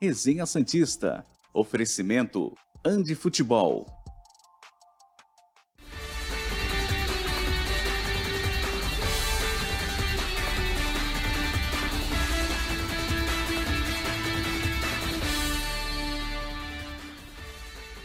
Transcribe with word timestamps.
Resenha 0.00 0.46
Santista. 0.46 1.26
Oferecimento 1.52 2.56
Andi 2.84 3.16
Futebol. 3.16 3.84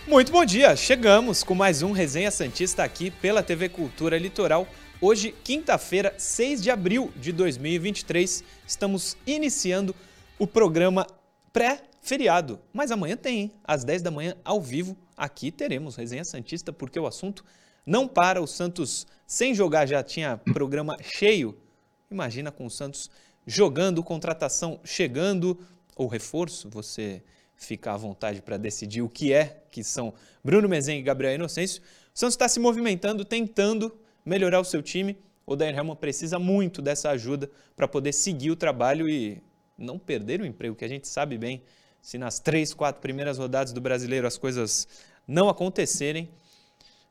Muito 0.07 0.31
bom 0.31 0.43
dia! 0.43 0.75
Chegamos 0.75 1.43
com 1.43 1.53
mais 1.53 1.83
um 1.83 1.91
Resenha 1.91 2.31
Santista 2.31 2.83
aqui 2.83 3.11
pela 3.11 3.43
TV 3.43 3.69
Cultura 3.69 4.17
Litoral. 4.17 4.67
Hoje, 4.99 5.33
quinta-feira, 5.43 6.15
6 6.17 6.63
de 6.63 6.71
abril 6.71 7.13
de 7.15 7.31
2023, 7.31 8.43
estamos 8.65 9.15
iniciando 9.27 9.95
o 10.39 10.47
programa 10.47 11.05
pré-feriado. 11.53 12.59
Mas 12.73 12.91
amanhã 12.91 13.15
tem, 13.15 13.39
hein? 13.39 13.51
às 13.63 13.83
10 13.83 14.01
da 14.01 14.11
manhã, 14.11 14.35
ao 14.43 14.59
vivo, 14.59 14.97
aqui 15.15 15.51
teremos 15.51 15.95
Resenha 15.95 16.25
Santista, 16.25 16.73
porque 16.73 16.99
o 16.99 17.07
assunto 17.07 17.45
não 17.85 18.07
para. 18.07 18.41
O 18.41 18.47
Santos, 18.47 19.05
sem 19.27 19.53
jogar, 19.53 19.85
já 19.85 20.03
tinha 20.03 20.37
programa 20.51 20.97
cheio. 21.01 21.55
Imagina 22.09 22.51
com 22.51 22.65
o 22.65 22.69
Santos 22.69 23.09
jogando, 23.45 24.03
contratação 24.03 24.79
chegando, 24.83 25.57
ou 25.95 26.07
reforço, 26.07 26.69
você 26.69 27.21
fica 27.55 27.93
à 27.93 27.97
vontade 27.97 28.41
para 28.41 28.57
decidir 28.57 29.01
o 29.01 29.09
que 29.09 29.31
é, 29.31 29.63
que 29.69 29.83
são 29.83 30.13
Bruno 30.43 30.67
Mezen 30.67 30.99
e 30.99 31.03
Gabriel 31.03 31.35
Inocêncio. 31.35 31.81
O 32.13 32.19
Santos 32.19 32.33
está 32.33 32.47
se 32.47 32.59
movimentando, 32.59 33.23
tentando 33.23 33.95
melhorar 34.25 34.59
o 34.59 34.65
seu 34.65 34.81
time. 34.81 35.17
O 35.45 35.55
Dair 35.55 35.77
Helman 35.77 35.95
precisa 35.95 36.39
muito 36.39 36.81
dessa 36.81 37.09
ajuda 37.09 37.49
para 37.75 37.87
poder 37.87 38.13
seguir 38.13 38.51
o 38.51 38.55
trabalho 38.55 39.07
e 39.09 39.41
não 39.77 39.97
perder 39.97 40.41
o 40.41 40.45
emprego, 40.45 40.75
que 40.75 40.85
a 40.85 40.87
gente 40.87 41.07
sabe 41.07 41.37
bem, 41.37 41.61
se 42.01 42.17
nas 42.17 42.39
três, 42.39 42.73
quatro 42.73 43.01
primeiras 43.01 43.37
rodadas 43.37 43.71
do 43.71 43.79
brasileiro 43.79 44.27
as 44.27 44.37
coisas 44.37 44.87
não 45.27 45.49
acontecerem, 45.49 46.29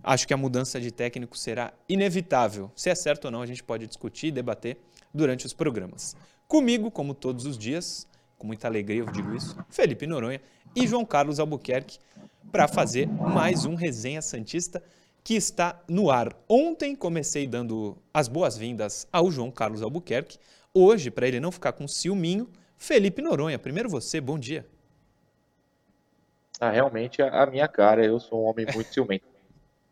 acho 0.02 0.26
que 0.26 0.34
a 0.34 0.36
mudança 0.36 0.80
de 0.80 0.90
técnico 0.90 1.36
será 1.36 1.72
inevitável. 1.88 2.70
Se 2.76 2.90
é 2.90 2.94
certo 2.94 3.26
ou 3.26 3.30
não, 3.30 3.42
a 3.42 3.46
gente 3.46 3.62
pode 3.62 3.86
discutir 3.86 4.28
e 4.28 4.32
debater 4.32 4.76
durante 5.12 5.46
os 5.46 5.52
programas. 5.52 6.14
Comigo, 6.46 6.90
como 6.90 7.14
todos 7.14 7.46
os 7.46 7.56
dias, 7.56 8.06
com 8.36 8.46
muita 8.46 8.66
alegria 8.66 9.00
eu 9.00 9.06
digo 9.06 9.34
isso, 9.34 9.56
Felipe 9.70 10.06
Noronha 10.06 10.40
e 10.74 10.86
João 10.86 11.04
Carlos 11.04 11.40
Albuquerque 11.40 11.98
para 12.50 12.68
fazer 12.68 13.06
mais 13.06 13.64
um 13.64 13.74
Resenha 13.74 14.20
Santista 14.20 14.82
que 15.24 15.34
está 15.34 15.80
no 15.88 16.10
ar. 16.10 16.36
Ontem 16.48 16.96
comecei 16.96 17.46
dando 17.46 17.96
as 18.12 18.28
boas-vindas 18.28 19.06
ao 19.12 19.30
João 19.30 19.50
Carlos 19.50 19.80
Albuquerque. 19.80 20.38
Hoje, 20.74 21.10
para 21.10 21.28
ele 21.28 21.38
não 21.38 21.52
ficar 21.52 21.72
com 21.72 21.86
ciúminho, 21.86 22.48
Felipe 22.82 23.22
Noronha. 23.22 23.60
Primeiro 23.60 23.88
você, 23.88 24.20
bom 24.20 24.36
dia. 24.36 24.66
Ah, 26.60 26.70
realmente 26.70 27.22
a 27.22 27.46
minha 27.46 27.68
cara, 27.68 28.04
eu 28.04 28.18
sou 28.18 28.42
um 28.42 28.46
homem 28.48 28.66
muito 28.74 28.92
ciumento. 28.92 29.24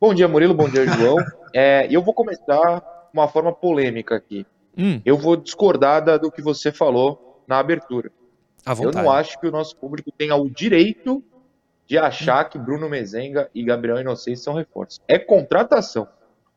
bom 0.00 0.12
dia, 0.12 0.26
Murilo, 0.26 0.52
bom 0.52 0.68
dia, 0.68 0.86
João. 0.86 1.16
É, 1.52 1.88
eu 1.90 2.00
vou 2.00 2.14
começar 2.14 3.08
uma 3.12 3.26
forma 3.26 3.52
polêmica 3.52 4.14
aqui. 4.14 4.46
Hum. 4.78 5.00
Eu 5.04 5.16
vou 5.16 5.36
discordar 5.36 6.00
do 6.20 6.30
que 6.30 6.40
você 6.40 6.70
falou 6.70 7.42
na 7.46 7.58
abertura. 7.58 8.12
Eu 8.80 8.92
não 8.92 9.10
acho 9.10 9.40
que 9.40 9.48
o 9.48 9.50
nosso 9.50 9.76
público 9.76 10.12
tenha 10.12 10.36
o 10.36 10.48
direito 10.48 11.24
de 11.88 11.98
achar 11.98 12.48
que 12.48 12.56
Bruno 12.56 12.88
Mezenga 12.88 13.50
e 13.52 13.64
Gabriel 13.64 13.98
Inocêncio 14.00 14.44
são 14.44 14.54
reforços. 14.54 15.00
É 15.08 15.18
contratação. 15.18 16.06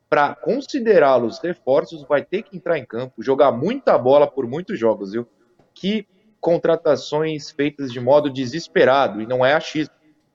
Para 0.08 0.32
considerá-los 0.32 1.40
reforços, 1.40 2.04
vai 2.04 2.24
ter 2.24 2.42
que 2.42 2.56
entrar 2.56 2.78
em 2.78 2.84
campo, 2.84 3.20
jogar 3.20 3.50
muita 3.50 3.98
bola 3.98 4.28
por 4.28 4.46
muitos 4.46 4.78
jogos, 4.78 5.10
viu? 5.10 5.26
Que 5.74 6.06
contratações 6.44 7.50
feitas 7.50 7.90
de 7.90 7.98
modo 7.98 8.28
desesperado, 8.28 9.22
e 9.22 9.26
não 9.26 9.44
é 9.44 9.54
achismo, 9.54 9.94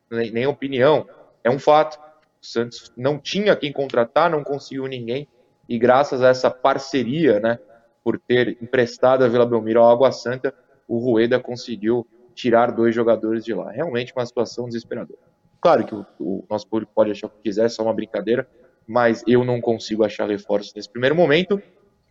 nem, 0.09 0.31
nem 0.31 0.47
opinião, 0.47 1.07
é 1.43 1.51
um 1.51 1.59
fato. 1.59 1.99
O 2.41 2.45
Santos 2.45 2.91
não 2.97 3.19
tinha 3.19 3.55
quem 3.55 3.71
contratar, 3.71 4.27
não 4.27 4.43
conseguiu 4.43 4.87
ninguém, 4.87 5.27
e 5.67 5.77
graças 5.77 6.23
a 6.23 6.29
essa 6.29 6.49
parceria, 6.49 7.39
né, 7.39 7.59
por 8.03 8.17
ter 8.17 8.57
emprestado 8.59 9.23
a 9.23 9.27
Vila 9.27 9.45
Belmiro 9.45 9.81
ao 9.81 9.91
Água 9.91 10.11
Santa, 10.11 10.51
o 10.87 10.97
Rueda 10.97 11.39
conseguiu 11.39 12.07
tirar 12.33 12.71
dois 12.71 12.95
jogadores 12.95 13.45
de 13.45 13.53
lá. 13.53 13.69
Realmente 13.69 14.11
uma 14.15 14.25
situação 14.25 14.65
desesperadora. 14.65 15.19
Claro 15.61 15.85
que 15.85 15.93
o, 15.93 16.05
o 16.19 16.45
nosso 16.49 16.67
público 16.67 16.91
pode 16.95 17.11
achar 17.11 17.27
o 17.27 17.29
que 17.29 17.43
quiser, 17.43 17.65
é 17.65 17.69
só 17.69 17.83
uma 17.83 17.93
brincadeira, 17.93 18.49
mas 18.87 19.23
eu 19.27 19.45
não 19.45 19.61
consigo 19.61 20.03
achar 20.03 20.27
reforços 20.27 20.73
nesse 20.73 20.89
primeiro 20.89 21.15
momento. 21.15 21.61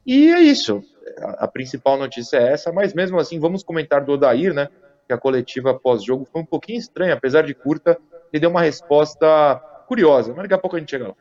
E 0.06 0.30
é 0.30 0.40
isso. 0.40 0.84
A, 1.38 1.48
principal 1.48 1.96
notícia 1.98 2.36
é 2.36 2.52
essa, 2.52 2.72
mas 2.72 2.94
mesmo 2.94 3.18
assim, 3.18 3.38
vamos 3.38 3.62
comentar 3.62 4.04
do 4.04 4.12
Odair, 4.12 4.52
né? 4.52 4.68
Que 5.06 5.12
a 5.12 5.18
coletiva 5.18 5.74
pós-jogo 5.74 6.24
foi 6.24 6.42
um 6.42 6.46
pouquinho 6.46 6.78
estranha, 6.78 7.14
apesar 7.14 7.42
de 7.42 7.54
curta, 7.54 7.98
ele 8.32 8.40
deu 8.40 8.50
uma 8.50 8.62
resposta 8.62 9.56
curiosa, 9.86 10.32
mas 10.34 10.42
daqui 10.42 10.54
a 10.54 10.58
pouco 10.58 10.76
a 10.76 10.78
gente 10.78 10.90
chega 10.90 11.08
lá. 11.08 11.14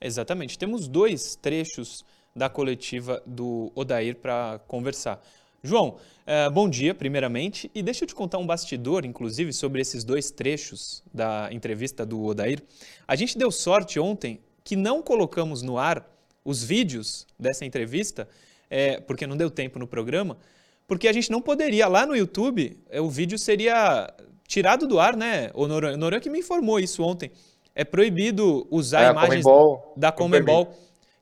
Exatamente. 0.00 0.58
Temos 0.58 0.88
dois 0.88 1.36
trechos 1.36 2.04
da 2.34 2.48
coletiva 2.48 3.22
do 3.26 3.70
Odair 3.74 4.16
para 4.16 4.60
conversar. 4.66 5.20
João, 5.62 5.98
uh, 6.26 6.50
bom 6.50 6.70
dia, 6.70 6.94
primeiramente. 6.94 7.70
E 7.74 7.82
deixa 7.82 8.04
eu 8.04 8.08
te 8.08 8.14
contar 8.14 8.38
um 8.38 8.46
bastidor, 8.46 9.04
inclusive, 9.04 9.52
sobre 9.52 9.82
esses 9.82 10.04
dois 10.04 10.30
trechos 10.30 11.02
da 11.12 11.48
entrevista 11.52 12.06
do 12.06 12.24
Odair. 12.24 12.62
A 13.06 13.14
gente 13.14 13.36
deu 13.36 13.50
sorte 13.50 14.00
ontem 14.00 14.40
que 14.64 14.74
não 14.74 15.02
colocamos 15.02 15.60
no 15.60 15.76
ar 15.76 16.08
os 16.42 16.64
vídeos 16.64 17.26
dessa 17.38 17.66
entrevista, 17.66 18.26
é, 18.70 19.00
porque 19.00 19.26
não 19.26 19.36
deu 19.36 19.50
tempo 19.50 19.78
no 19.78 19.86
programa, 19.86 20.38
porque 20.86 21.08
a 21.08 21.12
gente 21.12 21.30
não 21.30 21.42
poderia, 21.42 21.86
lá 21.88 22.06
no 22.06 22.16
YouTube, 22.16 22.78
é, 22.88 23.00
o 23.00 23.10
vídeo 23.10 23.38
seria 23.38 24.12
tirado 24.46 24.86
do 24.86 24.98
ar, 24.98 25.16
né? 25.16 25.50
O 25.54 25.66
Noran, 25.66 25.96
Noran 25.96 26.20
que 26.20 26.30
me 26.30 26.38
informou 26.38 26.80
isso 26.80 27.02
ontem. 27.02 27.30
É 27.74 27.84
proibido 27.84 28.66
usar 28.70 29.02
é, 29.02 29.10
imagens 29.10 29.44
Comembol, 29.44 29.94
da 29.96 30.10
Comembol. 30.10 30.74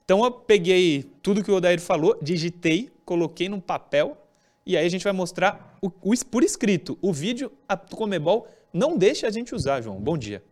Então 0.04 0.24
eu 0.24 0.30
peguei 0.30 1.10
tudo 1.22 1.42
que 1.42 1.50
o 1.50 1.54
Odair 1.54 1.80
falou, 1.80 2.18
digitei, 2.22 2.90
coloquei 3.04 3.48
num 3.48 3.60
papel 3.60 4.16
e 4.64 4.76
aí 4.76 4.86
a 4.86 4.88
gente 4.88 5.04
vai 5.04 5.12
mostrar 5.12 5.76
o, 5.82 5.86
o, 5.88 6.24
por 6.30 6.42
escrito. 6.42 6.98
O 7.02 7.12
vídeo, 7.12 7.52
a 7.68 7.76
Comebol 7.76 8.46
não 8.72 8.96
deixa 8.96 9.26
a 9.26 9.30
gente 9.30 9.54
usar, 9.54 9.80
João. 9.80 10.00
Bom 10.00 10.16
dia. 10.16 10.42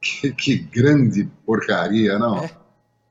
Que, 0.00 0.32
que 0.32 0.58
grande 0.58 1.28
porcaria, 1.46 2.18
não? 2.18 2.44
É. 2.44 2.63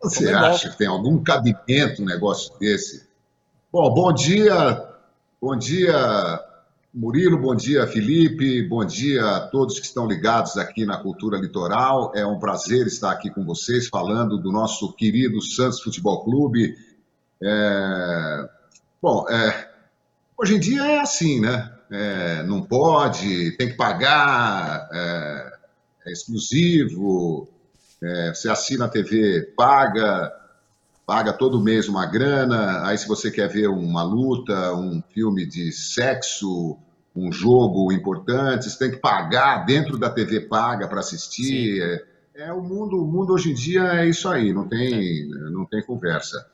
Você 0.03 0.25
Comebol. 0.25 0.46
acha 0.46 0.69
que 0.69 0.78
tem 0.78 0.88
algum 0.88 1.24
cabimento 1.24 2.02
um 2.02 2.06
negócio 2.06 2.53
desse? 2.59 3.08
Bom, 3.72 3.94
bom 3.94 4.14
dia, 4.14 4.86
bom 5.41 5.58
dia, 5.58 6.40
Murilo, 6.94 7.40
bom 7.40 7.56
dia, 7.56 7.88
Felipe, 7.88 8.62
bom 8.68 8.86
dia 8.86 9.25
a 9.25 9.47
todos 9.47 9.80
que 9.80 9.86
estão 9.86 10.06
ligados 10.06 10.58
aqui 10.58 10.86
na 10.86 10.97
Cultura 10.97 11.38
Litoral. 11.38 12.12
É 12.13 12.25
um 12.25 12.38
prazer 12.38 12.86
estar 12.86 13.12
aqui 13.12 13.30
com 13.30 13.44
vocês 13.44 13.88
falando 13.88 14.38
do 14.38 14.52
nosso 14.52 14.94
querido 14.94 15.42
Santos 15.42 15.81
Futebol 15.81 16.24
Clube 16.24 16.75
é, 17.46 18.50
bom, 19.02 19.28
é, 19.30 19.69
hoje 20.38 20.56
em 20.56 20.59
dia 20.59 20.81
é 20.86 21.00
assim, 21.02 21.42
né? 21.42 21.74
É, 21.92 22.44
não 22.44 22.62
pode, 22.62 23.52
tem 23.58 23.68
que 23.68 23.75
pagar, 23.75 24.88
é, 24.94 25.53
é 26.08 26.12
exclusivo, 26.13 27.50
é, 28.03 28.34
você 28.34 28.50
assina 28.50 28.86
a 28.86 28.90
TV, 28.90 29.53
paga, 29.56 30.31
paga 31.06 31.34
todo 31.34 31.62
mês 31.62 31.88
uma 31.88 32.06
grana, 32.06 32.86
aí 32.86 32.97
se 32.97 33.08
você 33.08 33.31
quer 33.31 33.47
ver 33.47 33.68
uma 33.68 34.03
luta, 34.03 34.74
um 34.74 35.02
filme 35.14 35.46
de 35.46 35.72
sexo, 35.72 36.78
um 37.16 37.31
jogo 37.31 37.92
importante, 37.92 38.69
você 38.69 38.78
tem 38.78 38.92
que 38.92 38.97
pagar 38.97 39.66
dentro 39.66 39.97
da 39.97 40.09
TV 40.09 40.42
paga 40.42 40.88
para 40.88 41.00
assistir. 41.00 41.81
É, 41.81 42.46
é, 42.46 42.53
o 42.53 42.62
mundo, 42.62 43.02
o 43.02 43.08
mundo 43.08 43.34
hoje 43.34 43.52
em 43.52 43.53
dia 43.53 43.84
é 44.02 44.08
isso 44.08 44.28
aí, 44.28 44.52
não 44.52 44.68
tem, 44.68 45.30
não 45.30 45.66
tem 45.66 45.81
conversa 45.81 46.53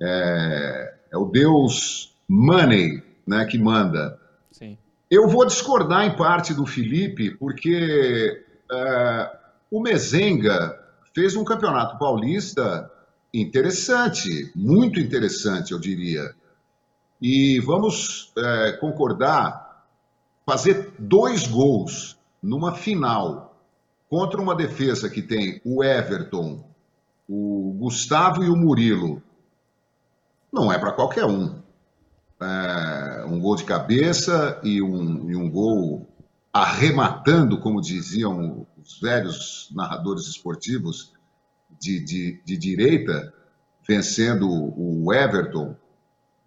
é, 0.00 0.94
é 1.12 1.16
o 1.16 1.26
Deus 1.26 2.14
Money 2.28 3.02
né, 3.26 3.44
que 3.44 3.58
manda. 3.58 4.18
Sim. 4.52 4.76
Eu 5.10 5.28
vou 5.28 5.46
discordar 5.46 6.04
em 6.04 6.16
parte 6.16 6.52
do 6.54 6.66
Felipe, 6.66 7.30
porque 7.30 8.44
é, 8.70 9.30
o 9.70 9.80
Mezenga 9.80 10.78
fez 11.14 11.34
um 11.34 11.44
campeonato 11.44 11.98
paulista 11.98 12.90
interessante, 13.32 14.52
muito 14.54 15.00
interessante, 15.00 15.72
eu 15.72 15.78
diria. 15.78 16.34
E 17.20 17.58
vamos 17.60 18.32
é, 18.36 18.72
concordar, 18.72 19.84
fazer 20.44 20.94
dois 20.98 21.46
gols 21.46 22.18
numa 22.42 22.74
final 22.74 23.56
contra 24.08 24.40
uma 24.40 24.54
defesa 24.54 25.10
que 25.10 25.22
tem 25.22 25.60
o 25.64 25.82
Everton, 25.82 26.64
o 27.28 27.74
Gustavo 27.78 28.44
e 28.44 28.48
o 28.48 28.56
Murilo, 28.56 29.22
não 30.52 30.72
é 30.72 30.78
para 30.78 30.92
qualquer 30.92 31.24
um. 31.24 31.60
É, 32.40 33.24
um 33.26 33.40
gol 33.40 33.56
de 33.56 33.64
cabeça 33.64 34.60
e 34.62 34.80
um, 34.82 35.30
e 35.30 35.34
um 35.34 35.50
gol 35.50 36.06
arrematando, 36.52 37.58
como 37.58 37.80
diziam 37.80 38.66
os 38.86 39.00
velhos 39.00 39.68
narradores 39.74 40.26
esportivos 40.28 41.12
de, 41.80 42.04
de, 42.04 42.40
de 42.44 42.56
direita, 42.56 43.32
vencendo 43.86 44.48
o 44.48 45.12
Everton. 45.12 45.76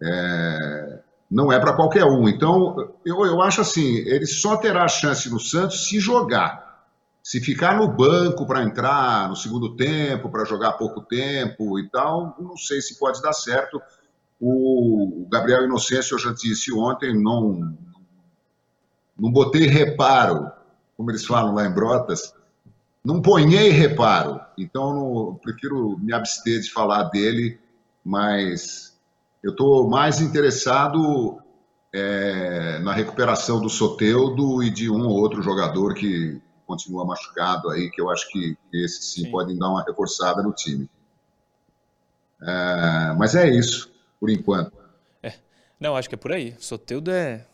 É, 0.02 1.00
não 1.30 1.52
é 1.52 1.60
para 1.60 1.74
qualquer 1.74 2.04
um. 2.04 2.28
Então, 2.28 2.94
eu, 3.04 3.24
eu 3.26 3.42
acho 3.42 3.60
assim, 3.60 3.96
ele 3.98 4.26
só 4.26 4.56
terá 4.56 4.88
chance 4.88 5.28
no 5.30 5.38
Santos 5.38 5.88
se 5.88 6.00
jogar. 6.00 6.88
Se 7.22 7.38
ficar 7.38 7.76
no 7.76 7.86
banco 7.86 8.46
para 8.46 8.62
entrar 8.62 9.28
no 9.28 9.36
segundo 9.36 9.76
tempo, 9.76 10.30
para 10.30 10.44
jogar 10.46 10.72
pouco 10.72 11.02
tempo 11.02 11.78
e 11.78 11.88
tal, 11.90 12.34
não 12.40 12.56
sei 12.56 12.80
se 12.80 12.98
pode 12.98 13.20
dar 13.20 13.34
certo. 13.34 13.80
O 14.40 15.26
Gabriel 15.30 15.64
Inocêncio, 15.64 16.14
eu 16.14 16.18
já 16.18 16.32
disse 16.32 16.72
ontem, 16.72 17.14
não, 17.14 17.76
não 19.18 19.30
botei 19.30 19.66
reparo, 19.66 20.50
como 21.00 21.10
eles 21.10 21.24
falam 21.24 21.54
lá 21.54 21.64
em 21.64 21.72
Brotas, 21.72 22.34
não 23.02 23.22
ponhei 23.22 23.70
reparo. 23.70 24.38
Então, 24.58 24.92
não, 24.92 25.34
prefiro 25.36 25.98
me 25.98 26.12
abster 26.12 26.60
de 26.60 26.70
falar 26.70 27.04
dele, 27.04 27.58
mas 28.04 28.94
eu 29.42 29.52
estou 29.52 29.88
mais 29.88 30.20
interessado 30.20 31.40
é, 31.90 32.80
na 32.80 32.92
recuperação 32.92 33.62
do 33.62 33.70
Soteudo 33.70 34.62
e 34.62 34.68
de 34.68 34.90
um 34.90 35.06
ou 35.06 35.12
outro 35.12 35.42
jogador 35.42 35.94
que 35.94 36.38
continua 36.66 37.06
machucado 37.06 37.70
aí, 37.70 37.90
que 37.90 38.02
eu 38.02 38.10
acho 38.10 38.28
que 38.28 38.54
esses 38.70 39.06
sim, 39.06 39.22
sim. 39.22 39.30
podem 39.30 39.56
dar 39.56 39.70
uma 39.70 39.82
reforçada 39.82 40.42
no 40.42 40.52
time. 40.52 40.86
É, 42.42 43.14
mas 43.16 43.34
é 43.34 43.48
isso, 43.48 43.90
por 44.20 44.28
enquanto. 44.28 44.76
É. 45.22 45.32
Não, 45.80 45.96
acho 45.96 46.10
que 46.10 46.14
é 46.14 46.18
por 46.18 46.30
aí. 46.30 46.54
Soteudo 46.58 47.10
é 47.10 47.46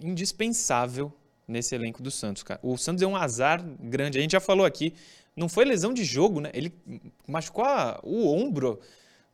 indispensável 0.00 1.12
nesse 1.46 1.74
elenco 1.74 2.02
do 2.02 2.10
Santos, 2.10 2.42
cara. 2.42 2.60
O 2.62 2.76
Santos 2.76 3.02
é 3.02 3.06
um 3.06 3.16
azar 3.16 3.64
grande. 3.80 4.18
A 4.18 4.20
gente 4.20 4.32
já 4.32 4.40
falou 4.40 4.64
aqui, 4.66 4.94
não 5.36 5.48
foi 5.48 5.64
lesão 5.64 5.92
de 5.92 6.04
jogo, 6.04 6.40
né? 6.40 6.50
Ele 6.54 6.72
machucou 7.26 7.64
a, 7.64 8.00
o 8.02 8.28
ombro. 8.28 8.80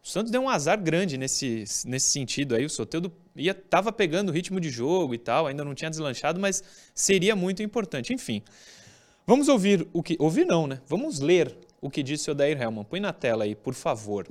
O 0.03 0.09
Santos 0.09 0.31
deu 0.31 0.41
um 0.41 0.49
azar 0.49 0.81
grande 0.81 1.19
nesse, 1.19 1.65
nesse 1.87 2.11
sentido 2.11 2.55
aí. 2.55 2.65
O 2.65 2.71
Soteudo 2.71 3.13
ia, 3.37 3.55
tava 3.55 3.93
pegando 3.93 4.31
o 4.31 4.33
ritmo 4.33 4.61
de 4.61 4.71
jogo 4.71 5.15
e 5.15 5.19
tal, 5.19 5.47
ainda 5.47 5.65
não 5.65 5.75
tinha 5.75 5.91
deslanchado, 5.91 6.41
mas 6.41 6.63
seria 6.95 7.35
muito 7.37 7.63
importante. 7.63 8.13
Enfim, 8.13 8.43
Vamos 9.29 9.47
ouvir 9.49 9.87
o 9.93 10.03
que. 10.03 10.17
Ouvir 10.19 10.47
não, 10.47 10.67
né? 10.67 10.81
Vamos 10.87 11.21
ler 11.21 11.55
o 11.83 11.91
que 11.91 12.03
disse 12.03 12.31
o 12.31 12.33
Odair 12.33 12.59
Helman. 12.59 12.83
Põe 12.83 12.99
na 12.99 13.13
tela 13.13 13.45
aí, 13.45 13.55
por 13.55 13.75
favor. 13.75 14.27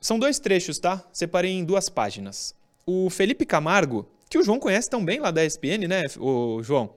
São 0.00 0.20
dois 0.20 0.38
trechos, 0.38 0.78
tá? 0.78 1.04
Separei 1.12 1.50
em 1.50 1.64
duas 1.64 1.88
páginas. 1.88 2.54
O 2.86 3.08
Felipe 3.10 3.44
Camargo, 3.46 4.08
que 4.28 4.38
o 4.38 4.42
João 4.42 4.58
conhece 4.58 4.88
tão 4.88 5.04
bem 5.04 5.20
lá 5.20 5.30
da 5.30 5.44
ESPN, 5.44 5.86
né, 5.88 6.02
o 6.18 6.62
João? 6.62 6.94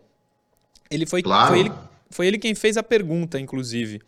Ele 0.89 1.05
foi, 1.05 1.21
claro. 1.21 1.49
foi, 1.49 1.59
ele, 1.59 1.71
foi 2.09 2.27
ele 2.27 2.37
quem 2.37 2.55
fez 2.55 2.77
a 2.77 2.83
pergunta, 2.83 3.39
inclusive. 3.39 4.01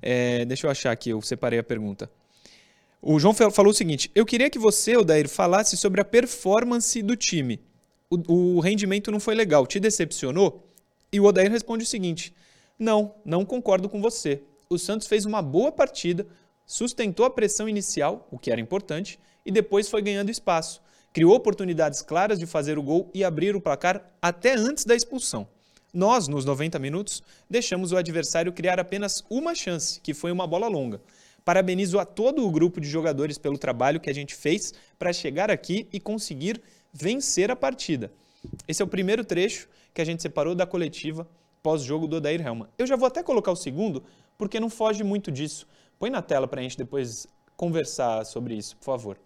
É, 0.00 0.44
deixa 0.44 0.66
eu 0.66 0.70
achar 0.70 0.92
aqui, 0.92 1.10
eu 1.10 1.20
separei 1.22 1.58
a 1.58 1.62
pergunta. 1.62 2.10
O 3.06 3.18
João 3.18 3.34
falou 3.34 3.70
o 3.70 3.74
seguinte: 3.74 4.10
Eu 4.14 4.24
queria 4.24 4.48
que 4.48 4.58
você, 4.58 4.96
Odair, 4.96 5.28
falasse 5.28 5.76
sobre 5.76 6.00
a 6.00 6.04
performance 6.04 7.02
do 7.02 7.14
time. 7.14 7.60
O, 8.08 8.56
o 8.56 8.60
rendimento 8.60 9.10
não 9.10 9.20
foi 9.20 9.34
legal. 9.34 9.66
Te 9.66 9.78
decepcionou? 9.78 10.66
E 11.12 11.20
o 11.20 11.24
Odair 11.24 11.50
responde 11.50 11.84
o 11.84 11.86
seguinte: 11.86 12.34
Não, 12.78 13.14
não 13.22 13.44
concordo 13.44 13.90
com 13.90 14.00
você. 14.00 14.42
O 14.70 14.78
Santos 14.78 15.06
fez 15.06 15.26
uma 15.26 15.42
boa 15.42 15.70
partida, 15.70 16.26
sustentou 16.64 17.26
a 17.26 17.30
pressão 17.30 17.68
inicial, 17.68 18.26
o 18.30 18.38
que 18.38 18.50
era 18.50 18.60
importante, 18.60 19.18
e 19.44 19.52
depois 19.52 19.88
foi 19.88 20.00
ganhando 20.00 20.30
espaço. 20.30 20.80
Criou 21.14 21.32
oportunidades 21.32 22.02
claras 22.02 22.40
de 22.40 22.44
fazer 22.44 22.76
o 22.76 22.82
gol 22.82 23.08
e 23.14 23.22
abrir 23.22 23.54
o 23.54 23.60
placar 23.60 24.04
até 24.20 24.54
antes 24.54 24.84
da 24.84 24.96
expulsão. 24.96 25.46
Nós, 25.92 26.26
nos 26.26 26.44
90 26.44 26.76
minutos, 26.80 27.22
deixamos 27.48 27.92
o 27.92 27.96
adversário 27.96 28.52
criar 28.52 28.80
apenas 28.80 29.22
uma 29.30 29.54
chance, 29.54 30.00
que 30.00 30.12
foi 30.12 30.32
uma 30.32 30.44
bola 30.44 30.66
longa. 30.66 31.00
Parabenizo 31.44 32.00
a 32.00 32.04
todo 32.04 32.44
o 32.44 32.50
grupo 32.50 32.80
de 32.80 32.88
jogadores 32.88 33.38
pelo 33.38 33.56
trabalho 33.56 34.00
que 34.00 34.10
a 34.10 34.12
gente 34.12 34.34
fez 34.34 34.74
para 34.98 35.12
chegar 35.12 35.52
aqui 35.52 35.86
e 35.92 36.00
conseguir 36.00 36.60
vencer 36.92 37.48
a 37.48 37.54
partida. 37.54 38.10
Esse 38.66 38.82
é 38.82 38.84
o 38.84 38.88
primeiro 38.88 39.24
trecho 39.24 39.68
que 39.94 40.02
a 40.02 40.04
gente 40.04 40.20
separou 40.20 40.52
da 40.52 40.66
coletiva 40.66 41.28
pós-jogo 41.62 42.08
do 42.08 42.16
Odair 42.16 42.44
Helman. 42.44 42.66
Eu 42.76 42.88
já 42.88 42.96
vou 42.96 43.06
até 43.06 43.22
colocar 43.22 43.52
o 43.52 43.56
segundo, 43.56 44.02
porque 44.36 44.58
não 44.58 44.68
foge 44.68 45.04
muito 45.04 45.30
disso. 45.30 45.64
Põe 45.96 46.10
na 46.10 46.22
tela 46.22 46.48
para 46.48 46.58
a 46.58 46.62
gente 46.64 46.76
depois 46.76 47.28
conversar 47.56 48.26
sobre 48.26 48.56
isso, 48.56 48.76
por 48.78 48.86
favor. 48.86 49.16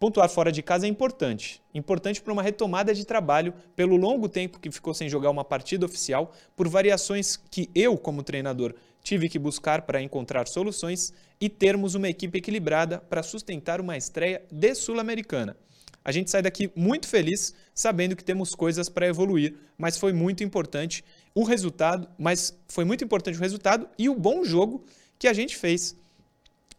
Pontuar 0.00 0.30
fora 0.30 0.50
de 0.50 0.62
casa 0.62 0.86
é 0.86 0.88
importante. 0.88 1.60
Importante 1.74 2.22
para 2.22 2.32
uma 2.32 2.42
retomada 2.42 2.94
de 2.94 3.04
trabalho 3.04 3.52
pelo 3.76 3.96
longo 3.96 4.30
tempo 4.30 4.58
que 4.58 4.70
ficou 4.70 4.94
sem 4.94 5.10
jogar 5.10 5.28
uma 5.28 5.44
partida 5.44 5.84
oficial, 5.84 6.32
por 6.56 6.66
variações 6.68 7.36
que 7.36 7.68
eu, 7.74 7.98
como 7.98 8.22
treinador, 8.22 8.74
tive 9.02 9.28
que 9.28 9.38
buscar 9.38 9.82
para 9.82 10.00
encontrar 10.00 10.48
soluções 10.48 11.12
e 11.38 11.50
termos 11.50 11.94
uma 11.94 12.08
equipe 12.08 12.38
equilibrada 12.38 12.98
para 12.98 13.22
sustentar 13.22 13.78
uma 13.78 13.94
estreia 13.94 14.40
de 14.50 14.74
Sul-Americana. 14.74 15.54
A 16.02 16.10
gente 16.12 16.30
sai 16.30 16.40
daqui 16.40 16.72
muito 16.74 17.06
feliz, 17.06 17.54
sabendo 17.74 18.16
que 18.16 18.24
temos 18.24 18.54
coisas 18.54 18.88
para 18.88 19.06
evoluir, 19.06 19.54
mas 19.76 19.98
foi 19.98 20.14
muito 20.14 20.42
importante 20.42 21.04
o 21.34 21.44
resultado, 21.44 22.08
mas 22.18 22.58
foi 22.68 22.86
muito 22.86 23.04
importante 23.04 23.36
o 23.36 23.42
resultado 23.42 23.86
e 23.98 24.08
o 24.08 24.14
bom 24.14 24.44
jogo 24.44 24.82
que 25.18 25.28
a 25.28 25.34
gente 25.34 25.58
fez, 25.58 25.94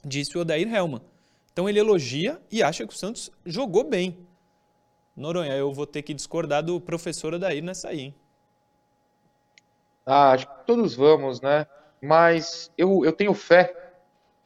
disse 0.04 0.36
o 0.36 0.42
Odair 0.42 0.68
Helman. 0.74 1.11
Então 1.52 1.68
ele 1.68 1.80
elogia 1.80 2.42
e 2.52 2.64
acha 2.64 2.86
que 2.86 2.94
o 2.94 2.98
Santos 2.98 3.30
jogou 3.46 3.84
bem. 3.84 4.26
Noronha, 5.16 5.56
eu 5.56 5.72
vou 5.74 5.86
ter 5.86 6.02
que 6.02 6.14
discordar 6.14 6.64
do 6.64 6.80
professor 6.80 7.34
Odair 7.34 7.62
nessa 7.64 7.90
aí, 7.90 8.00
hein? 8.00 8.16
Ah, 10.06 10.32
acho 10.32 10.48
que 10.48 10.66
todos 10.66 10.96
vamos, 10.96 11.42
né? 11.42 11.68
Mas 12.02 12.72
eu, 12.78 13.06
eu 13.06 13.12
tenho 13.12 13.34
fé 13.34 13.76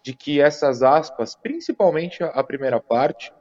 de 0.03 0.13
que 0.13 0.41
essas 0.41 0.83
aspas, 0.83 1.35
principalmente 1.35 2.23
a 2.23 2.43
primeira 2.43 2.79
parte, 2.79 3.31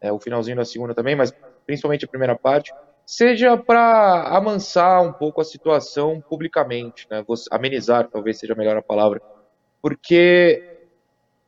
é, 0.00 0.10
o 0.10 0.18
finalzinho 0.18 0.56
da 0.56 0.64
segunda 0.64 0.94
também, 0.94 1.14
mas 1.14 1.32
principalmente 1.64 2.04
a 2.04 2.08
primeira 2.08 2.36
parte, 2.36 2.72
seja 3.06 3.56
para 3.56 4.28
amansar 4.36 5.02
um 5.02 5.12
pouco 5.12 5.40
a 5.40 5.44
situação 5.44 6.20
publicamente, 6.28 7.06
né? 7.10 7.24
amenizar 7.50 8.08
talvez 8.10 8.38
seja 8.38 8.54
melhor 8.54 8.76
a 8.76 8.82
palavra, 8.82 9.22
porque 9.80 10.71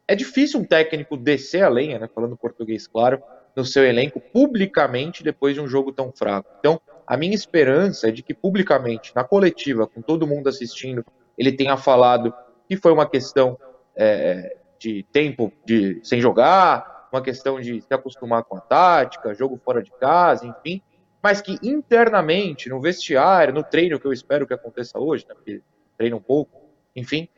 é 0.07 0.15
difícil 0.15 0.61
um 0.61 0.65
técnico 0.65 1.17
descer 1.17 1.63
a 1.63 1.69
lenha, 1.69 1.99
né? 1.99 2.09
falando 2.15 2.37
português 2.37 2.87
claro, 2.87 3.23
no 3.57 3.65
seu 3.65 3.85
elenco 3.85 4.21
publicamente 4.21 5.23
depois 5.23 5.55
de 5.55 5.61
um 5.61 5.69
jogo 5.69 5.93
tão 5.93 6.13
fraco. 6.13 6.51
Então, 6.59 6.81
a 7.07 7.17
minha 7.17 7.35
esperança 7.35 8.09
é 8.09 8.11
de 8.11 8.23
que 8.23 8.35
publicamente, 8.35 9.13
na 9.15 9.23
coletiva, 9.23 9.87
com 9.87 10.03
todo 10.03 10.27
mundo 10.27 10.49
assistindo, 10.49 11.05
ele 11.37 11.53
tenha 11.53 11.77
falado 11.77 12.35
que 12.69 12.77
foi 12.77 12.93
uma 12.93 13.09
questão 13.09 13.59
é, 13.95 14.57
de 14.79 15.05
tempo 15.13 15.53
de 15.65 16.01
sem 16.03 16.21
jogar, 16.21 17.09
uma 17.13 17.23
questão 17.23 17.61
de 17.61 17.81
se 17.81 17.95
acostumar 17.95 18.43
com 18.45 18.57
a 18.57 18.61
tática, 18.61 19.35
jogo 19.35 19.61
fora 19.65 19.83
de 19.83 19.91
casa, 19.93 20.47
enfim, 20.47 20.83
mas 21.23 21.41
que 21.41 21.59
internamente, 21.63 22.69
no 22.69 22.81
vestiário, 22.81 23.55
no 23.55 23.63
treino, 23.63 24.01
que 24.01 24.07
eu 24.07 24.13
espero 24.13 24.47
que 24.47 24.53
aconteça 24.53 24.99
hoje, 24.99 25.25
né, 25.29 25.35
porque 25.35 25.63
treina 25.97 26.17
um 26.17 26.21
pouco, 26.21 26.61
enfim, 26.95 27.29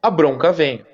a 0.00 0.10
bronca 0.10 0.52
vem. 0.52 0.84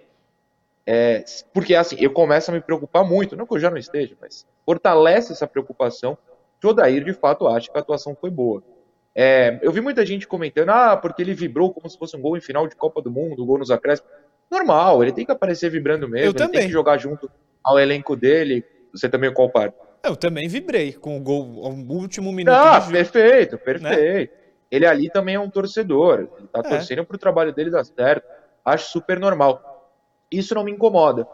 É, 0.86 1.24
porque 1.54 1.74
assim, 1.74 1.96
eu 1.98 2.10
começo 2.10 2.50
a 2.50 2.54
me 2.54 2.60
preocupar 2.60 3.04
muito, 3.04 3.36
não 3.36 3.46
que 3.46 3.54
eu 3.54 3.60
já 3.60 3.70
não 3.70 3.76
esteja, 3.76 4.16
mas 4.20 4.46
fortalece 4.66 5.32
essa 5.32 5.46
preocupação 5.46 6.18
que 6.60 6.66
o 6.66 6.70
Odair 6.70 7.04
de 7.04 7.12
fato 7.12 7.46
acha 7.46 7.70
que 7.70 7.76
a 7.76 7.80
atuação 7.80 8.16
foi 8.20 8.30
boa. 8.30 8.62
É, 9.14 9.58
eu 9.62 9.70
vi 9.70 9.80
muita 9.80 10.04
gente 10.06 10.26
comentando, 10.26 10.70
ah, 10.70 10.96
porque 10.96 11.22
ele 11.22 11.34
vibrou 11.34 11.72
como 11.72 11.88
se 11.88 11.98
fosse 11.98 12.16
um 12.16 12.20
gol 12.20 12.36
em 12.36 12.40
final 12.40 12.66
de 12.66 12.74
Copa 12.74 13.00
do 13.02 13.10
Mundo, 13.10 13.42
um 13.42 13.46
gol 13.46 13.58
nos 13.58 13.70
acréscimos. 13.70 14.10
Normal, 14.50 15.02
ele 15.02 15.12
tem 15.12 15.24
que 15.24 15.32
aparecer 15.32 15.70
vibrando 15.70 16.08
mesmo, 16.08 16.26
eu 16.26 16.30
ele 16.30 16.38
também. 16.38 16.60
tem 16.60 16.66
que 16.66 16.72
jogar 16.72 16.98
junto 16.98 17.30
ao 17.62 17.78
elenco 17.78 18.16
dele. 18.16 18.64
Você 18.92 19.08
também 19.08 19.32
compara? 19.32 19.72
Eu 20.04 20.16
também 20.16 20.48
vibrei 20.48 20.92
com 20.92 21.16
o 21.16 21.20
gol 21.20 21.64
ao 21.64 21.72
último 21.72 22.32
minuto. 22.32 22.54
Ah, 22.54 22.80
perfeito, 22.80 23.56
perfeito. 23.56 24.32
Né? 24.32 24.38
Ele 24.70 24.86
ali 24.86 25.10
também 25.10 25.36
é 25.36 25.40
um 25.40 25.48
torcedor. 25.48 26.28
Ele 26.38 26.48
tá 26.48 26.60
é. 26.60 26.62
torcendo 26.62 27.04
pro 27.04 27.16
trabalho 27.16 27.52
dele 27.52 27.70
dar 27.70 27.84
certo. 27.84 28.26
Acho 28.64 28.90
super 28.90 29.18
normal. 29.18 29.71
Isso 30.32 30.54
não 30.54 30.64
me 30.64 30.72
incomoda. 30.72 31.28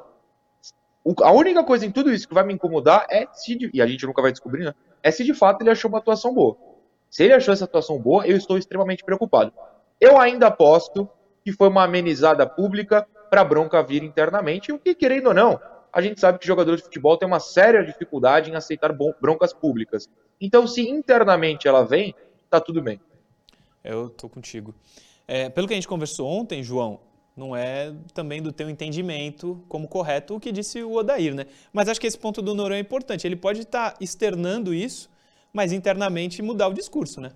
O, 1.04 1.14
a 1.22 1.30
única 1.30 1.62
coisa 1.64 1.86
em 1.86 1.92
tudo 1.92 2.12
isso 2.12 2.28
que 2.28 2.34
vai 2.34 2.44
me 2.44 2.52
incomodar 2.52 3.06
é 3.08 3.26
se, 3.32 3.70
e 3.72 3.80
a 3.80 3.86
gente 3.86 4.04
nunca 4.06 4.20
vai 4.20 4.32
descobrir, 4.32 4.64
né? 4.64 4.74
É 5.02 5.10
se 5.10 5.24
de 5.24 5.32
fato 5.32 5.62
ele 5.62 5.70
achou 5.70 5.88
uma 5.88 5.98
atuação 5.98 6.34
boa. 6.34 6.56
Se 7.08 7.24
ele 7.24 7.32
achou 7.32 7.54
essa 7.54 7.64
atuação 7.64 7.98
boa, 7.98 8.26
eu 8.26 8.36
estou 8.36 8.58
extremamente 8.58 9.04
preocupado. 9.04 9.52
Eu 10.00 10.20
ainda 10.20 10.48
aposto 10.48 11.08
que 11.44 11.52
foi 11.52 11.68
uma 11.68 11.84
amenizada 11.84 12.46
pública 12.46 13.06
para 13.30 13.44
bronca 13.44 13.82
vir 13.82 14.02
internamente, 14.02 14.72
o 14.72 14.78
que, 14.78 14.94
querendo 14.94 15.28
ou 15.28 15.34
não, 15.34 15.60
a 15.92 16.00
gente 16.00 16.20
sabe 16.20 16.38
que 16.38 16.46
jogadores 16.46 16.80
de 16.80 16.84
futebol 16.84 17.16
têm 17.16 17.26
uma 17.26 17.40
séria 17.40 17.84
dificuldade 17.84 18.50
em 18.50 18.54
aceitar 18.54 18.94
broncas 19.20 19.52
públicas. 19.52 20.08
Então, 20.40 20.66
se 20.66 20.88
internamente 20.88 21.66
ela 21.66 21.84
vem, 21.84 22.14
tá 22.50 22.60
tudo 22.60 22.82
bem. 22.82 23.00
Eu 23.82 24.10
tô 24.10 24.28
contigo. 24.28 24.74
É, 25.26 25.48
pelo 25.48 25.66
que 25.66 25.74
a 25.74 25.76
gente 25.76 25.88
conversou 25.88 26.28
ontem, 26.28 26.62
João, 26.62 27.00
não 27.38 27.54
é 27.54 27.94
também 28.12 28.42
do 28.42 28.52
teu 28.52 28.68
entendimento 28.68 29.62
como 29.68 29.86
correto 29.86 30.34
o 30.34 30.40
que 30.40 30.50
disse 30.50 30.82
o 30.82 30.94
Odair, 30.94 31.34
né? 31.34 31.46
Mas 31.72 31.88
acho 31.88 32.00
que 32.00 32.06
esse 32.06 32.18
ponto 32.18 32.42
do 32.42 32.54
Noronha 32.54 32.78
é 32.78 32.82
importante. 32.82 33.26
Ele 33.26 33.36
pode 33.36 33.60
estar 33.60 33.92
tá 33.92 33.96
externando 34.00 34.74
isso, 34.74 35.08
mas 35.52 35.72
internamente 35.72 36.42
mudar 36.42 36.68
o 36.68 36.74
discurso, 36.74 37.20
né? 37.20 37.30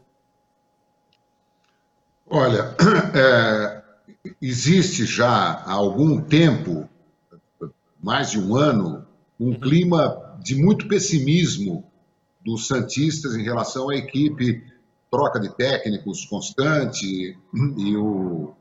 Olha, 2.28 2.74
é, 3.14 3.82
existe 4.40 5.06
já 5.06 5.28
há 5.28 5.72
algum 5.72 6.20
tempo 6.20 6.88
mais 8.02 8.32
de 8.32 8.40
um 8.40 8.56
ano, 8.56 9.06
um 9.38 9.50
uhum. 9.50 9.60
clima 9.60 10.36
de 10.42 10.56
muito 10.56 10.88
pessimismo 10.88 11.84
dos 12.44 12.66
Santistas 12.66 13.36
em 13.36 13.44
relação 13.44 13.88
à 13.88 13.94
equipe, 13.94 14.64
troca 15.08 15.38
de 15.38 15.54
técnicos 15.54 16.24
constante 16.24 17.38
e 17.78 17.96
o 17.96 18.52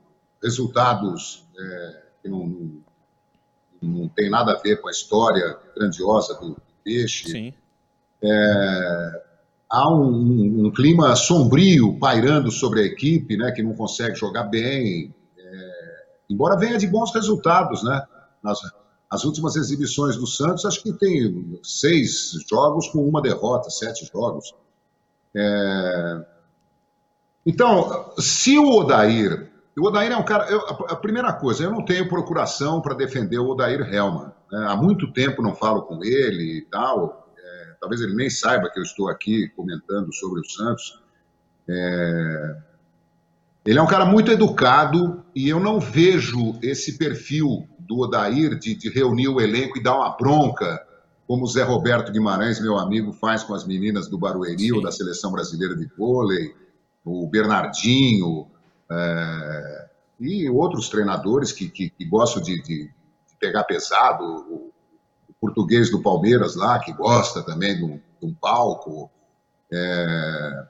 resultados 0.42 1.46
é, 1.58 2.02
que 2.22 2.30
não, 2.30 2.48
não, 2.48 2.84
não, 3.82 4.08
tem 4.10 4.30
nada 4.30 4.54
a 4.54 4.58
ver 4.58 4.82
com 4.82 4.88
a 4.88 4.92
história 4.92 5.58
grandiosa 5.76 6.34
do 6.36 6.58
peixe. 6.84 7.54
É, 8.24 9.24
há 9.70 9.90
um, 9.90 10.04
um, 10.04 10.66
um, 10.66 10.72
clima 10.72 11.16
sombrio 11.16 11.98
pairando 12.00 12.52
sobre 12.52 12.82
a 12.82 12.86
equipe, 12.86 13.38
né, 13.38 13.52
que 13.52 13.64
não 13.64 13.74
consegue 13.74 14.16
jogar 14.16 14.44
bem, 14.44 15.14
é, 15.38 16.06
embora 16.30 16.58
venha 16.58 16.78
de 16.78 16.88
bons 16.88 17.14
resultados, 17.14 17.84
né? 17.84 18.06
Nas, 18.44 18.60
as 19.12 19.26
últimas 19.26 19.58
exibições 19.58 20.16
do 20.16 20.26
Santos, 20.26 20.66
acho 20.66 20.82
que 20.82 20.94
tem 20.94 21.60
seis 21.62 22.32
jogos 22.50 22.88
com 22.88 23.06
uma 23.06 23.22
derrota, 23.22 23.70
sete 23.70 24.10
jogos. 24.10 24.56
É... 25.36 26.26
Então, 27.46 28.14
se 28.18 28.58
o 28.58 28.70
Odair. 28.70 29.51
O 29.78 29.88
Odair 29.88 30.12
é 30.12 30.18
um 30.18 30.24
cara. 30.24 30.50
Eu, 30.50 30.60
a 30.90 30.96
primeira 30.96 31.32
coisa, 31.32 31.64
eu 31.64 31.72
não 31.72 31.84
tenho 31.84 32.10
procuração 32.10 32.82
para 32.82 32.94
defender 32.94 33.40
o 33.40 33.50
Odair 33.50 33.82
Helman. 33.82 34.32
Né? 34.52 34.66
Há 34.68 34.76
muito 34.76 35.12
tempo 35.14 35.42
não 35.42 35.56
falo 35.56 35.84
com 35.84 36.04
ele 36.04 36.58
e 36.58 36.62
tal. 36.64 37.28
É, 37.38 37.76
talvez 37.80 38.02
ele 38.02 38.14
nem 38.14 38.30
saiba 38.30 38.70
que 38.70 38.80
eu 38.80 38.84
estou 38.84 39.10
aqui 39.10 39.48
comentando 39.56 40.14
sobre 40.14 40.42
o 40.42 40.46
Santos. 40.46 41.02
É... 41.70 42.56
Ele 43.66 43.80
é 43.80 43.82
um 43.82 43.88
cara 43.88 44.06
muito 44.06 44.32
educado 44.32 45.24
e 45.36 45.48
eu 45.48 45.60
não 45.60 45.80
vejo 45.80 46.58
esse 46.62 46.98
perfil 46.98 47.68
do 47.80 48.00
Odair 48.00 48.58
de, 48.58 48.76
de, 48.76 48.90
reunir 48.90 49.28
o 49.28 49.40
elenco 49.40 49.78
e 49.78 49.84
dar 49.84 49.96
uma 49.96 50.10
bronca, 50.18 50.82
como 51.28 51.44
o 51.44 51.48
Zé 51.48 51.62
Roberto 51.62 52.12
Guimarães, 52.12 52.60
meu 52.60 52.78
amigo, 52.78 53.14
faz 53.14 53.44
com 53.44 53.54
as 53.54 53.66
meninas 53.66 54.10
do 54.10 54.18
Barueri 54.18 54.74
ou 54.74 54.82
da 54.82 54.92
Seleção 54.92 55.32
Brasileira 55.32 55.76
de 55.76 55.86
Vôlei, 55.96 56.56
o 57.06 57.28
Bernardinho 57.28 58.51
é, 58.92 59.90
e 60.20 60.50
outros 60.50 60.90
treinadores 60.90 61.52
que, 61.52 61.70
que, 61.70 61.90
que 61.90 62.06
gostam 62.06 62.44
de, 62.44 62.62
de, 62.62 62.84
de, 62.88 62.92
pegar 63.40 63.64
pesado, 63.64 64.24
o, 64.24 64.72
o, 65.30 65.34
português 65.40 65.90
do 65.90 66.02
Palmeiras 66.02 66.56
lá, 66.56 66.78
que 66.80 66.92
gosta 66.94 67.42
também 67.42 67.76
de 67.78 67.84
um, 67.84 68.00
de 68.20 68.26
um 68.28 68.34
palco. 68.34 69.10
É, 69.72 70.66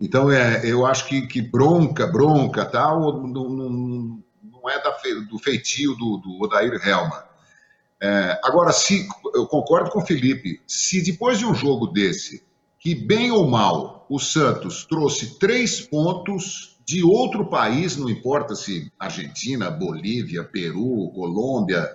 então, 0.00 0.30
é, 0.30 0.66
eu 0.66 0.84
acho 0.84 1.06
que, 1.06 1.26
que 1.26 1.40
bronca, 1.40 2.06
bronca, 2.06 2.66
tal, 2.66 3.22
não, 3.26 3.48
não, 3.48 3.70
não 4.42 4.70
é 4.70 4.82
da, 4.82 4.90
do 5.30 5.38
feitio 5.38 5.94
do, 5.94 6.18
do 6.18 6.42
Odair 6.42 6.74
Helman. 6.86 7.22
É, 8.02 8.38
agora, 8.42 8.72
se 8.72 9.08
eu 9.34 9.46
concordo 9.46 9.90
com 9.90 10.00
o 10.00 10.06
Felipe, 10.06 10.60
se 10.66 11.02
depois 11.02 11.38
de 11.38 11.46
um 11.46 11.54
jogo 11.54 11.86
desse, 11.86 12.44
que 12.78 12.94
bem 12.94 13.30
ou 13.30 13.46
mal, 13.48 14.04
o 14.10 14.18
Santos 14.18 14.84
trouxe 14.84 15.38
três 15.38 15.80
pontos 15.80 16.75
de 16.86 17.02
outro 17.02 17.46
país, 17.50 17.96
não 17.96 18.08
importa 18.08 18.54
se 18.54 18.92
Argentina, 18.98 19.68
Bolívia, 19.70 20.44
Peru, 20.44 21.10
Colômbia, 21.12 21.90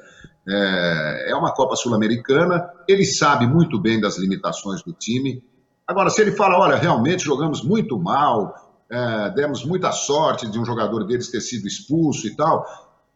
é, 0.48 1.32
é 1.32 1.36
uma 1.36 1.54
Copa 1.54 1.78
Sul-Americana, 1.78 2.70
ele 2.88 3.06
sabe 3.06 3.48
muito 3.48 3.80
bem 3.80 4.02
das 4.02 4.18
limitações 4.18 4.84
do 4.84 4.92
time. 4.92 5.42
Agora, 5.88 6.10
se 6.10 6.22
ele 6.22 6.34
fala, 6.34 6.58
olha, 6.58 6.76
realmente 6.76 7.24
jogamos 7.24 7.64
muito 7.64 7.98
mal, 7.98 8.84
é, 8.90 9.30
demos 9.30 9.64
muita 9.64 9.94
sorte 9.94 10.50
de 10.52 10.60
um 10.60 10.66
jogador 10.66 11.06
deles 11.06 11.30
ter 11.30 11.40
sido 11.40 11.68
expulso 11.68 12.28
e 12.28 12.36
tal, 12.36 12.66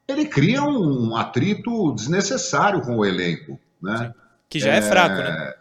ele 0.07 0.25
cria 0.25 0.63
um 0.63 1.15
atrito 1.17 1.93
desnecessário 1.93 2.81
com 2.81 2.97
o 2.97 3.05
elenco. 3.05 3.59
Né? 3.81 4.13
Que 4.47 4.59
já 4.59 4.73
é, 4.73 4.77
é, 4.77 4.81
fraco, 4.81 5.15
né? 5.15 5.53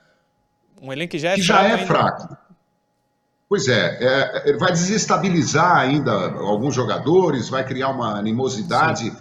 Um 0.80 0.92
elenco 0.92 1.10
que 1.10 1.18
já 1.18 1.32
é 1.32 1.34
que 1.34 1.42
fraco. 1.42 1.68
Já 1.68 1.74
é 1.74 1.86
fraco. 1.86 2.36
Pois 3.48 3.68
é, 3.68 3.98
é, 4.00 4.48
ele 4.48 4.58
vai 4.58 4.72
desestabilizar 4.72 5.76
ainda 5.76 6.12
alguns 6.12 6.74
jogadores, 6.74 7.48
vai 7.48 7.64
criar 7.64 7.90
uma 7.90 8.18
animosidade. 8.18 9.10
Sim. 9.10 9.16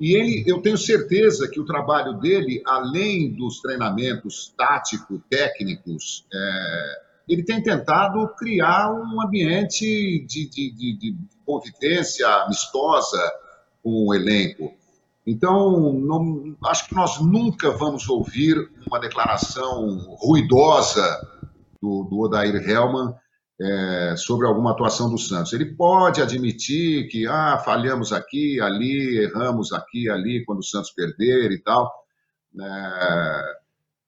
E 0.00 0.14
ele, 0.14 0.44
eu 0.46 0.60
tenho 0.60 0.78
certeza 0.78 1.48
que 1.48 1.60
o 1.60 1.64
trabalho 1.64 2.14
dele, 2.14 2.62
além 2.66 3.34
dos 3.34 3.60
treinamentos 3.60 4.54
táticos, 4.56 5.20
técnicos, 5.28 6.24
é, 6.32 7.08
ele 7.28 7.42
tem 7.42 7.62
tentado 7.62 8.26
criar 8.36 8.92
um 8.92 9.20
ambiente 9.20 10.24
de, 10.26 10.48
de, 10.48 10.70
de, 10.72 10.98
de 10.98 11.16
convivência 11.44 12.26
amistosa 12.44 13.20
com 13.82 14.06
o 14.08 14.14
elenco. 14.14 14.72
Então, 15.26 15.92
não, 15.92 16.56
acho 16.64 16.88
que 16.88 16.94
nós 16.94 17.20
nunca 17.20 17.70
vamos 17.70 18.08
ouvir 18.08 18.70
uma 18.86 18.98
declaração 18.98 19.98
ruidosa 20.16 21.20
do, 21.82 22.04
do 22.04 22.20
Odair 22.20 22.54
Helman 22.66 23.14
é, 23.60 24.14
sobre 24.16 24.46
alguma 24.46 24.70
atuação 24.70 25.10
do 25.10 25.18
Santos. 25.18 25.52
Ele 25.52 25.74
pode 25.74 26.22
admitir 26.22 27.08
que 27.08 27.26
ah, 27.26 27.58
falhamos 27.64 28.12
aqui, 28.12 28.60
ali, 28.60 29.18
erramos 29.18 29.72
aqui, 29.72 30.08
ali, 30.08 30.44
quando 30.44 30.60
o 30.60 30.64
Santos 30.64 30.90
perder 30.92 31.50
e 31.50 31.58
tal. 31.58 31.92
É, 32.60 33.56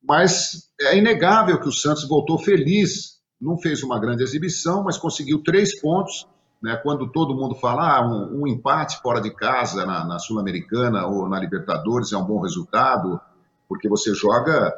mas 0.03 0.71
é 0.81 0.97
inegável 0.97 1.61
que 1.61 1.69
o 1.69 1.73
Santos 1.73 2.07
voltou 2.07 2.39
feliz. 2.39 3.21
Não 3.41 3.59
fez 3.59 3.83
uma 3.83 3.99
grande 3.99 4.23
exibição, 4.23 4.85
mas 4.85 4.97
conseguiu 4.97 5.43
três 5.43 5.79
pontos. 5.81 6.27
Né, 6.63 6.77
quando 6.83 7.11
todo 7.11 7.35
mundo 7.35 7.55
fala 7.55 7.97
ah, 7.97 8.07
um, 8.07 8.43
um, 8.43 8.47
empate 8.47 9.01
fora 9.01 9.19
de 9.19 9.31
casa 9.31 9.87
na, 9.87 10.05
na 10.05 10.19
Sul-Americana 10.19 11.07
ou 11.07 11.27
na 11.27 11.41
Libertadores 11.41 12.13
é 12.13 12.19
um 12.19 12.25
bom 12.27 12.39
resultado, 12.39 13.19
porque 13.67 13.89
você 13.89 14.13
joga 14.15 14.71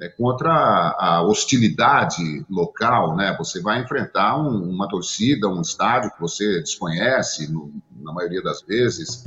né, 0.00 0.08
contra 0.08 0.50
a 0.98 1.22
hostilidade 1.22 2.42
local, 2.48 3.14
né? 3.14 3.36
Você 3.36 3.60
vai 3.60 3.82
enfrentar 3.82 4.38
um, 4.40 4.70
uma 4.70 4.88
torcida, 4.88 5.46
um 5.46 5.60
estádio 5.60 6.10
que 6.12 6.20
você 6.20 6.60
desconhece, 6.60 7.52
no, 7.52 7.70
na 8.00 8.10
maioria 8.10 8.42
das 8.42 8.62
vezes. 8.62 9.26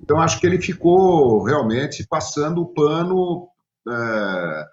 Então, 0.00 0.20
acho 0.20 0.38
que 0.38 0.46
ele 0.46 0.62
ficou 0.62 1.42
realmente 1.42 2.06
passando 2.06 2.62
o 2.62 2.66
pano 2.66 3.48
é, 3.88 4.66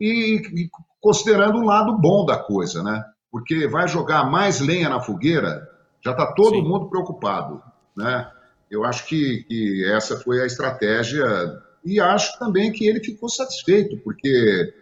e, 0.00 0.36
e, 0.36 0.70
considerando 1.00 1.58
o 1.58 1.64
lado 1.64 1.98
bom 1.98 2.24
da 2.24 2.36
coisa, 2.36 2.80
né? 2.80 3.04
Porque 3.32 3.66
vai 3.66 3.88
jogar 3.88 4.30
mais 4.30 4.60
lenha 4.60 4.88
na 4.88 5.00
fogueira, 5.00 5.68
já 6.00 6.12
está 6.12 6.32
todo 6.34 6.54
Sim. 6.54 6.62
mundo 6.62 6.88
preocupado, 6.88 7.60
né? 7.96 8.30
Eu 8.70 8.84
acho 8.84 9.06
que, 9.06 9.42
que 9.48 9.84
essa 9.92 10.16
foi 10.20 10.40
a 10.40 10.46
estratégia 10.46 11.26
e 11.94 12.00
acho 12.00 12.38
também 12.38 12.72
que 12.72 12.86
ele 12.86 13.00
ficou 13.00 13.28
satisfeito, 13.28 13.96
porque 13.98 14.74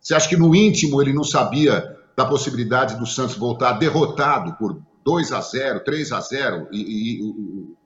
você 0.00 0.14
acha 0.14 0.28
que 0.28 0.36
no 0.36 0.54
íntimo 0.54 1.00
ele 1.00 1.12
não 1.12 1.24
sabia 1.24 1.96
da 2.16 2.24
possibilidade 2.24 2.96
do 2.96 3.06
Santos 3.06 3.36
voltar 3.36 3.72
derrotado 3.72 4.54
por 4.54 4.80
2 5.04 5.32
a 5.32 5.40
0 5.40 5.80
3 5.84 6.12
a 6.12 6.20
0 6.20 6.68
e, 6.70 6.78
e, 7.18 7.22
o, 7.22 7.28
o 7.28 7.76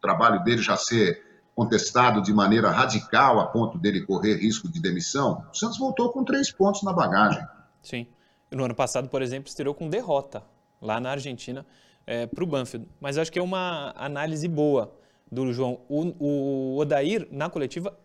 trabalho 0.00 0.42
dele 0.44 0.62
já 0.62 0.76
ser 0.76 1.22
contestado 1.54 2.22
de 2.22 2.32
maneira 2.32 2.70
radical 2.70 3.40
a 3.40 3.46
ponto 3.46 3.78
dele 3.78 4.02
correr 4.02 4.36
risco 4.36 4.70
de 4.70 4.80
demissão? 4.80 5.44
O 5.52 5.56
Santos 5.56 5.78
voltou 5.78 6.12
com 6.12 6.24
três 6.24 6.52
pontos 6.52 6.82
na 6.82 6.92
bagagem. 6.92 7.44
Sim. 7.82 8.06
No 8.50 8.64
ano 8.64 8.74
passado, 8.74 9.08
por 9.08 9.20
exemplo, 9.20 9.48
estreou 9.48 9.74
com 9.74 9.88
derrota 9.88 10.42
lá 10.80 11.00
na 11.00 11.10
Argentina 11.10 11.66
é, 12.06 12.26
para 12.26 12.44
o 12.44 12.46
Banfield. 12.46 12.88
Mas 13.00 13.18
acho 13.18 13.30
que 13.30 13.38
é 13.38 13.42
uma 13.42 13.92
análise 13.96 14.46
boa 14.46 14.97
do 15.30 15.52
João. 15.52 15.80
O, 15.88 16.14
o 16.18 16.76
Odair, 16.78 17.26
na 17.30 17.48
coletiva, 17.48 17.98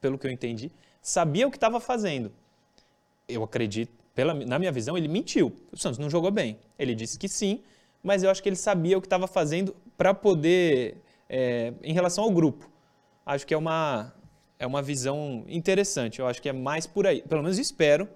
pelo 0.00 0.18
que 0.18 0.26
eu 0.26 0.30
entendi, 0.30 0.70
sabia 1.00 1.46
o 1.46 1.50
que 1.50 1.56
estava 1.56 1.80
fazendo. 1.80 2.32
Eu 3.28 3.42
acredito, 3.42 3.92
pela, 4.14 4.34
na 4.34 4.58
minha 4.58 4.72
visão, 4.72 4.96
ele 4.96 5.08
mentiu. 5.08 5.52
O 5.70 5.76
Santos 5.76 5.98
não 5.98 6.10
jogou 6.10 6.30
bem. 6.30 6.58
Ele 6.78 6.94
disse 6.94 7.18
que 7.18 7.28
sim, 7.28 7.62
mas 8.02 8.22
eu 8.22 8.30
acho 8.30 8.42
que 8.42 8.48
ele 8.48 8.56
sabia 8.56 8.98
o 8.98 9.00
que 9.00 9.06
estava 9.06 9.26
fazendo 9.26 9.74
para 9.96 10.12
poder, 10.12 10.96
é, 11.28 11.72
em 11.82 11.92
relação 11.92 12.24
ao 12.24 12.30
grupo. 12.30 12.70
Acho 13.24 13.46
que 13.46 13.54
é 13.54 13.56
uma, 13.56 14.12
é 14.58 14.66
uma 14.66 14.82
visão 14.82 15.44
interessante. 15.48 16.20
Eu 16.20 16.26
acho 16.26 16.42
que 16.42 16.48
é 16.48 16.52
mais 16.52 16.86
por 16.86 17.06
aí. 17.06 17.22
Pelo 17.22 17.42
menos 17.42 17.58
espero 17.58 18.08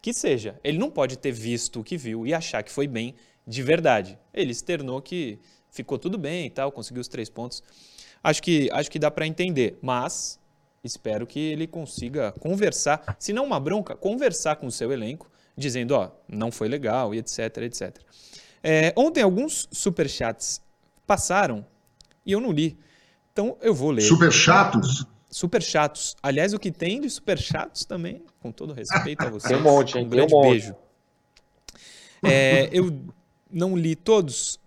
que 0.00 0.12
seja. 0.12 0.58
Ele 0.62 0.78
não 0.78 0.90
pode 0.90 1.18
ter 1.18 1.32
visto 1.32 1.80
o 1.80 1.84
que 1.84 1.96
viu 1.96 2.26
e 2.26 2.34
achar 2.34 2.62
que 2.62 2.70
foi 2.70 2.86
bem 2.86 3.14
de 3.46 3.62
verdade. 3.62 4.18
Ele 4.32 4.52
externou 4.52 5.00
que 5.02 5.38
ficou 5.70 5.98
tudo 5.98 6.18
bem 6.18 6.46
e 6.46 6.50
tal, 6.50 6.70
conseguiu 6.70 7.00
os 7.00 7.08
três 7.08 7.28
pontos. 7.28 7.62
Acho 8.22 8.42
que, 8.42 8.68
acho 8.72 8.90
que 8.90 8.98
dá 8.98 9.10
para 9.10 9.26
entender, 9.26 9.78
mas 9.82 10.38
espero 10.84 11.26
que 11.26 11.38
ele 11.38 11.66
consiga 11.66 12.32
conversar, 12.32 13.16
se 13.18 13.32
não 13.32 13.44
uma 13.44 13.58
bronca, 13.58 13.96
conversar 13.96 14.56
com 14.56 14.66
o 14.66 14.70
seu 14.70 14.92
elenco, 14.92 15.30
dizendo, 15.56 15.92
ó, 15.92 16.10
não 16.28 16.50
foi 16.50 16.68
legal 16.68 17.14
e 17.14 17.18
etc, 17.18 17.58
etc. 17.58 17.98
É, 18.62 18.92
ontem 18.96 19.22
alguns 19.22 19.68
superchats 19.72 20.60
passaram 21.06 21.66
e 22.24 22.32
eu 22.32 22.40
não 22.40 22.52
li, 22.52 22.78
então 23.32 23.56
eu 23.60 23.74
vou 23.74 23.90
ler. 23.90 24.02
Superchatos? 24.02 25.04
Superchatos. 25.28 26.16
Aliás, 26.22 26.52
o 26.52 26.58
que 26.58 26.70
tem 26.70 27.00
de 27.00 27.08
superchatos 27.08 27.84
também, 27.84 28.22
com 28.40 28.52
todo 28.52 28.72
respeito 28.72 29.22
a 29.22 29.30
vocês. 29.30 29.50
Tem 29.50 29.56
um 29.56 29.62
monte, 29.62 29.98
hein? 29.98 30.04
Um 30.04 30.08
grande 30.08 30.34
um 30.34 30.42
beijo. 30.42 30.76
É, 32.22 32.68
eu 32.72 33.02
não 33.50 33.76
li 33.76 33.96
todos. 33.96 34.60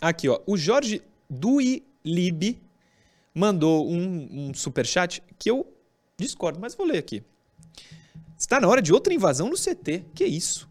Aqui, 0.00 0.28
ó. 0.28 0.40
O 0.46 0.56
Jorge 0.56 1.02
Duilib 1.28 2.58
mandou 3.34 3.88
um, 3.88 4.48
um 4.48 4.54
superchat 4.54 5.22
que 5.38 5.50
eu 5.50 5.66
discordo, 6.16 6.58
mas 6.60 6.74
vou 6.74 6.86
ler 6.86 6.98
aqui. 6.98 7.22
Está 8.36 8.60
na 8.60 8.68
hora 8.68 8.80
de 8.80 8.92
outra 8.92 9.12
invasão 9.12 9.48
no 9.48 9.56
CT. 9.56 10.04
Que 10.14 10.24
isso? 10.24 10.68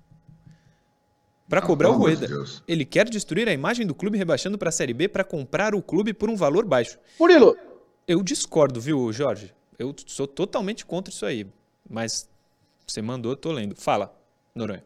Para 1.49 1.61
cobrar 1.61 1.89
o 1.89 1.93
Rueda. 1.93 2.27
De 2.27 2.61
ele 2.67 2.85
quer 2.85 3.09
destruir 3.09 3.47
a 3.47 3.53
imagem 3.53 3.85
do 3.85 3.95
clube 3.95 4.17
rebaixando 4.17 4.57
para 4.57 4.69
a 4.69 4.71
Série 4.71 4.93
B 4.93 5.07
para 5.07 5.23
comprar 5.23 5.73
o 5.75 5.81
clube 5.81 6.13
por 6.13 6.29
um 6.29 6.35
valor 6.35 6.65
baixo. 6.65 6.97
Murilo! 7.19 7.55
Eu 8.07 8.21
discordo, 8.23 8.79
viu, 8.79 9.11
Jorge? 9.11 9.53
Eu 9.77 9.93
sou 10.05 10.27
totalmente 10.27 10.85
contra 10.85 11.13
isso 11.13 11.25
aí. 11.25 11.45
Mas 11.89 12.29
você 12.85 13.01
mandou, 13.01 13.31
eu 13.31 13.37
tô 13.37 13.51
lendo. 13.51 13.75
Fala, 13.75 14.13
Noronha. 14.55 14.83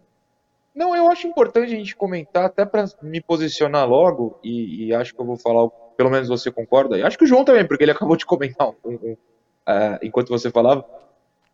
Não, 0.74 0.96
eu 0.96 1.10
acho 1.10 1.28
importante 1.28 1.74
a 1.74 1.78
gente 1.78 1.96
comentar, 1.96 2.46
até 2.46 2.66
para 2.66 2.86
me 3.02 3.22
posicionar 3.22 3.88
logo, 3.88 4.40
e, 4.42 4.86
e, 4.86 4.94
acho 4.94 5.14
que 5.14 5.20
eu 5.20 5.26
vou 5.26 5.36
falar, 5.36 5.70
pelo 6.02 6.10
menos 6.10 6.28
você 6.28 6.50
concorda, 6.50 6.98
e 6.98 7.04
acho 7.04 7.16
que 7.16 7.26
o 7.26 7.28
João 7.28 7.46
também, 7.46 7.64
porque 7.64 7.84
ele 7.84 7.92
acabou 7.94 8.18
de 8.18 8.26
comentar 8.26 8.70
um, 8.70 8.76
um, 8.84 9.12
uh, 9.14 10.00
enquanto 10.02 10.30
você 10.30 10.50
falava. 10.50 10.84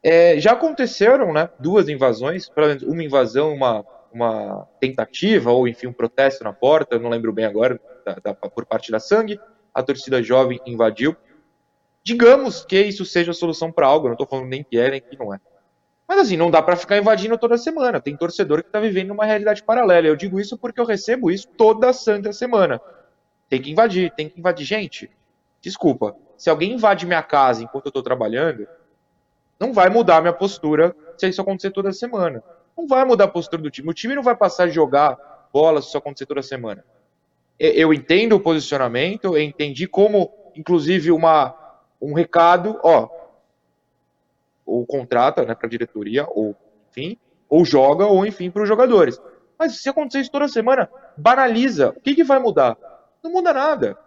É, 0.01 0.39
já 0.39 0.53
aconteceram 0.53 1.33
né, 1.33 1.49
duas 1.59 1.89
invasões, 1.89 2.47
pelo 2.47 2.67
menos 2.67 2.83
uma 2.83 3.03
invasão, 3.03 3.53
uma, 3.53 3.85
uma 4.09 4.65
tentativa, 4.79 5.51
ou 5.51 5.67
enfim, 5.67 5.87
um 5.87 5.93
protesto 5.93 6.45
na 6.45 6.53
porta, 6.53 6.97
não 6.97 7.09
lembro 7.09 7.33
bem 7.33 7.43
agora, 7.43 7.77
da, 8.05 8.15
da, 8.23 8.33
por 8.33 8.65
parte 8.65 8.89
da 8.89 9.01
Sangue, 9.01 9.37
a 9.73 9.83
torcida 9.83 10.23
jovem 10.23 10.61
invadiu. 10.65 11.13
Digamos 12.01 12.63
que 12.63 12.79
isso 12.79 13.03
seja 13.03 13.31
a 13.31 13.33
solução 13.33 13.69
para 13.69 13.85
algo, 13.85 14.07
não 14.07 14.13
estou 14.13 14.27
falando 14.27 14.47
nem 14.47 14.63
que 14.63 14.77
é, 14.79 14.91
nem 14.91 15.01
que 15.01 15.19
não 15.19 15.33
é. 15.33 15.41
Mas 16.07 16.19
assim, 16.19 16.37
não 16.37 16.49
dá 16.49 16.61
para 16.61 16.77
ficar 16.77 16.97
invadindo 16.97 17.37
toda 17.37 17.57
semana. 17.57 17.99
Tem 17.99 18.15
torcedor 18.15 18.61
que 18.61 18.69
está 18.69 18.79
vivendo 18.79 19.11
uma 19.11 19.25
realidade 19.25 19.61
paralela. 19.61 20.07
Eu 20.07 20.15
digo 20.15 20.39
isso 20.39 20.57
porque 20.57 20.79
eu 20.79 20.85
recebo 20.85 21.29
isso 21.29 21.49
toda 21.49 21.91
santa 21.91 22.31
semana. 22.31 22.79
Tem 23.49 23.61
que 23.61 23.71
invadir, 23.71 24.11
tem 24.11 24.29
que 24.29 24.39
invadir. 24.39 24.65
Gente, 24.65 25.09
desculpa. 25.61 26.15
Se 26.37 26.49
alguém 26.49 26.73
invade 26.73 27.05
minha 27.05 27.23
casa 27.23 27.63
enquanto 27.63 27.85
eu 27.85 27.89
estou 27.89 28.03
trabalhando, 28.03 28.67
não 29.59 29.73
vai 29.73 29.89
mudar 29.89 30.21
minha 30.21 30.33
postura 30.33 30.95
se 31.17 31.27
isso 31.27 31.41
acontecer 31.41 31.71
toda 31.71 31.91
semana. 31.91 32.43
Não 32.77 32.87
vai 32.87 33.03
mudar 33.05 33.25
a 33.25 33.29
postura 33.29 33.61
do 33.61 33.71
time. 33.71 33.89
O 33.89 33.93
time 33.93 34.13
não 34.13 34.21
vai 34.21 34.35
passar 34.35 34.65
a 34.65 34.67
jogar 34.67 35.17
bola 35.51 35.81
se 35.81 35.87
isso 35.87 35.97
acontecer 35.97 36.25
toda 36.25 36.43
semana. 36.43 36.85
Eu 37.59 37.91
entendo 37.91 38.35
o 38.35 38.39
posicionamento, 38.39 39.35
eu 39.35 39.41
entendi 39.41 39.87
como, 39.87 40.31
inclusive, 40.55 41.11
uma, 41.11 41.55
um 41.99 42.13
recado, 42.13 42.79
ó, 42.83 43.09
ou 44.63 44.85
contrata 44.85 45.43
né, 45.43 45.55
para 45.55 45.65
a 45.65 45.69
diretoria, 45.69 46.27
ou 46.29 46.55
enfim, 46.91 47.17
ou 47.49 47.65
joga, 47.65 48.05
ou 48.05 48.25
enfim, 48.25 48.51
para 48.51 48.61
os 48.61 48.67
jogadores. 48.67 49.19
Mas 49.57 49.81
se 49.81 49.89
acontecer 49.89 50.19
isso 50.19 50.31
toda 50.31 50.47
semana, 50.47 50.87
banaliza. 51.17 51.89
O 51.89 52.01
que, 52.01 52.13
que 52.13 52.23
vai 52.23 52.37
mudar? 52.37 52.77
Não 53.27 53.33
muda 53.33 53.53
nada. 53.53 53.97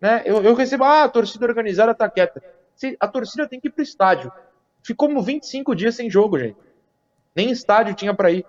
Né? 0.00 0.22
Eu, 0.24 0.40
eu 0.42 0.54
recebo, 0.54 0.84
ah, 0.84 1.02
a 1.02 1.08
torcida 1.08 1.44
organizada 1.44 1.90
está 1.90 2.08
quieta. 2.08 2.42
A 3.00 3.08
torcida 3.08 3.48
tem 3.48 3.60
que 3.60 3.66
ir 3.66 3.72
para 3.72 3.80
o 3.80 3.82
estádio. 3.82 4.32
Ficou 4.84 5.08
25 5.20 5.74
dias 5.74 5.96
sem 5.96 6.08
jogo, 6.08 6.38
gente. 6.38 6.56
Nem 7.34 7.50
estádio 7.50 7.94
tinha 7.94 8.14
para 8.14 8.30
ir. 8.30 8.46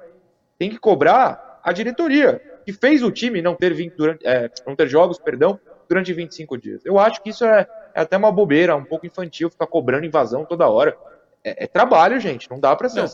Tem 0.59 0.69
que 0.69 0.77
cobrar 0.77 1.59
a 1.63 1.74
diretoria, 1.74 2.39
que 2.63 2.71
fez 2.71 3.01
o 3.01 3.12
time 3.12 3.41
não 3.41 3.55
ter, 3.55 3.74
20, 3.74 3.95
durante, 3.95 4.25
é, 4.25 4.51
não 4.65 4.75
ter 4.75 4.88
jogos 4.88 5.17
perdão, 5.17 5.59
durante 5.88 6.13
25 6.13 6.57
dias. 6.57 6.86
Eu 6.86 7.00
acho 7.00 7.21
que 7.24 7.31
isso 7.31 7.43
é, 7.43 7.67
é 7.95 8.01
até 8.01 8.15
uma 8.15 8.31
bobeira, 8.31 8.75
um 8.75 8.86
pouco 8.86 9.07
infantil, 9.07 9.50
ficar 9.50 9.65
cobrando 9.65 10.05
invasão 10.05 10.45
toda 10.45 10.69
hora. 10.69 10.95
É, 11.43 11.63
é 11.63 11.67
trabalho, 11.67 12.19
gente. 12.19 12.50
Não 12.50 12.59
dá 12.59 12.75
pra 12.75 12.88
ser. 12.88 13.01
Não, 13.01 13.09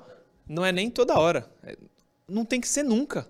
não 0.48 0.66
é 0.66 0.72
nem 0.74 0.90
toda 0.90 1.18
hora. 1.18 1.50
É, 1.64 1.78
não 2.28 2.44
tem 2.44 2.60
que 2.60 2.68
ser 2.68 2.84
nunca. 2.84 3.26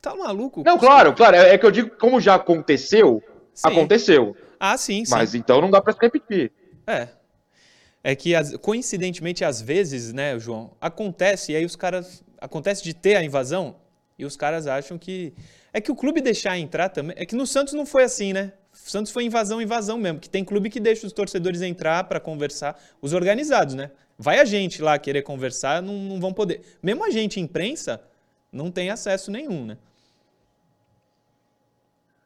Tá 0.00 0.14
maluco? 0.14 0.62
Não, 0.64 0.78
claro, 0.78 1.12
claro. 1.12 1.36
É, 1.36 1.54
é 1.54 1.58
que 1.58 1.66
eu 1.66 1.70
digo, 1.70 1.90
como 1.96 2.20
já 2.20 2.36
aconteceu, 2.36 3.22
sim. 3.52 3.68
aconteceu. 3.68 4.36
Ah, 4.58 4.76
sim, 4.76 5.04
sim. 5.04 5.10
Mas 5.10 5.34
então 5.34 5.60
não 5.60 5.70
dá 5.70 5.80
pra 5.80 5.92
se 5.92 5.98
repetir. 6.00 6.52
É. 6.86 7.08
É 8.02 8.14
que, 8.14 8.32
coincidentemente, 8.58 9.44
às 9.44 9.60
vezes, 9.60 10.12
né, 10.12 10.38
João, 10.38 10.70
acontece, 10.80 11.52
e 11.52 11.56
aí 11.56 11.64
os 11.64 11.76
caras. 11.76 12.22
Acontece 12.40 12.84
de 12.84 12.94
ter 12.94 13.16
a 13.16 13.24
invasão, 13.24 13.74
e 14.16 14.24
os 14.24 14.36
caras 14.36 14.66
acham 14.66 14.96
que. 14.96 15.34
É 15.72 15.80
que 15.80 15.90
o 15.90 15.96
clube 15.96 16.20
deixar 16.20 16.56
entrar 16.56 16.88
também. 16.88 17.16
É 17.18 17.26
que 17.26 17.34
no 17.34 17.46
Santos 17.46 17.74
não 17.74 17.84
foi 17.84 18.04
assim, 18.04 18.32
né? 18.32 18.52
O 18.72 18.90
Santos 18.90 19.10
foi 19.10 19.24
invasão, 19.24 19.60
invasão 19.60 19.98
mesmo, 19.98 20.20
que 20.20 20.30
tem 20.30 20.44
clube 20.44 20.70
que 20.70 20.78
deixa 20.78 21.06
os 21.06 21.12
torcedores 21.12 21.60
entrar 21.60 22.04
para 22.04 22.20
conversar, 22.20 22.80
os 23.02 23.12
organizados, 23.12 23.74
né? 23.74 23.90
Vai 24.16 24.38
a 24.38 24.44
gente 24.44 24.80
lá 24.80 24.98
querer 24.98 25.22
conversar, 25.22 25.82
não, 25.82 25.94
não 25.94 26.20
vão 26.20 26.32
poder. 26.32 26.62
Mesmo 26.82 27.04
a 27.04 27.10
gente, 27.10 27.40
imprensa, 27.40 28.00
não 28.52 28.70
tem 28.70 28.90
acesso 28.90 29.30
nenhum, 29.30 29.66
né? 29.66 29.78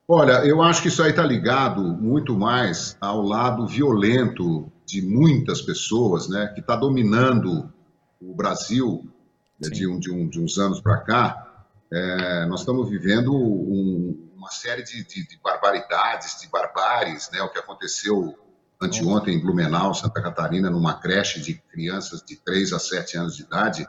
Olha, 0.06 0.44
eu 0.44 0.60
acho 0.62 0.82
que 0.82 0.88
isso 0.88 1.02
aí 1.02 1.10
está 1.10 1.24
ligado 1.24 1.80
muito 1.82 2.36
mais 2.36 2.96
ao 3.00 3.22
lado 3.22 3.66
violento 3.66 4.70
de 4.84 5.00
muitas 5.00 5.62
pessoas, 5.62 6.28
né, 6.28 6.48
que 6.54 6.60
está 6.60 6.76
dominando 6.76 7.72
o 8.20 8.34
Brasil 8.34 9.08
né, 9.60 9.70
de, 9.70 9.86
um, 9.86 9.98
de, 9.98 10.12
um, 10.12 10.28
de, 10.28 10.40
uns 10.40 10.58
anos 10.58 10.80
para 10.80 10.98
cá. 10.98 11.66
É, 11.92 12.46
nós 12.46 12.60
estamos 12.60 12.88
vivendo 12.90 13.32
um, 13.34 14.30
uma 14.36 14.50
série 14.50 14.82
de, 14.82 15.04
de, 15.04 15.26
de 15.26 15.38
barbaridades, 15.42 16.40
de 16.40 16.48
barbáries, 16.48 17.30
né? 17.32 17.40
O 17.42 17.48
que 17.48 17.58
aconteceu 17.58 18.36
anteontem 18.80 19.36
em 19.36 19.40
Blumenau, 19.40 19.94
Santa 19.94 20.20
Catarina, 20.20 20.68
numa 20.68 20.94
creche 20.94 21.40
de 21.40 21.54
crianças 21.54 22.22
de 22.22 22.36
3 22.36 22.72
a 22.72 22.78
7 22.78 23.16
anos 23.18 23.36
de 23.36 23.42
idade, 23.42 23.86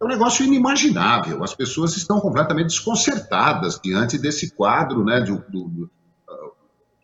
é 0.00 0.04
um 0.04 0.08
negócio 0.08 0.44
inimaginável. 0.44 1.44
As 1.44 1.54
pessoas 1.54 1.96
estão 1.96 2.20
completamente 2.20 2.68
desconcertadas 2.68 3.78
diante 3.82 4.16
desse 4.16 4.50
quadro, 4.52 5.04
né? 5.04 5.20
De, 5.20 5.32
do, 5.32 5.68
do, 5.68 5.84
uh, 6.28 6.52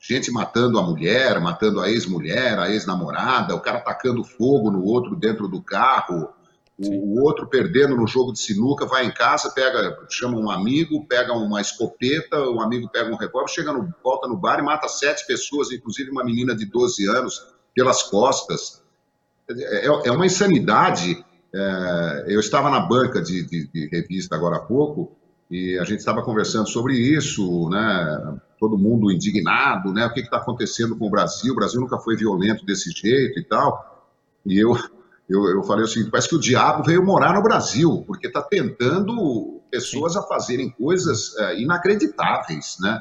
gente 0.01 0.31
matando 0.31 0.79
a 0.79 0.83
mulher, 0.83 1.39
matando 1.41 1.81
a 1.81 1.91
ex-mulher, 1.91 2.59
a 2.59 2.71
ex-namorada, 2.71 3.55
o 3.55 3.61
cara 3.61 3.81
tacando 3.81 4.25
fogo 4.25 4.71
no 4.71 4.83
outro 4.83 5.15
dentro 5.15 5.47
do 5.47 5.61
carro, 5.63 6.31
o, 6.79 7.23
outro 7.23 7.47
perdendo 7.47 7.95
no 7.97 8.07
jogo 8.07 8.33
de 8.33 8.39
sinuca, 8.39 8.87
vai 8.87 9.05
em 9.05 9.13
casa, 9.13 9.51
pega, 9.51 9.99
chama 10.11 10.39
um 10.39 10.51
amigo, 10.51 11.07
pega 11.07 11.35
uma 11.35 11.61
escopeta, 11.61 12.39
o 12.49 12.61
amigo 12.61 12.89
pega 12.89 13.11
um 13.11 13.17
revólver, 13.17 13.51
chega 13.51 13.73
no, 13.75 13.95
volta 14.03 14.27
no 14.27 14.37
bar 14.37 14.59
e 14.59 14.63
mata 14.63 14.89
sete 14.89 15.27
pessoas, 15.27 15.71
inclusive 15.71 16.11
uma 16.11 16.25
menina 16.25 16.55
de 16.57 16.65
12 16.65 17.07
anos, 17.09 17.47
pelas 17.75 18.03
costas. 18.05 18.83
É, 19.49 19.87
é 19.87 20.11
uma 20.11 20.27
insanidade. 20.27 21.25
É, 21.59 22.25
eu 22.29 22.41
estava 22.41 22.69
na 22.69 22.81
banca 22.81 23.23
de, 23.23 23.43
de, 23.45 23.67
de, 23.69 23.89
revista 23.89 24.37
agora 24.37 24.57
há 24.57 24.61
pouco 24.61 25.17
e 25.51 25.79
a 25.79 25.85
gente 25.85 26.01
estava 26.01 26.23
conversando 26.23 26.69
sobre 26.69 26.95
isso, 26.95 27.71
né? 27.71 28.39
Todo 28.61 28.77
mundo 28.77 29.11
indignado, 29.11 29.91
né? 29.93 30.05
O 30.05 30.13
que 30.13 30.21
está 30.21 30.37
acontecendo 30.37 30.97
com 30.99 31.07
o 31.07 31.11
Brasil? 31.11 31.53
O 31.53 31.57
Brasil 31.57 31.81
nunca 31.81 31.99
foi 31.99 32.15
violento 32.15 32.65
desse 32.67 32.91
jeito 32.91 33.39
e 33.39 33.45
tal. 33.45 34.13
E 34.45 34.59
eu 34.59 34.77
eu, 35.29 35.45
eu 35.47 35.63
falei 35.65 35.85
o 35.85 35.89
seguinte: 35.89 36.11
parece 36.11 36.29
que 36.29 36.37
o 36.37 36.41
diabo 36.41 36.85
veio 36.85 37.05
morar 37.05 37.35
no 37.35 37.43
Brasil, 37.43 38.05
porque 38.07 38.29
está 38.29 38.43
tentando 38.43 39.61
pessoas 39.71 40.13
Sim. 40.13 40.19
a 40.21 40.23
fazerem 40.23 40.71
coisas 40.71 41.37
é, 41.37 41.61
inacreditáveis, 41.61 42.77
né? 42.81 43.01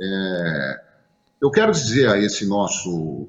É, 0.00 0.80
eu 1.40 1.50
quero 1.50 1.72
dizer 1.72 2.08
a 2.08 2.18
esse 2.18 2.46
nosso 2.46 3.28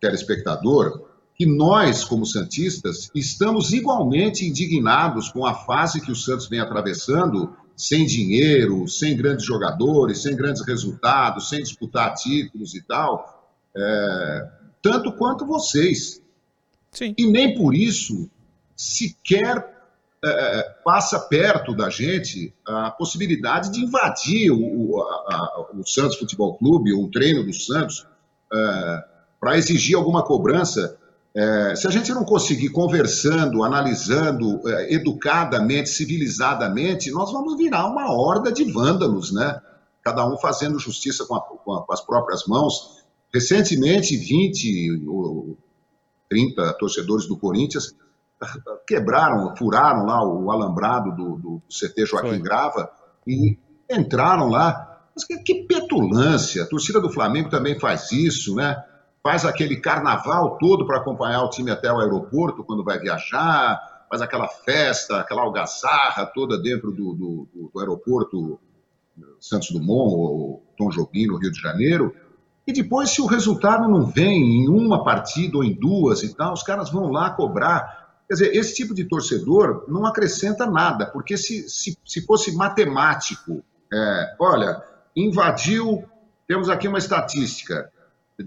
telespectador 0.00 1.11
que 1.34 1.46
nós, 1.46 2.04
como 2.04 2.26
Santistas, 2.26 3.10
estamos 3.14 3.72
igualmente 3.72 4.46
indignados 4.46 5.30
com 5.30 5.46
a 5.46 5.54
fase 5.54 6.00
que 6.00 6.12
o 6.12 6.16
Santos 6.16 6.48
vem 6.48 6.60
atravessando, 6.60 7.56
sem 7.76 8.06
dinheiro, 8.06 8.86
sem 8.86 9.16
grandes 9.16 9.46
jogadores, 9.46 10.22
sem 10.22 10.36
grandes 10.36 10.64
resultados, 10.64 11.48
sem 11.48 11.62
disputar 11.62 12.14
títulos 12.14 12.74
e 12.74 12.82
tal, 12.82 13.50
é, 13.74 14.48
tanto 14.82 15.12
quanto 15.12 15.46
vocês. 15.46 16.20
Sim. 16.92 17.14
E 17.16 17.26
nem 17.26 17.54
por 17.54 17.74
isso 17.74 18.30
sequer 18.76 19.72
é, 20.24 20.28
é, 20.28 20.62
passa 20.84 21.18
perto 21.18 21.74
da 21.74 21.90
gente 21.90 22.54
a 22.64 22.92
possibilidade 22.92 23.72
de 23.72 23.80
invadir 23.80 24.52
o, 24.52 25.00
a, 25.00 25.34
a, 25.34 25.66
o 25.74 25.84
Santos 25.84 26.16
Futebol 26.16 26.56
Clube, 26.58 26.92
ou 26.92 27.04
o 27.04 27.10
treino 27.10 27.42
do 27.42 27.52
Santos, 27.52 28.06
é, 28.52 29.04
para 29.40 29.58
exigir 29.58 29.96
alguma 29.96 30.24
cobrança. 30.24 30.96
É, 31.34 31.74
se 31.74 31.86
a 31.86 31.90
gente 31.90 32.12
não 32.12 32.24
conseguir 32.24 32.68
conversando, 32.68 33.64
analisando 33.64 34.60
é, 34.68 34.94
educadamente, 34.94 35.88
civilizadamente, 35.88 37.10
nós 37.10 37.32
vamos 37.32 37.56
virar 37.56 37.86
uma 37.86 38.12
horda 38.12 38.52
de 38.52 38.64
vândalos, 38.70 39.32
né? 39.32 39.60
Cada 40.02 40.26
um 40.26 40.36
fazendo 40.36 40.78
justiça 40.78 41.24
com, 41.24 41.34
a, 41.34 41.40
com 41.40 41.92
as 41.92 42.00
próprias 42.00 42.46
mãos. 42.46 43.02
Recentemente, 43.32 44.16
20 44.16 45.00
30 46.28 46.72
torcedores 46.74 47.26
do 47.26 47.36
Corinthians, 47.36 47.94
quebraram, 48.86 49.54
furaram 49.56 50.06
lá 50.06 50.26
o 50.26 50.50
alambrado 50.50 51.14
do, 51.14 51.36
do 51.36 51.62
CT 51.68 52.06
Joaquim 52.06 52.28
Foi. 52.30 52.38
Grava 52.38 52.90
e 53.26 53.58
entraram 53.90 54.48
lá. 54.48 54.88
Mas 55.14 55.24
que, 55.24 55.38
que 55.38 55.66
petulância! 55.66 56.62
A 56.62 56.66
torcida 56.66 57.00
do 57.00 57.10
Flamengo 57.10 57.50
também 57.50 57.78
faz 57.78 58.10
isso, 58.12 58.54
né? 58.54 58.82
Faz 59.22 59.44
aquele 59.44 59.76
carnaval 59.76 60.58
todo 60.58 60.86
para 60.86 60.98
acompanhar 60.98 61.44
o 61.44 61.50
time 61.50 61.70
até 61.70 61.92
o 61.92 62.00
aeroporto 62.00 62.64
quando 62.64 62.82
vai 62.82 62.98
viajar, 62.98 64.06
faz 64.08 64.20
aquela 64.20 64.48
festa, 64.48 65.20
aquela 65.20 65.42
algazarra 65.42 66.26
toda 66.26 66.60
dentro 66.60 66.90
do, 66.90 67.14
do, 67.14 67.70
do 67.72 67.80
aeroporto 67.80 68.58
Santos 69.40 69.70
Dumont 69.70 70.14
ou 70.14 70.62
Tom 70.76 70.90
Jobim, 70.90 71.26
no 71.26 71.36
Rio 71.36 71.52
de 71.52 71.60
Janeiro. 71.60 72.14
E 72.66 72.72
depois, 72.72 73.10
se 73.10 73.20
o 73.20 73.26
resultado 73.26 73.88
não 73.88 74.06
vem 74.06 74.62
em 74.62 74.68
uma 74.68 75.02
partida 75.02 75.56
ou 75.56 75.64
em 75.64 75.72
duas 75.72 76.22
e 76.22 76.34
tal, 76.34 76.52
os 76.52 76.62
caras 76.62 76.90
vão 76.90 77.10
lá 77.10 77.30
cobrar. 77.30 78.22
Quer 78.28 78.34
dizer, 78.34 78.56
esse 78.56 78.74
tipo 78.74 78.94
de 78.94 79.04
torcedor 79.04 79.84
não 79.88 80.06
acrescenta 80.06 80.64
nada, 80.64 81.06
porque 81.06 81.36
se, 81.36 81.68
se, 81.68 81.98
se 82.04 82.24
fosse 82.24 82.54
matemático, 82.54 83.62
é, 83.92 84.36
olha, 84.38 84.82
invadiu, 85.14 86.04
temos 86.46 86.68
aqui 86.68 86.86
uma 86.86 86.98
estatística, 86.98 87.90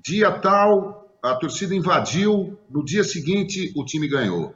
dia 0.02 0.32
tal, 0.32 1.10
a 1.22 1.36
torcida 1.36 1.76
invadiu, 1.76 2.58
no 2.70 2.84
dia 2.84 3.04
seguinte 3.04 3.72
o 3.76 3.84
time 3.84 4.08
ganhou. 4.08 4.54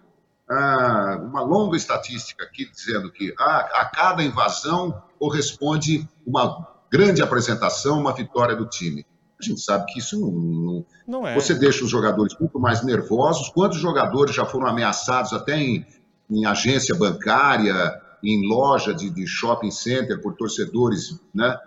Ah, 0.50 1.20
uma 1.22 1.42
longa 1.42 1.78
estatística 1.78 2.44
aqui 2.44 2.70
dizendo 2.70 3.12
que 3.12 3.34
a, 3.38 3.82
a 3.82 3.92
cada 3.94 4.24
invasão 4.24 5.02
corresponde 5.20 6.08
uma 6.26 6.68
grande 6.92 7.22
apresentação, 7.22 8.00
uma 8.00 8.14
vitória 8.14 8.56
do 8.56 8.66
time. 8.66 9.06
A 9.40 9.46
gente 9.46 9.62
sabe 9.62 9.86
que 9.86 10.00
isso 10.00 10.20
não, 10.20 10.32
não, 10.32 10.86
não 11.08 11.28
é. 11.28 11.34
Você 11.36 11.54
deixa 11.54 11.84
os 11.84 11.90
jogadores 11.90 12.36
muito 12.40 12.60
mais 12.60 12.84
nervosos. 12.84 13.50
Quantos 13.50 13.78
jogadores 13.78 14.36
já 14.36 14.46
foram 14.46 14.68
ameaçados 14.68 15.32
até 15.32 15.58
em, 15.58 15.86
em 16.30 16.46
agência 16.46 16.94
bancária, 16.94 18.02
em 18.22 18.48
loja 18.48 18.94
de, 18.94 19.10
de, 19.10 19.26
shopping 19.26 19.72
center 19.72 20.22
por 20.22 20.36
torcedores, 20.36 21.18
né? 21.34 21.58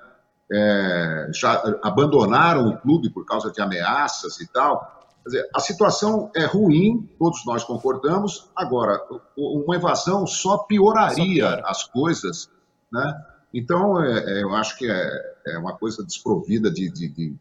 É, 0.53 1.31
já 1.33 1.63
abandonaram 1.83 2.69
o 2.69 2.79
clube 2.79 3.09
por 3.09 3.25
causa 3.25 3.51
de 3.51 3.61
ameaças 3.63 4.39
e 4.41 4.47
tal. 4.47 5.01
Quer 5.23 5.29
dizer, 5.29 5.51
a 5.55 5.61
situação 5.61 6.31
é 6.35 6.45
ruim, 6.45 7.09
todos 7.19 7.45
nós 7.47 7.65
concordamos. 7.65 8.51
Agora, 8.55 9.01
uma 9.37 9.77
invasão 9.77 10.27
só 10.27 10.59
pioraria 10.59 11.49
só 11.49 11.63
as 11.65 11.85
coisas, 11.85 12.51
né? 12.93 13.25
Então, 13.55 14.03
é, 14.03 14.19
é, 14.19 14.43
eu 14.43 14.55
acho 14.55 14.77
que 14.77 14.91
é, 14.91 15.35
é, 15.47 15.59
uma 15.59 15.77
coisa 15.77 16.03
desprovida 16.03 16.71
de, 16.71 16.91
de, 16.91 17.09
de 17.09 17.37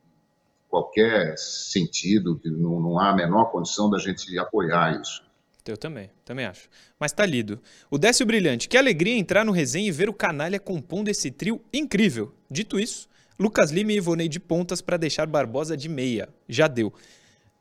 qualquer 0.69 1.37
sentido, 1.37 2.39
não, 2.45 2.79
não, 2.79 2.99
há 2.99 3.09
a 3.09 3.15
menor 3.15 3.45
condição 3.45 3.89
da 3.89 3.97
gente 3.97 4.37
apoiar 4.37 4.99
isso. 4.99 5.23
Eu 5.65 5.77
também, 5.77 6.09
também 6.25 6.45
acho. 6.45 6.67
Mas 6.99 7.11
tá 7.11 7.25
lido. 7.25 7.61
O 7.89 7.97
Décio 7.97 8.25
Brilhante, 8.25 8.67
que 8.67 8.77
alegria 8.77 9.15
entrar 9.15 9.45
no 9.45 9.51
resenha 9.51 9.87
e 9.87 9.91
ver 9.91 10.09
o 10.09 10.13
Canalha 10.13 10.59
compondo 10.59 11.09
esse 11.09 11.29
trio 11.29 11.61
incrível. 11.71 12.33
Dito 12.49 12.79
isso, 12.79 13.07
Lucas 13.39 13.71
Lima 13.71 13.91
e 13.91 13.97
Ivonei 13.97 14.27
de 14.27 14.39
pontas 14.39 14.81
para 14.81 14.97
deixar 14.97 15.27
Barbosa 15.27 15.77
de 15.77 15.87
meia. 15.87 16.29
Já 16.49 16.67
deu. 16.67 16.93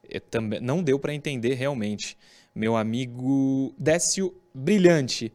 Eu 0.08 0.20
também, 0.20 0.60
não 0.60 0.82
deu 0.82 0.98
para 0.98 1.14
entender 1.14 1.54
realmente. 1.54 2.16
Meu 2.54 2.74
amigo 2.76 3.74
Décio 3.78 4.34
Brilhante. 4.54 5.32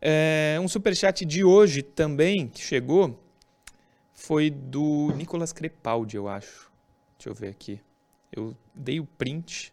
É, 0.00 0.58
um 0.60 0.68
superchat 0.68 1.24
de 1.24 1.44
hoje 1.44 1.82
também 1.82 2.48
que 2.48 2.60
chegou 2.60 3.18
foi 4.12 4.50
do 4.50 5.12
Nicolas 5.16 5.52
Crepaldi, 5.52 6.16
eu 6.16 6.28
acho. 6.28 6.70
Deixa 7.16 7.30
eu 7.30 7.34
ver 7.34 7.48
aqui. 7.48 7.80
Eu 8.30 8.56
dei 8.74 9.00
o 9.00 9.04
print 9.04 9.72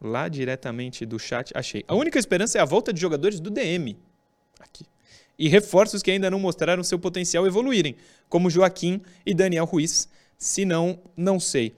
lá 0.00 0.28
diretamente 0.28 1.04
do 1.06 1.18
chat. 1.18 1.52
Achei. 1.54 1.84
A 1.88 1.94
única 1.94 2.18
esperança 2.18 2.58
é 2.58 2.60
a 2.60 2.64
volta 2.64 2.92
de 2.92 3.00
jogadores 3.00 3.40
do 3.40 3.50
DM. 3.50 3.96
Aqui. 4.60 4.86
E 5.38 5.48
reforços 5.48 6.02
que 6.02 6.10
ainda 6.10 6.30
não 6.30 6.38
mostraram 6.38 6.82
seu 6.82 6.98
potencial 6.98 7.46
evoluírem, 7.46 7.96
como 8.28 8.50
Joaquim 8.50 9.02
e 9.24 9.34
Daniel 9.34 9.64
Ruiz. 9.64 10.08
Se 10.38 10.64
não, 10.64 10.98
não 11.16 11.40
sei. 11.40 11.76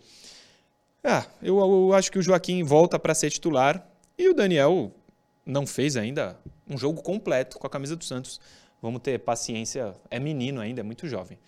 Ah, 1.02 1.26
eu, 1.42 1.59
eu 1.59 1.94
acho 1.94 2.11
que 2.11 2.18
o 2.18 2.22
Joaquim 2.22 2.62
volta 2.62 2.98
para 2.98 3.14
ser 3.14 3.31
titular 3.31 3.87
e 4.16 4.28
o 4.28 4.35
Daniel 4.35 4.92
não 5.46 5.66
fez 5.66 5.96
ainda 5.96 6.38
um 6.68 6.76
jogo 6.76 7.02
completo 7.02 7.59
com 7.59 7.66
a 7.66 7.70
camisa 7.70 7.96
do 7.96 8.04
Santos. 8.04 8.40
Vamos 8.83 9.00
ter 9.00 9.18
paciência, 9.20 9.94
é 10.11 10.20
menino 10.20 10.61
ainda, 10.61 10.81
é 10.81 10.85
muito 10.85 11.09
jovem. 11.09 11.38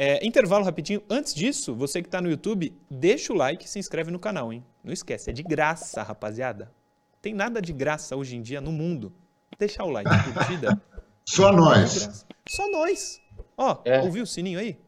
É, 0.00 0.24
intervalo 0.24 0.64
rapidinho. 0.64 1.02
Antes 1.10 1.34
disso, 1.34 1.74
você 1.74 2.00
que 2.00 2.06
está 2.06 2.20
no 2.20 2.30
YouTube, 2.30 2.72
deixa 2.88 3.32
o 3.32 3.36
like 3.36 3.64
e 3.64 3.68
se 3.68 3.80
inscreve 3.80 4.12
no 4.12 4.18
canal, 4.20 4.52
hein? 4.52 4.64
Não 4.84 4.92
esquece, 4.92 5.28
é 5.28 5.32
de 5.32 5.42
graça, 5.42 6.04
rapaziada. 6.04 6.72
Tem 7.20 7.34
nada 7.34 7.60
de 7.60 7.72
graça 7.72 8.14
hoje 8.14 8.36
em 8.36 8.40
dia 8.40 8.60
no 8.60 8.70
mundo. 8.70 9.12
Deixa 9.58 9.82
o 9.82 9.90
like, 9.90 10.08
curtida. 10.32 10.80
Só 11.28 11.50
nós. 11.50 12.24
Só 12.48 12.70
nós. 12.70 13.20
Ó, 13.56 13.82
é. 13.84 14.00
ouviu 14.00 14.22
o 14.22 14.26
sininho 14.26 14.60
aí? 14.60 14.78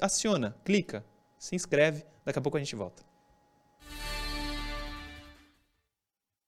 Aciona, 0.00 0.56
clica, 0.64 1.04
se 1.36 1.56
inscreve. 1.56 2.04
Daqui 2.24 2.38
a 2.38 2.42
pouco 2.42 2.56
a 2.56 2.60
gente 2.60 2.76
volta. 2.76 3.02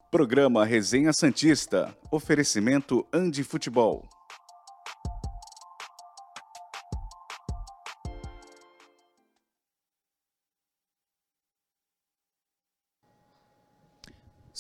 Programa 0.09 0.65
Resenha 0.65 1.13
Santista. 1.13 1.93
Oferecimento 2.13 3.05
Andi 3.13 3.43
Futebol. 3.43 4.09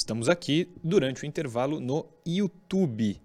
Estamos 0.08 0.30
aqui 0.30 0.66
durante 0.82 1.22
o 1.22 1.26
intervalo 1.26 1.80
no 1.80 2.06
YouTube. 2.26 3.20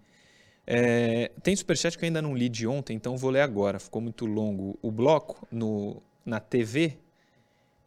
É, 0.67 1.31
tem 1.41 1.55
superchat 1.55 1.97
que 1.97 2.03
eu 2.03 2.07
ainda 2.07 2.21
não 2.21 2.35
li 2.35 2.49
de 2.49 2.67
ontem, 2.67 2.93
então 2.93 3.15
vou 3.15 3.29
ler 3.29 3.39
agora. 3.39 3.79
Ficou 3.79 4.01
muito 4.01 4.25
longo 4.25 4.77
o 4.81 4.91
bloco 4.91 5.47
no, 5.49 6.03
na 6.25 6.41
TV. 6.41 6.97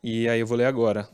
E 0.03 0.27
aí 0.27 0.41
eu 0.41 0.47
vou 0.47 0.57
ler 0.57 0.65
agora. 0.65 1.07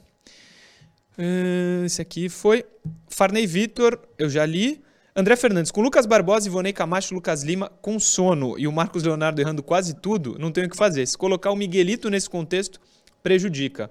Uh, 1.18 1.84
esse 1.84 2.00
aqui 2.00 2.28
foi 2.28 2.64
Farney 3.08 3.48
Vitor, 3.48 3.98
eu 4.16 4.30
já 4.30 4.46
li. 4.46 4.80
André 5.16 5.34
Fernandes, 5.34 5.72
com 5.72 5.80
Lucas 5.80 6.06
Barbosa, 6.06 6.46
Ivonei 6.46 6.72
Camacho, 6.72 7.12
Lucas 7.12 7.42
Lima 7.42 7.68
com 7.82 7.98
sono 7.98 8.56
e 8.60 8.68
o 8.68 8.72
Marcos 8.72 9.02
Leonardo 9.02 9.40
errando 9.40 9.60
quase 9.60 9.96
tudo, 9.96 10.38
não 10.38 10.52
tem 10.52 10.66
o 10.66 10.70
que 10.70 10.76
fazer. 10.76 11.04
Se 11.04 11.18
colocar 11.18 11.50
o 11.50 11.56
Miguelito 11.56 12.08
nesse 12.08 12.30
contexto, 12.30 12.80
prejudica. 13.24 13.90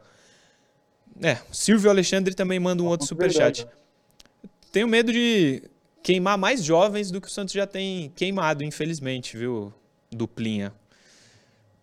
É, 1.22 1.38
Silvio 1.52 1.90
Alexandre 1.90 2.34
também 2.34 2.58
manda 2.58 2.82
um 2.82 2.88
outro 2.88 3.06
superchat 3.06 3.68
tenho 4.72 4.88
medo 4.88 5.12
de 5.12 5.64
queimar 6.02 6.38
mais 6.38 6.64
jovens 6.64 7.12
do 7.12 7.22
que 7.22 7.28
o 7.28 7.32
Santos 7.32 7.54
já 7.54 7.68
tem 7.68 8.12
queimado, 8.16 8.64
infelizmente, 8.64 9.38
viu, 9.38 9.74
duplinha. 10.10 10.74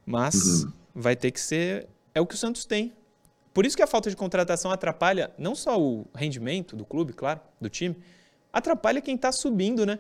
Mas 0.05 0.65
uhum. 0.65 0.73
vai 0.95 1.15
ter 1.15 1.31
que 1.31 1.41
ser. 1.41 1.87
É 2.15 2.21
o 2.21 2.27
que 2.27 2.35
o 2.35 2.39
Santos 2.39 2.65
tem. 2.65 2.93
Por 3.53 3.67
isso 3.67 3.77
que 3.77 3.83
a 3.83 3.87
falta 3.87 4.09
de 4.09 4.17
contratação 4.17 4.71
atrapalha 4.71 5.31
não 5.37 5.55
só 5.55 5.81
o 5.81 6.07
rendimento 6.15 6.77
do 6.77 6.85
clube, 6.85 7.13
claro, 7.13 7.41
do 7.61 7.69
time, 7.69 7.97
atrapalha 8.53 9.01
quem 9.01 9.17
está 9.17 9.33
subindo, 9.33 9.85
né? 9.85 9.99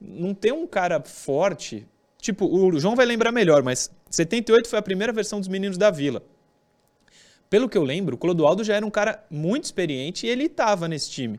Não 0.00 0.34
tem 0.34 0.52
um 0.52 0.66
cara 0.66 1.00
forte. 1.00 1.86
Tipo, 2.20 2.46
o 2.46 2.78
João 2.78 2.96
vai 2.96 3.06
lembrar 3.06 3.32
melhor, 3.32 3.62
mas 3.62 3.90
78 4.10 4.68
foi 4.68 4.78
a 4.78 4.82
primeira 4.82 5.12
versão 5.12 5.38
dos 5.38 5.48
Meninos 5.48 5.78
da 5.78 5.90
Vila. 5.90 6.22
Pelo 7.48 7.68
que 7.68 7.78
eu 7.78 7.84
lembro, 7.84 8.16
o 8.16 8.18
Clodoaldo 8.18 8.64
já 8.64 8.74
era 8.74 8.84
um 8.84 8.90
cara 8.90 9.24
muito 9.30 9.64
experiente 9.64 10.26
e 10.26 10.28
ele 10.28 10.46
estava 10.46 10.88
nesse 10.88 11.10
time. 11.10 11.38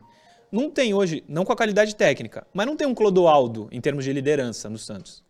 Não 0.50 0.70
tem 0.70 0.94
hoje, 0.94 1.22
não 1.28 1.44
com 1.44 1.52
a 1.52 1.56
qualidade 1.56 1.94
técnica, 1.94 2.46
mas 2.54 2.66
não 2.66 2.76
tem 2.76 2.86
um 2.86 2.94
Clodoaldo 2.94 3.68
em 3.70 3.80
termos 3.80 4.04
de 4.04 4.12
liderança 4.12 4.68
no 4.68 4.78
Santos. 4.78 5.22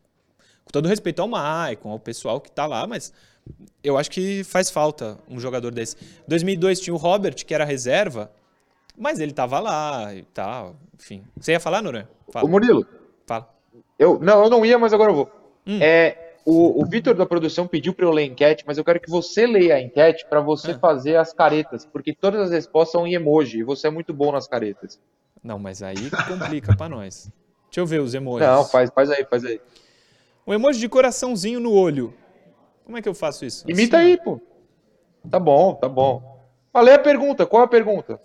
Com 0.64 0.70
todo 0.70 0.88
respeito 0.88 1.20
ao 1.20 1.28
Maicon, 1.28 1.90
ao 1.90 1.98
pessoal 1.98 2.40
que 2.40 2.48
está 2.48 2.66
lá, 2.66 2.86
mas 2.86 3.12
eu 3.82 3.96
acho 3.98 4.10
que 4.10 4.44
faz 4.44 4.70
falta 4.70 5.18
um 5.28 5.40
jogador 5.40 5.72
desse. 5.72 5.96
2002 6.28 6.80
tinha 6.80 6.94
o 6.94 6.98
Robert, 6.98 7.34
que 7.34 7.54
era 7.54 7.64
reserva, 7.64 8.30
mas 8.96 9.18
ele 9.18 9.32
estava 9.32 9.58
lá 9.58 10.14
e 10.14 10.22
tal, 10.22 10.76
enfim. 10.94 11.24
Você 11.38 11.52
ia 11.52 11.60
falar, 11.60 11.82
Noran? 11.82 12.06
Fala. 12.30 12.44
O 12.44 12.48
Murilo. 12.48 12.86
Fala. 13.26 13.48
Eu, 13.98 14.18
não, 14.20 14.44
eu 14.44 14.50
não 14.50 14.64
ia, 14.64 14.78
mas 14.78 14.92
agora 14.92 15.10
eu 15.10 15.16
vou. 15.16 15.30
Hum. 15.66 15.78
É, 15.80 16.27
o, 16.50 16.82
o 16.82 16.86
Vitor 16.86 17.14
da 17.14 17.26
produção 17.26 17.66
pediu 17.66 17.92
para 17.92 18.06
eu 18.06 18.10
ler 18.10 18.22
a 18.22 18.26
enquete, 18.26 18.64
mas 18.66 18.78
eu 18.78 18.84
quero 18.84 18.98
que 18.98 19.10
você 19.10 19.46
leia 19.46 19.74
a 19.74 19.80
enquete 19.82 20.24
para 20.30 20.40
você 20.40 20.70
ah. 20.70 20.78
fazer 20.78 21.16
as 21.16 21.30
caretas, 21.30 21.84
porque 21.84 22.14
todas 22.14 22.40
as 22.40 22.50
respostas 22.50 22.92
são 22.92 23.06
em 23.06 23.12
emoji 23.12 23.58
e 23.58 23.62
você 23.62 23.88
é 23.88 23.90
muito 23.90 24.14
bom 24.14 24.32
nas 24.32 24.48
caretas. 24.48 24.98
Não, 25.44 25.58
mas 25.58 25.82
aí 25.82 26.10
complica 26.26 26.74
para 26.74 26.88
nós. 26.88 27.30
Deixa 27.66 27.80
eu 27.80 27.86
ver 27.86 28.00
os 28.00 28.14
emojis. 28.14 28.48
Não, 28.48 28.64
faz, 28.64 28.90
faz 28.94 29.10
aí, 29.10 29.26
faz 29.26 29.44
aí. 29.44 29.60
Um 30.46 30.54
emoji 30.54 30.80
de 30.80 30.88
coraçãozinho 30.88 31.60
no 31.60 31.70
olho. 31.70 32.14
Como 32.82 32.96
é 32.96 33.02
que 33.02 33.08
eu 33.10 33.14
faço 33.14 33.44
isso? 33.44 33.70
Imita 33.70 33.98
assim, 33.98 34.06
aí, 34.12 34.16
pô. 34.16 34.40
Tá 35.30 35.38
bom, 35.38 35.74
tá 35.74 35.86
bom. 35.86 36.40
Falei 36.72 36.94
a 36.94 36.98
pergunta. 36.98 37.44
Qual 37.44 37.62
a 37.62 37.68
pergunta? 37.68 38.18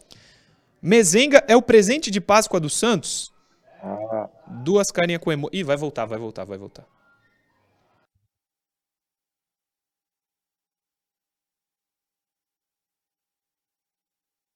Mezenga 0.81 1.43
é 1.45 1.57
o 1.57 1.61
presente 1.61 2.09
de 2.09 2.21
Páscoa 2.21 2.61
do 2.61 2.69
Santos? 2.69 3.33
Ah. 3.81 4.29
Duas 4.47 4.91
carinhas 4.91 5.19
com 5.21 5.29
emoji. 5.29 5.57
Ih, 5.57 5.63
vai 5.63 5.75
voltar, 5.75 6.05
vai 6.05 6.17
voltar, 6.17 6.45
vai 6.45 6.57
voltar. 6.57 6.85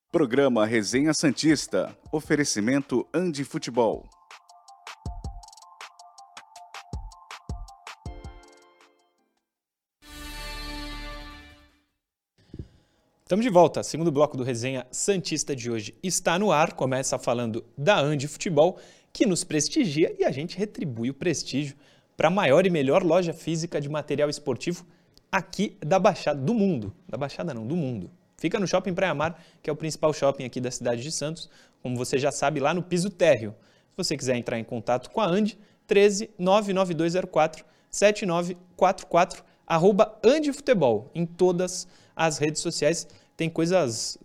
Programa 0.09 0.65
Resenha 0.65 1.13
Santista. 1.13 1.93
Oferecimento 2.13 3.05
Andi 3.13 3.43
Futebol. 3.43 4.07
Estamos 13.21 13.43
de 13.43 13.51
volta. 13.51 13.83
Segundo 13.83 14.09
bloco 14.09 14.37
do 14.37 14.43
Resenha 14.43 14.87
Santista 14.91 15.53
de 15.53 15.69
hoje 15.69 15.93
está 16.01 16.39
no 16.39 16.53
ar. 16.53 16.71
Começa 16.71 17.19
falando 17.19 17.65
da 17.77 17.99
Andi 17.99 18.29
Futebol, 18.29 18.79
que 19.11 19.25
nos 19.25 19.43
prestigia 19.43 20.15
e 20.17 20.23
a 20.23 20.31
gente 20.31 20.57
retribui 20.57 21.09
o 21.09 21.13
prestígio 21.13 21.75
para 22.15 22.29
a 22.29 22.31
maior 22.31 22.65
e 22.65 22.69
melhor 22.69 23.03
loja 23.03 23.33
física 23.33 23.81
de 23.81 23.89
material 23.89 24.29
esportivo 24.29 24.87
aqui 25.29 25.77
da 25.85 25.99
Baixada 25.99 26.39
do 26.39 26.53
mundo. 26.53 26.95
Da 27.09 27.17
Baixada 27.17 27.53
não, 27.53 27.67
do 27.67 27.75
mundo. 27.75 28.09
Fica 28.39 28.60
no 28.60 28.67
Shopping 28.67 28.93
Praia 28.93 29.15
Mar, 29.15 29.43
que 29.63 29.69
é 29.69 29.73
o 29.73 29.76
principal 29.76 30.13
shopping 30.13 30.45
aqui 30.45 30.62
da 30.62 30.69
cidade 30.69 31.02
de 31.02 31.12
Santos, 31.12 31.50
como 31.82 31.97
você 31.97 32.19
já 32.19 32.32
sabe, 32.32 32.60
lá 32.60 32.71
no 32.71 32.84
piso 32.84 33.10
térreo. 33.10 33.56
Se 33.89 33.97
você 33.97 34.15
quiser 34.15 34.36
entrar 34.36 34.60
em 34.60 34.63
contato 34.63 35.10
com 35.10 35.19
a 35.19 35.26
Andy, 35.26 35.58
13 35.88 36.30
99204 36.38 37.65
7944 37.89 39.43
arroba 39.65 40.19
Andifutebol 40.23 41.10
em 41.15 41.26
todas 41.26 41.88
as 42.15 42.38
redes 42.38 42.62
sociais. 42.62 43.08
Tem 43.36 43.50
coisas, 43.50 44.19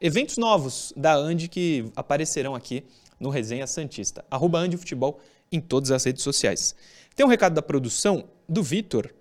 eventos 0.00 0.36
novos 0.36 0.92
da 0.96 1.14
Andy 1.14 1.46
que 1.46 1.92
aparecerão 1.94 2.56
aqui 2.56 2.82
no 3.20 3.30
Resenha 3.30 3.68
Santista. 3.68 4.24
Arroba 4.28 4.58
Andifutebol 4.58 5.20
em 5.52 5.60
todas 5.60 5.92
as 5.92 6.02
redes 6.02 6.24
sociais. 6.24 6.74
Tem 7.14 7.24
um 7.24 7.28
recado 7.28 7.54
da 7.54 7.62
produção 7.62 8.24
do 8.48 8.64
Vitor, 8.64 9.14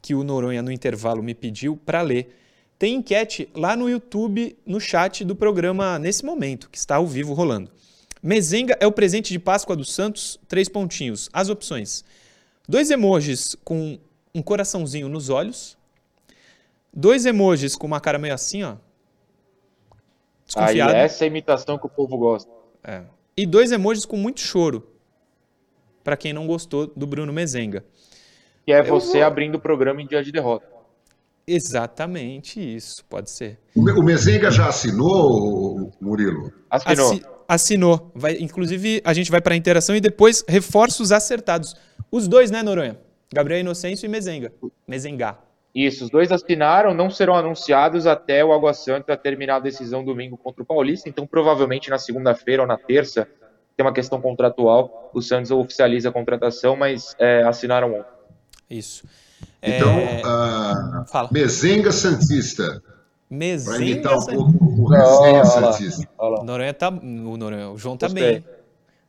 que 0.00 0.14
o 0.14 0.22
Noronha 0.22 0.62
no 0.62 0.70
intervalo 0.70 1.24
me 1.24 1.34
pediu 1.34 1.76
para 1.76 2.02
ler. 2.02 2.38
Tem 2.82 2.96
enquete 2.96 3.48
lá 3.54 3.76
no 3.76 3.88
YouTube, 3.88 4.58
no 4.66 4.80
chat 4.80 5.24
do 5.24 5.36
programa 5.36 6.00
nesse 6.00 6.24
momento, 6.24 6.68
que 6.68 6.76
está 6.76 6.96
ao 6.96 7.06
vivo 7.06 7.32
rolando. 7.32 7.70
Mezenga 8.20 8.76
é 8.80 8.86
o 8.88 8.90
presente 8.90 9.32
de 9.32 9.38
Páscoa 9.38 9.76
dos 9.76 9.94
Santos? 9.94 10.36
Três 10.48 10.68
pontinhos. 10.68 11.30
As 11.32 11.48
opções: 11.48 12.04
dois 12.68 12.90
emojis 12.90 13.54
com 13.62 14.00
um 14.34 14.42
coraçãozinho 14.42 15.08
nos 15.08 15.28
olhos, 15.28 15.78
dois 16.92 17.24
emojis 17.24 17.76
com 17.76 17.86
uma 17.86 18.00
cara 18.00 18.18
meio 18.18 18.34
assim, 18.34 18.64
ó. 18.64 18.74
Desconfiado. 20.44 20.92
Aí 20.92 21.02
essa 21.02 21.22
é 21.22 21.26
a 21.26 21.28
imitação 21.28 21.78
que 21.78 21.86
o 21.86 21.88
povo 21.88 22.18
gosta. 22.18 22.50
É. 22.82 23.04
E 23.36 23.46
dois 23.46 23.70
emojis 23.70 24.04
com 24.04 24.16
muito 24.16 24.40
choro. 24.40 24.84
Para 26.02 26.16
quem 26.16 26.32
não 26.32 26.48
gostou 26.48 26.88
do 26.88 27.06
Bruno 27.06 27.32
Mezenga. 27.32 27.84
Que 28.66 28.72
é 28.72 28.82
você 28.82 29.18
vou... 29.18 29.26
abrindo 29.28 29.54
o 29.54 29.60
programa 29.60 30.02
em 30.02 30.06
dia 30.08 30.20
de 30.20 30.32
derrota. 30.32 30.71
Exatamente 31.46 32.60
isso, 32.60 33.04
pode 33.04 33.30
ser. 33.30 33.58
O 33.74 34.02
Mezenga 34.02 34.50
já 34.50 34.68
assinou, 34.68 35.92
Murilo? 36.00 36.52
Assinou. 36.70 37.12
Assi 37.12 37.22
assinou. 37.54 38.10
Vai, 38.14 38.38
inclusive, 38.38 39.02
a 39.04 39.12
gente 39.12 39.30
vai 39.30 39.40
para 39.40 39.54
a 39.54 39.56
interação 39.56 39.94
e 39.94 40.00
depois 40.00 40.44
reforços 40.48 41.12
acertados. 41.12 41.74
Os 42.10 42.26
dois, 42.26 42.50
né, 42.50 42.62
Noronha? 42.62 42.98
Gabriel 43.32 43.60
Inocêncio 43.60 44.06
e 44.06 44.08
Mezenga. 44.08 44.52
Mezenga. 44.86 45.38
Isso, 45.74 46.04
os 46.04 46.10
dois 46.10 46.30
assinaram, 46.30 46.92
não 46.92 47.08
serão 47.08 47.34
anunciados 47.34 48.06
até 48.06 48.44
o 48.44 48.52
Água 48.52 48.74
Santa 48.74 49.16
terminar 49.16 49.56
a 49.56 49.60
decisão 49.60 50.04
domingo 50.04 50.36
contra 50.36 50.62
o 50.62 50.66
Paulista, 50.66 51.08
então 51.08 51.26
provavelmente 51.26 51.88
na 51.88 51.96
segunda-feira 51.96 52.60
ou 52.60 52.68
na 52.68 52.76
terça, 52.76 53.26
tem 53.74 53.86
uma 53.86 53.92
questão 53.92 54.20
contratual, 54.20 55.10
o 55.14 55.22
Santos 55.22 55.50
oficializa 55.50 56.10
a 56.10 56.12
contratação, 56.12 56.76
mas 56.76 57.16
é, 57.18 57.42
assinaram 57.42 57.94
ontem. 57.94 58.12
Isso. 58.68 59.06
Então, 59.62 59.98
é... 59.98 60.22
uh, 60.24 61.32
Mezenga 61.32 61.92
Santista. 61.92 62.82
Mezenga 63.30 63.76
Para 63.76 63.84
imitar 63.84 64.18
um 64.18 64.26
pouco 64.26 64.82
o 64.82 64.88
Resenha 64.88 65.44
Santista. 65.44 66.08
O, 66.18 66.44
Noronha 66.44 66.74
tá, 66.74 66.88
o, 66.88 67.36
Noronha, 67.36 67.70
o 67.70 67.78
João 67.78 67.96
tá 67.96 68.06
Gostei. 68.06 68.40
bem. 68.40 68.44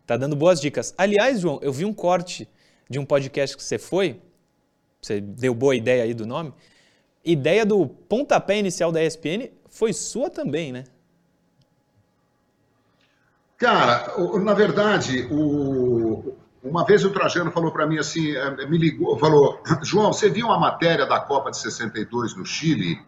Tá 0.06 0.18
dando 0.18 0.36
boas 0.36 0.62
dicas. 0.62 0.94
Aliás, 0.98 1.40
João, 1.40 1.60
eu 1.62 1.74
vi 1.74 1.86
um 1.86 1.94
corte 1.94 2.48
de 2.90 3.00
um 3.00 3.06
podcast 3.06 3.56
que 3.56 3.64
você 3.64 3.78
foi, 3.78 4.22
você 5.02 5.20
deu 5.20 5.54
boa 5.56 5.76
ideia 5.76 6.04
aí 6.04 6.14
do 6.14 6.26
nome, 6.26 6.54
ideia 7.24 7.66
do 7.66 7.88
pontapé 7.88 8.58
inicial 8.60 8.92
da 8.92 9.04
ESPN 9.04 9.50
foi 9.68 9.94
sua 9.94 10.30
também, 10.30 10.72
né? 10.72 10.84
Cara, 13.58 14.14
na 14.42 14.54
verdade, 14.54 15.28
o... 15.32 16.36
uma 16.64 16.86
vez 16.86 17.04
o 17.04 17.10
Trajano 17.10 17.52
falou 17.52 17.72
para 17.72 17.86
mim 17.86 17.98
assim, 17.98 18.32
é, 18.36 18.66
me 18.66 18.78
ligou, 18.78 19.18
falou, 19.20 19.62
João, 19.84 20.14
você 20.14 20.30
viu 20.30 20.48
uma 20.48 20.60
matéria 20.60 21.06
da 21.06 21.20
Copa 21.20 21.52
de 21.52 21.58
62 21.58 22.36
no 22.36 22.46
Chile, 22.46 23.00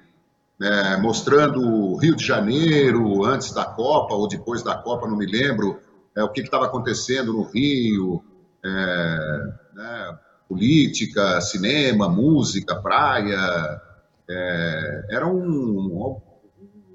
é, 0.61 0.97
mostrando 0.97 1.61
o 1.61 1.97
Rio 1.97 2.15
de 2.15 2.25
Janeiro 2.25 3.23
antes 3.25 3.53
da 3.53 3.65
Copa 3.65 4.13
ou 4.13 4.27
depois 4.27 4.61
da 4.61 4.75
Copa, 4.75 5.07
não 5.07 5.17
me 5.17 5.25
lembro, 5.25 5.79
é, 6.15 6.23
o 6.23 6.29
que 6.29 6.41
estava 6.41 6.65
acontecendo 6.65 7.33
no 7.33 7.43
Rio, 7.43 8.23
é, 8.63 9.53
né, 9.73 10.17
política, 10.47 11.41
cinema, 11.41 12.07
música, 12.07 12.75
praia. 12.75 13.81
É, 14.29 15.07
era 15.09 15.27
um, 15.27 16.19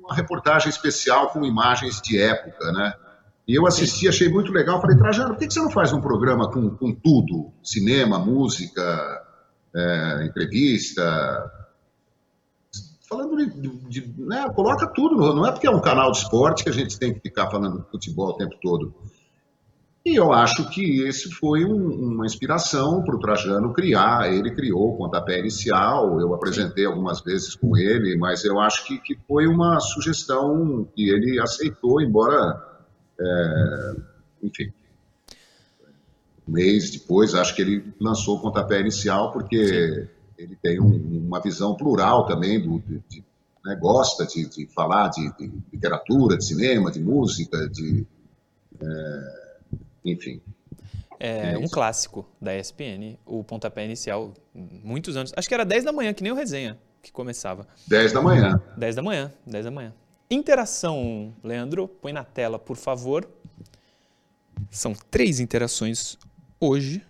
uma 0.02 0.14
reportagem 0.14 0.68
especial 0.68 1.28
com 1.28 1.44
imagens 1.44 2.00
de 2.00 2.20
época, 2.20 2.72
né? 2.72 2.94
E 3.50 3.54
eu 3.56 3.66
assisti, 3.66 4.06
achei 4.06 4.28
muito 4.28 4.52
legal. 4.52 4.80
Falei, 4.80 4.96
Trajano, 4.96 5.34
por 5.34 5.38
que 5.38 5.52
você 5.52 5.58
não 5.58 5.72
faz 5.72 5.92
um 5.92 6.00
programa 6.00 6.48
com, 6.48 6.70
com 6.70 6.94
tudo? 6.94 7.50
Cinema, 7.64 8.16
música, 8.16 8.80
é, 9.74 10.24
entrevista. 10.24 11.02
Falando 13.08 13.36
de. 13.36 13.88
de 13.88 14.14
né, 14.18 14.46
coloca 14.54 14.86
tudo. 14.86 15.34
Não 15.34 15.44
é 15.44 15.50
porque 15.50 15.66
é 15.66 15.70
um 15.70 15.80
canal 15.80 16.12
de 16.12 16.18
esporte 16.18 16.62
que 16.62 16.70
a 16.70 16.72
gente 16.72 16.96
tem 16.96 17.12
que 17.12 17.18
ficar 17.18 17.50
falando 17.50 17.80
de 17.80 17.90
futebol 17.90 18.28
o 18.28 18.36
tempo 18.36 18.54
todo. 18.62 18.94
E 20.06 20.14
eu 20.14 20.32
acho 20.32 20.70
que 20.70 21.02
esse 21.02 21.28
foi 21.32 21.64
um, 21.64 22.12
uma 22.12 22.26
inspiração 22.26 23.02
para 23.02 23.16
o 23.16 23.18
Trajano 23.18 23.72
criar. 23.72 24.32
Ele 24.32 24.54
criou 24.54 24.94
o 24.94 24.96
pontapé 24.96 25.40
inicial, 25.40 26.20
eu 26.20 26.32
apresentei 26.32 26.86
algumas 26.86 27.20
vezes 27.20 27.56
com 27.56 27.76
ele, 27.76 28.16
mas 28.16 28.44
eu 28.44 28.60
acho 28.60 28.86
que, 28.86 29.00
que 29.00 29.18
foi 29.26 29.48
uma 29.48 29.80
sugestão 29.80 30.86
que 30.94 31.10
ele 31.10 31.40
aceitou, 31.40 32.00
embora, 32.00 32.69
é, 33.20 33.94
enfim, 34.42 34.72
um 36.48 36.52
mês 36.52 36.90
depois, 36.90 37.34
acho 37.34 37.54
que 37.54 37.62
ele 37.62 37.92
lançou 38.00 38.38
o 38.38 38.40
pontapé 38.40 38.80
inicial, 38.80 39.30
porque 39.30 39.66
Sim. 39.66 40.08
ele 40.38 40.56
tem 40.56 40.80
um, 40.80 41.26
uma 41.26 41.40
visão 41.40 41.76
plural 41.76 42.26
também 42.26 42.60
do, 42.60 42.80
de, 42.80 43.02
de 43.08 43.24
né, 43.64 43.76
gosta 43.76 44.26
de, 44.26 44.48
de 44.48 44.66
falar 44.66 45.08
de, 45.08 45.30
literatura, 45.72 46.36
de 46.36 46.44
cinema, 46.44 46.90
de 46.90 47.00
música, 47.00 47.68
de 47.68 48.06
é, 48.80 49.58
enfim. 50.04 50.40
É, 51.18 51.52
é 51.52 51.58
um 51.58 51.68
clássico 51.68 52.26
da 52.40 52.56
ESPN, 52.56 53.18
o 53.26 53.44
pontapé 53.44 53.84
inicial, 53.84 54.32
muitos 54.54 55.16
anos. 55.16 55.32
Acho 55.36 55.46
que 55.46 55.54
era 55.54 55.66
10 55.66 55.84
da 55.84 55.92
manhã, 55.92 56.14
que 56.14 56.22
nem 56.22 56.32
o 56.32 56.34
resenha 56.34 56.78
que 57.02 57.12
começava. 57.12 57.66
10 57.86 58.12
da 58.12 58.22
manhã. 58.22 58.60
10 58.76 58.96
da 58.96 59.02
manhã, 59.02 59.32
10 59.46 59.64
da 59.66 59.70
manhã. 59.70 59.92
Interação, 60.32 61.34
Leandro, 61.42 61.88
põe 61.88 62.12
na 62.12 62.22
tela, 62.22 62.56
por 62.56 62.76
favor. 62.76 63.28
São 64.70 64.94
três 65.10 65.40
interações 65.40 66.16
hoje. 66.60 67.02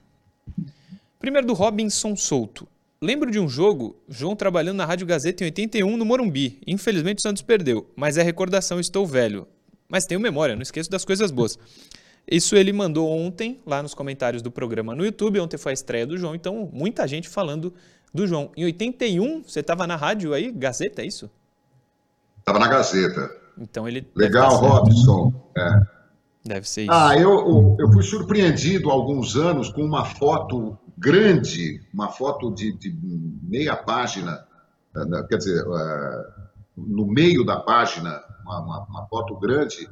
Primeiro 1.18 1.46
do 1.46 1.52
Robinson 1.52 2.16
Souto. 2.16 2.66
Lembro 2.98 3.30
de 3.30 3.38
um 3.38 3.46
jogo, 3.46 3.94
João 4.08 4.34
trabalhando 4.34 4.78
na 4.78 4.86
Rádio 4.86 5.06
Gazeta 5.06 5.44
em 5.44 5.48
81 5.48 5.98
no 5.98 6.04
Morumbi. 6.06 6.62
Infelizmente 6.66 7.18
o 7.18 7.22
Santos 7.22 7.42
perdeu, 7.42 7.90
mas 7.94 8.16
é 8.16 8.22
recordação, 8.22 8.80
estou 8.80 9.06
velho. 9.06 9.46
Mas 9.86 10.06
tenho 10.06 10.18
memória, 10.18 10.54
não 10.56 10.62
esqueço 10.62 10.90
das 10.90 11.04
coisas 11.04 11.30
boas. 11.30 11.58
Isso 12.26 12.56
ele 12.56 12.72
mandou 12.72 13.06
ontem, 13.10 13.60
lá 13.66 13.82
nos 13.82 13.92
comentários 13.92 14.40
do 14.40 14.50
programa 14.50 14.94
no 14.94 15.04
YouTube. 15.04 15.40
Ontem 15.40 15.58
foi 15.58 15.72
a 15.72 15.74
estreia 15.74 16.06
do 16.06 16.16
João, 16.16 16.34
então 16.34 16.70
muita 16.72 17.06
gente 17.06 17.28
falando 17.28 17.74
do 18.14 18.26
João. 18.26 18.50
Em 18.56 18.64
81, 18.64 19.42
você 19.42 19.60
estava 19.60 19.86
na 19.86 19.96
rádio 19.96 20.32
aí, 20.32 20.50
Gazeta, 20.50 21.02
é 21.02 21.06
isso? 21.06 21.30
Estava 22.40 22.58
na 22.58 22.68
Gazeta. 22.68 23.30
Então 23.56 23.86
ele. 23.86 24.10
Legal, 24.16 24.56
Robson. 24.56 25.32
É. 25.56 26.00
Deve 26.44 26.68
ser 26.68 26.82
isso. 26.82 26.92
Ah, 26.92 27.16
eu, 27.16 27.76
eu 27.78 27.92
fui 27.92 28.02
surpreendido 28.02 28.90
há 28.90 28.92
alguns 28.92 29.36
anos 29.36 29.68
com 29.68 29.82
uma 29.82 30.04
foto 30.04 30.76
grande, 30.96 31.80
uma 31.92 32.08
foto 32.08 32.52
de, 32.52 32.76
de 32.76 32.98
meia 33.42 33.76
página, 33.76 34.44
eh, 34.96 35.22
quer 35.28 35.36
dizer, 35.36 35.62
eh, 35.62 36.24
no 36.76 37.06
meio 37.06 37.44
da 37.44 37.60
página, 37.60 38.22
uma, 38.42 38.60
uma, 38.60 38.86
uma 38.86 39.06
foto 39.06 39.38
grande 39.38 39.88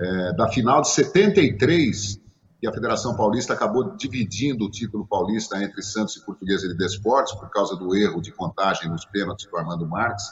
é, 0.00 0.32
da 0.32 0.48
final 0.48 0.80
de 0.80 0.88
73, 0.88 2.18
que 2.58 2.66
a 2.66 2.72
Federação 2.72 3.14
Paulista 3.16 3.52
acabou 3.52 3.96
dividindo 3.96 4.64
o 4.64 4.70
título 4.70 5.06
paulista 5.06 5.62
entre 5.62 5.82
Santos 5.82 6.16
e 6.16 6.24
Portuguesa 6.24 6.68
de 6.68 6.74
Desportos 6.74 7.34
por 7.34 7.50
causa 7.50 7.76
do 7.76 7.94
erro 7.94 8.20
de 8.20 8.32
contagem 8.32 8.88
nos 8.88 9.04
pênaltis 9.04 9.46
do 9.46 9.56
Armando 9.56 9.86
Marques. 9.86 10.24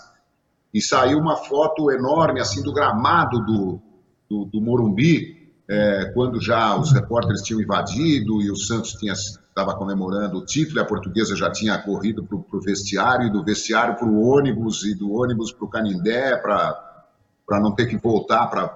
E 0.73 0.81
saiu 0.81 1.19
uma 1.19 1.37
foto 1.37 1.91
enorme 1.91 2.41
assim 2.41 2.63
do 2.63 2.73
gramado 2.73 3.41
do, 3.45 3.81
do, 4.29 4.45
do 4.45 4.61
Morumbi, 4.61 5.39
é, 5.69 6.11
quando 6.15 6.41
já 6.41 6.79
os 6.79 6.93
repórteres 6.93 7.43
tinham 7.43 7.61
invadido 7.61 8.41
e 8.41 8.51
o 8.51 8.57
Santos 8.57 8.97
estava 9.03 9.75
comemorando 9.77 10.39
o 10.39 10.45
título, 10.45 10.81
a 10.81 10.85
portuguesa 10.85 11.37
já 11.37 11.51
tinha 11.51 11.77
corrido 11.79 12.25
para 12.25 12.37
o 12.37 12.61
vestiário, 12.61 13.27
e 13.27 13.31
do 13.31 13.45
vestiário 13.45 13.97
para 13.97 14.07
o 14.07 14.21
ônibus, 14.21 14.85
e 14.85 14.95
do 14.95 15.13
ônibus 15.13 15.53
para 15.53 15.65
o 15.65 15.69
Canindé, 15.69 16.37
para 16.37 17.61
não 17.61 17.75
ter 17.75 17.87
que 17.87 17.99
voltar 17.99 18.47
para 18.47 18.69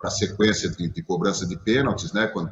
para 0.00 0.08
a 0.08 0.10
sequência 0.10 0.70
de, 0.70 0.88
de, 0.88 1.02
cobrança 1.02 1.46
de 1.46 1.58
pênaltis, 1.58 2.12
né? 2.12 2.26
Quando 2.26 2.50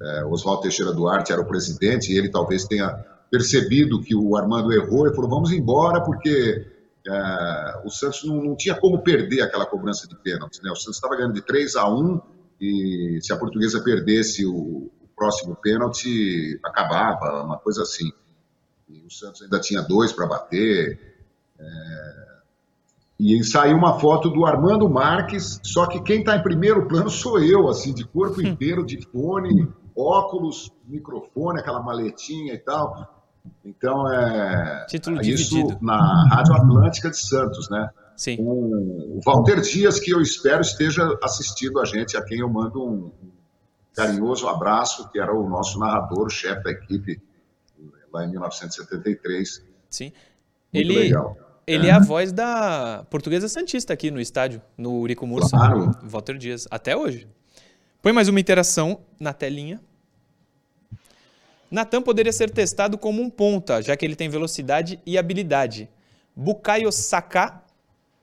é, 0.00 0.24
Oswaldo 0.26 0.62
Teixeira 0.62 0.92
Duarte 0.92 1.32
era 1.32 1.40
o 1.40 1.46
presidente 1.46 2.12
e 2.12 2.18
ele 2.18 2.28
talvez 2.28 2.66
tenha 2.66 2.90
percebido 3.30 4.02
que 4.02 4.14
o 4.14 4.36
Armando 4.36 4.72
errou 4.72 5.08
e 5.08 5.14
falou: 5.14 5.30
vamos 5.30 5.50
embora 5.50 6.02
porque 6.02 6.66
é, 7.06 7.82
o 7.84 7.90
Santos 7.90 8.24
não, 8.24 8.42
não, 8.42 8.56
tinha 8.56 8.74
como 8.74 9.02
perder 9.02 9.42
aquela 9.42 9.66
cobrança 9.66 10.06
de 10.06 10.16
pênaltis, 10.16 10.60
né? 10.62 10.70
O 10.70 10.76
Santos 10.76 10.96
estava 10.96 11.16
ganhando 11.16 11.34
de 11.34 11.42
3 11.42 11.76
a 11.76 11.88
1 11.88 12.20
e 12.60 13.18
se 13.22 13.32
a 13.32 13.36
portuguesa 13.36 13.82
perdesse 13.82 14.44
o, 14.44 14.52
o 14.52 15.08
próximo 15.16 15.56
pênalti, 15.56 16.58
acabava, 16.64 17.44
uma 17.44 17.58
coisa 17.58 17.82
assim. 17.82 18.10
E 18.88 19.04
o 19.06 19.10
Santos 19.10 19.42
ainda 19.42 19.60
tinha 19.60 19.82
dois 19.82 20.12
para 20.12 20.26
bater. 20.26 21.18
É, 21.58 22.28
e 23.20 23.42
saiu 23.42 23.76
uma 23.76 23.98
foto 23.98 24.30
do 24.30 24.46
Armando 24.46 24.88
Marques, 24.88 25.60
só 25.64 25.86
que 25.86 26.00
quem 26.02 26.20
está 26.20 26.36
em 26.36 26.42
primeiro 26.42 26.86
plano 26.86 27.10
sou 27.10 27.40
eu, 27.42 27.68
assim, 27.68 27.92
de 27.92 28.04
corpo 28.04 28.40
inteiro, 28.40 28.86
de 28.86 29.04
fone, 29.08 29.68
óculos, 29.96 30.70
microfone, 30.86 31.58
aquela 31.58 31.82
maletinha 31.82 32.54
e 32.54 32.58
tal. 32.58 33.17
Então, 33.64 34.10
é. 34.12 34.86
Título 34.86 35.20
isso 35.20 35.50
dividido. 35.50 35.78
na 35.80 36.28
Rádio 36.30 36.54
Atlântica 36.54 37.10
de 37.10 37.18
Santos, 37.18 37.68
né? 37.70 37.88
Sim. 38.16 38.36
O 38.40 39.20
Walter 39.24 39.60
Dias, 39.60 40.00
que 40.00 40.10
eu 40.10 40.20
espero 40.20 40.60
esteja 40.60 41.16
assistindo 41.22 41.78
a 41.80 41.84
gente, 41.84 42.16
a 42.16 42.24
quem 42.24 42.40
eu 42.40 42.48
mando 42.48 42.84
um 42.84 43.12
carinhoso 43.94 44.48
abraço, 44.48 45.08
que 45.10 45.20
era 45.20 45.32
o 45.32 45.48
nosso 45.48 45.78
narrador, 45.78 46.28
chefe 46.28 46.62
da 46.64 46.70
equipe, 46.70 47.20
lá 48.12 48.24
em 48.24 48.30
1973. 48.30 49.64
Sim. 49.88 50.12
Muito 50.72 50.90
ele, 50.90 50.98
legal. 50.98 51.36
Ele 51.66 51.86
é. 51.86 51.90
é. 51.90 51.92
a 51.92 51.98
voz 51.98 52.32
da 52.32 53.04
Portuguesa 53.10 53.48
Santista 53.48 53.92
aqui 53.92 54.10
no 54.10 54.20
estádio, 54.20 54.60
no 54.76 54.98
Urico 55.00 55.26
Mursa. 55.26 55.56
Claro. 55.56 55.92
Walter 56.02 56.36
Dias, 56.38 56.66
até 56.70 56.96
hoje. 56.96 57.28
Põe 58.00 58.12
mais 58.12 58.28
uma 58.28 58.40
interação 58.40 59.00
na 59.20 59.32
telinha. 59.32 59.80
Natan 61.70 62.02
poderia 62.02 62.32
ser 62.32 62.50
testado 62.50 62.96
como 62.96 63.22
um 63.22 63.28
ponta, 63.28 63.82
já 63.82 63.96
que 63.96 64.04
ele 64.04 64.16
tem 64.16 64.28
velocidade 64.28 65.00
e 65.04 65.18
habilidade. 65.18 65.88
Bukayo 66.34 66.90
Saka 66.90 67.62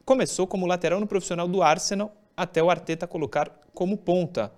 Começou 0.05 0.45
como 0.45 0.67
lateral 0.67 0.99
no 0.99 1.07
profissional 1.07 1.47
do 1.47 1.63
Arsenal, 1.63 2.15
até 2.37 2.61
o 2.61 2.69
Arteta 2.69 3.07
colocar 3.07 3.49
como 3.73 3.97
ponta. 3.97 4.51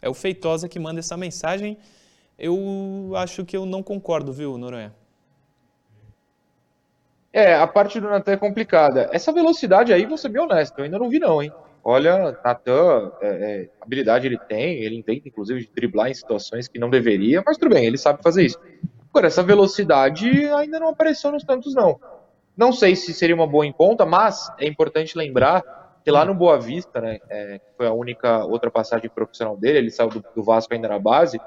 É 0.00 0.08
o 0.08 0.14
Feitosa 0.14 0.66
que 0.66 0.78
manda 0.78 0.98
essa 0.98 1.14
mensagem. 1.14 1.76
Eu 2.38 3.12
acho 3.16 3.44
que 3.44 3.54
eu 3.54 3.66
não 3.66 3.82
concordo, 3.82 4.32
viu, 4.32 4.56
Noronha? 4.56 4.94
É, 7.30 7.54
a 7.54 7.66
parte 7.66 8.00
do 8.00 8.08
Natan 8.08 8.32
é 8.32 8.36
complicada. 8.38 9.10
Essa 9.12 9.30
velocidade 9.30 9.92
aí, 9.92 10.06
vou 10.06 10.16
ser 10.16 10.30
bem 10.30 10.40
honesto, 10.40 10.78
eu 10.78 10.84
ainda 10.84 10.98
não 10.98 11.10
vi 11.10 11.18
não, 11.18 11.42
hein? 11.42 11.52
Olha, 11.90 12.38
Natan, 12.44 13.12
é, 13.18 13.28
é, 13.28 13.68
habilidade 13.80 14.26
ele 14.26 14.36
tem, 14.36 14.74
ele 14.84 14.94
intenta 14.94 15.26
inclusive 15.26 15.60
de 15.60 15.70
driblar 15.74 16.10
em 16.10 16.14
situações 16.14 16.68
que 16.68 16.78
não 16.78 16.90
deveria, 16.90 17.42
mas 17.46 17.56
tudo 17.56 17.74
bem, 17.74 17.86
ele 17.86 17.96
sabe 17.96 18.22
fazer 18.22 18.44
isso. 18.44 18.58
Agora, 19.08 19.26
essa 19.26 19.42
velocidade 19.42 20.28
ainda 20.50 20.78
não 20.78 20.90
apareceu 20.90 21.32
nos 21.32 21.44
tantos 21.44 21.74
não. 21.74 21.98
Não 22.54 22.74
sei 22.74 22.94
se 22.94 23.14
seria 23.14 23.34
uma 23.34 23.46
boa 23.46 23.64
em 23.64 23.72
conta, 23.72 24.04
mas 24.04 24.52
é 24.58 24.66
importante 24.66 25.16
lembrar 25.16 25.62
que 26.04 26.10
lá 26.10 26.26
no 26.26 26.34
Boa 26.34 26.60
Vista, 26.60 27.00
né, 27.00 27.20
é, 27.30 27.58
foi 27.74 27.86
a 27.86 27.92
única 27.94 28.44
outra 28.44 28.70
passagem 28.70 29.08
profissional 29.08 29.56
dele, 29.56 29.78
ele 29.78 29.90
saiu 29.90 30.10
do, 30.10 30.22
do, 30.36 30.42
Vasco 30.42 30.74
ainda 30.74 30.88
na 30.88 30.98
base, 30.98 31.40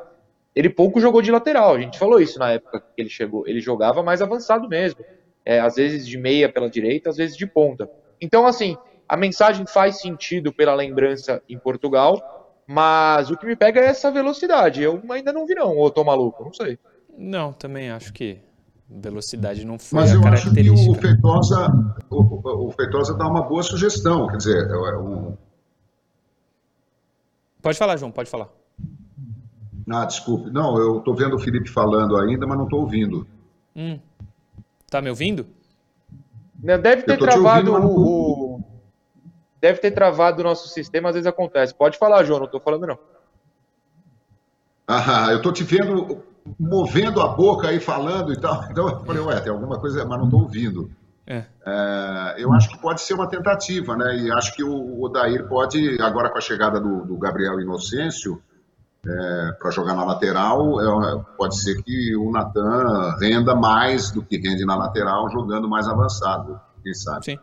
ele 0.56 0.72
pouco 0.72 1.00
jogou 1.00 1.22
de 1.22 1.32
lateral, 1.32 1.76
a 1.76 1.80
gente 1.80 2.00
falou 2.00 2.20
isso 2.20 2.40
na 2.40 2.54
época 2.54 2.80
que 2.80 3.00
ele 3.00 3.10
chegou, 3.10 3.48
ele 3.48 3.62
jogava 3.62 4.02
mais 4.02 4.24
avançado 4.24 4.68
mesmo, 4.68 5.06
é, 5.46 5.60
às 5.60 5.76
vezes 5.76 6.08
de 6.08 6.18
meia 6.18 6.52
pela 6.52 6.68
direita, 6.68 7.12
às 7.12 7.18
vezes 7.18 7.38
de 7.38 7.46
ponta. 7.46 7.88
Então, 8.20 8.48
assim, 8.48 8.76
a 9.12 9.18
mensagem 9.18 9.66
faz 9.66 10.00
sentido 10.00 10.54
pela 10.54 10.74
lembrança 10.74 11.44
em 11.50 11.60
Portugal, 11.60 12.56
mas 12.66 13.30
o 13.30 13.36
que 13.36 13.46
me 13.46 13.58
pega 13.58 13.82
é 13.82 13.88
essa 13.88 14.10
velocidade, 14.10 14.82
eu 14.82 15.04
ainda 15.10 15.34
não 15.34 15.46
vi 15.46 15.54
não, 15.54 15.76
ou 15.76 15.92
tô 15.92 16.02
maluco, 16.02 16.46
não 16.46 16.54
sei. 16.54 16.80
Não, 17.18 17.52
também 17.52 17.92
acho 17.92 18.14
que 18.14 18.40
Velocidade 18.90 19.66
não 19.66 19.78
foi 19.78 20.00
Mas 20.00 20.14
eu 20.14 20.26
acho 20.26 20.54
que 20.54 20.70
o 20.70 20.96
Feitosa, 20.96 21.94
o, 22.10 22.68
o 22.68 22.72
Feitosa 22.72 23.14
dá 23.18 23.28
uma 23.28 23.42
boa 23.42 23.62
sugestão, 23.64 24.28
quer 24.28 24.38
dizer, 24.38 24.66
é, 24.70 24.72
é 24.72 24.98
um... 24.98 25.36
Pode 27.62 27.78
falar, 27.78 27.98
João, 27.98 28.12
pode 28.12 28.30
falar. 28.30 28.48
Ah, 29.90 30.06
desculpe. 30.06 30.50
Não, 30.52 30.78
eu 30.78 31.00
estou 31.00 31.14
vendo 31.14 31.36
o 31.36 31.40
Felipe 31.40 31.70
falando 31.70 32.16
ainda, 32.16 32.48
mas 32.48 32.58
não 32.58 32.64
estou 32.64 32.80
ouvindo. 32.80 33.28
Hum. 33.76 34.00
Tá 34.90 35.02
me 35.02 35.10
ouvindo? 35.10 35.46
Deve 36.54 37.02
ter 37.04 37.18
travado 37.18 37.74
ouvindo, 37.74 37.90
o... 37.90 38.51
Deve 39.62 39.80
ter 39.80 39.92
travado 39.92 40.42
o 40.42 40.44
nosso 40.44 40.68
sistema, 40.68 41.10
às 41.10 41.16
vezes 41.16 41.28
acontece. 41.28 41.74
Pode 41.74 41.98
falar, 41.98 42.24
João, 42.24 42.40
não 42.40 42.46
estou 42.48 42.60
falando 42.60 42.88
não. 42.88 43.00
Ah, 44.88 45.28
eu 45.30 45.38
estou 45.38 45.54
te 45.54 45.64
vendo 45.64 46.24
movendo 46.60 47.22
a 47.22 47.28
boca 47.28 47.70
aí, 47.70 47.80
falando 47.80 48.34
e 48.34 48.40
tal. 48.40 48.66
Então 48.72 48.90
eu 48.90 49.06
falei, 49.06 49.22
ué, 49.22 49.40
tem 49.40 49.52
alguma 49.52 49.80
coisa, 49.80 50.04
mas 50.04 50.18
não 50.18 50.26
estou 50.26 50.42
ouvindo. 50.42 50.90
É. 51.28 51.46
É, 51.66 52.36
eu 52.40 52.52
acho 52.52 52.70
que 52.70 52.80
pode 52.80 53.02
ser 53.02 53.14
uma 53.14 53.28
tentativa, 53.28 53.96
né? 53.96 54.18
E 54.18 54.32
acho 54.32 54.56
que 54.56 54.64
o 54.64 55.02
Odair 55.04 55.48
pode, 55.48 56.02
agora 56.02 56.30
com 56.30 56.40
a 56.40 56.42
chegada 56.42 56.80
do, 56.80 57.06
do 57.06 57.18
Gabriel 57.18 57.62
Inocêncio, 57.62 58.42
é, 59.06 59.52
para 59.60 59.72
jogar 59.72 59.94
na 59.94 60.04
lateral, 60.04 60.82
é, 60.82 61.24
pode 61.38 61.58
ser 61.62 61.82
que 61.84 62.16
o 62.16 62.32
Natan 62.32 63.16
renda 63.20 63.56
mais 63.56 64.12
do 64.12 64.24
que 64.24 64.38
rende 64.38 64.66
na 64.66 64.76
lateral, 64.76 65.30
jogando 65.30 65.70
mais 65.70 65.88
avançado, 65.88 66.60
quem 66.84 66.94
sabe. 66.94 67.26
Sim. 67.26 67.40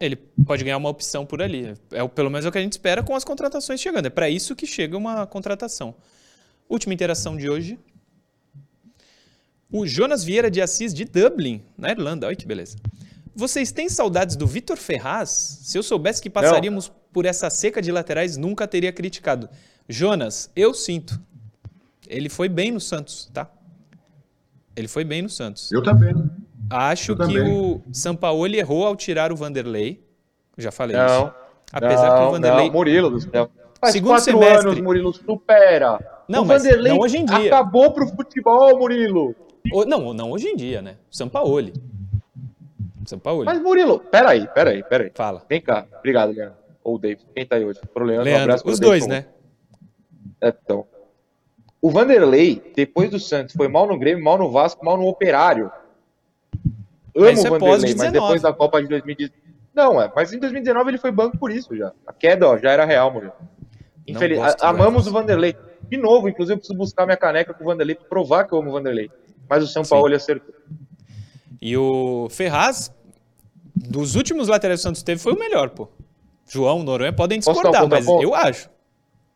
Ele 0.00 0.16
pode 0.16 0.64
ganhar 0.64 0.76
uma 0.76 0.88
opção 0.88 1.24
por 1.24 1.40
ali. 1.40 1.74
É 1.90 2.06
pelo 2.08 2.30
menos 2.30 2.44
é 2.44 2.48
o 2.48 2.52
que 2.52 2.58
a 2.58 2.60
gente 2.60 2.72
espera 2.72 3.02
com 3.02 3.14
as 3.14 3.24
contratações 3.24 3.80
chegando. 3.80 4.06
É 4.06 4.10
para 4.10 4.28
isso 4.28 4.56
que 4.56 4.66
chega 4.66 4.96
uma 4.96 5.26
contratação. 5.26 5.94
Última 6.68 6.94
interação 6.94 7.36
de 7.36 7.48
hoje, 7.48 7.78
o 9.70 9.86
Jonas 9.86 10.24
Vieira 10.24 10.50
de 10.50 10.60
Assis 10.60 10.94
de 10.94 11.04
Dublin, 11.04 11.62
na 11.76 11.90
Irlanda. 11.90 12.26
Olha 12.26 12.36
que 12.36 12.46
beleza. 12.46 12.76
Vocês 13.34 13.72
têm 13.72 13.88
saudades 13.88 14.36
do 14.36 14.46
Vitor 14.46 14.76
Ferraz? 14.76 15.30
Se 15.62 15.76
eu 15.76 15.82
soubesse 15.82 16.22
que 16.22 16.30
passaríamos 16.30 16.88
Não. 16.88 16.94
por 17.12 17.26
essa 17.26 17.50
seca 17.50 17.82
de 17.82 17.90
laterais, 17.90 18.36
nunca 18.36 18.68
teria 18.68 18.92
criticado. 18.92 19.48
Jonas, 19.88 20.50
eu 20.54 20.72
sinto. 20.72 21.20
Ele 22.08 22.28
foi 22.28 22.48
bem 22.48 22.70
no 22.70 22.80
Santos, 22.80 23.28
tá? 23.32 23.50
Ele 24.76 24.88
foi 24.88 25.04
bem 25.04 25.22
no 25.22 25.28
Santos. 25.28 25.70
Eu 25.72 25.82
também. 25.82 26.14
Acho 26.74 27.12
eu 27.12 27.16
que 27.16 27.22
também. 27.22 27.52
o 27.52 27.82
Sampaoli 27.92 28.58
errou 28.58 28.86
ao 28.86 28.96
tirar 28.96 29.32
o 29.32 29.36
Vanderlei. 29.36 30.04
Já 30.58 30.70
falei 30.70 30.96
não, 30.96 31.06
isso. 31.26 31.34
Apesar 31.72 32.10
não, 32.10 32.16
que 32.16 32.22
o 32.22 32.30
Vanderlei. 32.32 32.66
Não, 32.66 32.72
Murilo 32.72 33.10
do 33.10 33.20
céu. 33.20 33.50
Faz 33.80 33.92
Segundo 33.92 34.10
quatro 34.10 34.24
semestre. 34.24 34.68
anos, 34.68 34.80
Murilo, 34.80 35.12
supera. 35.12 36.24
Não, 36.28 36.42
o 36.42 36.46
mas 36.46 36.62
Vanderlei 36.62 36.92
não 36.92 37.00
hoje 37.00 37.18
em 37.18 37.24
dia. 37.24 37.46
acabou 37.46 37.92
pro 37.92 38.06
futebol, 38.08 38.78
Murilo. 38.78 39.34
Não, 39.86 40.12
não 40.12 40.30
hoje 40.32 40.48
em 40.48 40.56
dia, 40.56 40.80
né? 40.82 40.96
Sampaoli. 41.10 41.72
Sampaoli. 43.06 43.44
Mas, 43.44 43.60
Murilo, 43.60 44.00
peraí, 44.00 44.46
peraí, 44.48 44.82
peraí. 44.82 45.10
Fala. 45.14 45.42
Vem 45.48 45.60
cá. 45.60 45.86
Obrigado, 45.98 46.32
Leandro. 46.32 46.56
Ou 46.82 46.96
o 46.96 46.98
David. 46.98 47.24
Quem 47.34 47.46
tá 47.46 47.56
aí 47.56 47.64
hoje? 47.64 47.80
Pro 47.92 48.04
Leandro, 48.04 48.24
Leandro. 48.24 48.40
um 48.40 48.44
abraço 48.44 48.68
Os 48.68 48.80
dois, 48.80 49.06
né? 49.06 49.26
É, 50.40 50.48
então. 50.48 50.86
O 51.80 51.90
Vanderlei, 51.90 52.72
depois 52.74 53.10
do 53.10 53.18
Santos, 53.18 53.54
foi 53.54 53.68
mal 53.68 53.86
no 53.86 53.98
Grêmio, 53.98 54.24
mal 54.24 54.38
no 54.38 54.50
Vasco, 54.50 54.84
mal 54.84 54.96
no 54.96 55.06
Operário. 55.06 55.70
Amo 57.14 57.26
mas 57.26 57.44
o 57.44 57.46
é 57.46 57.50
Vanderlei, 57.50 57.94
mas 57.96 58.12
depois 58.12 58.42
da 58.42 58.52
Copa 58.52 58.82
de 58.82 58.88
2019. 58.88 59.44
Não, 59.74 60.00
é, 60.00 60.10
mas 60.14 60.32
em 60.32 60.38
2019 60.38 60.90
ele 60.90 60.98
foi 60.98 61.10
banco 61.10 61.36
por 61.38 61.50
isso 61.50 61.76
já. 61.76 61.92
A 62.06 62.12
queda, 62.12 62.48
ó, 62.48 62.56
já 62.56 62.70
era 62.70 62.84
real, 62.84 63.12
Murilo. 63.12 63.32
Infeliz... 64.06 64.40
Amamos 64.60 65.06
o 65.06 65.12
Vanderlei. 65.12 65.56
De 65.88 65.96
novo, 65.96 66.28
inclusive, 66.28 66.54
eu 66.54 66.58
preciso 66.58 66.78
buscar 66.78 67.04
minha 67.04 67.16
caneca 67.16 67.52
com 67.52 67.64
o 67.64 67.66
Vanderlei 67.66 67.94
para 67.94 68.06
provar 68.06 68.44
que 68.44 68.52
eu 68.52 68.58
amo 68.58 68.70
o 68.70 68.72
Vanderlei 68.72 69.10
mas 69.48 69.62
o 69.62 69.66
São 69.66 69.82
Paulo 69.84 70.14
acertou. 70.14 70.54
E 71.60 71.76
o 71.76 72.28
Ferraz, 72.30 72.92
dos 73.74 74.14
últimos 74.14 74.48
laterais 74.48 74.80
do 74.80 74.82
Santos 74.82 75.02
teve, 75.02 75.20
foi 75.20 75.32
o 75.32 75.38
melhor, 75.38 75.70
pô. 75.70 75.88
João, 76.46 76.82
Noronha 76.82 77.12
podem 77.12 77.38
discordar, 77.38 77.84
um 77.84 77.88
mas 77.88 78.06
eu 78.06 78.34
acho. 78.34 78.68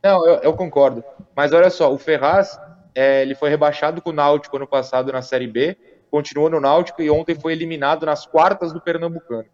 Não, 0.03 0.27
eu, 0.27 0.35
eu, 0.37 0.55
concordo. 0.55 1.03
Mas 1.35 1.53
olha 1.53 1.71
só, 1.71 1.93
o 1.93 1.99
Ferraz, 1.99 2.59
é, 2.95 3.23
ele 3.23 3.35
foi 3.35 3.49
rebaixado 3.49 4.03
com 4.03 4.11
o 4.11 4.12
Náutico 4.12 4.57
ano 4.57 4.67
passado 4.67 5.11
na 5.11 5.23
Série 5.23 5.47
B, 5.47 5.77
continuou 6.11 6.51
no 6.51 6.61
Náutico 6.61 7.03
e 7.03 7.11
ontem 7.11 7.35
foi 7.35 7.53
eliminado 7.53 8.07
nas 8.07 8.27
quartas 8.27 8.73
do 8.73 8.81
Pernambucano. 8.81 9.47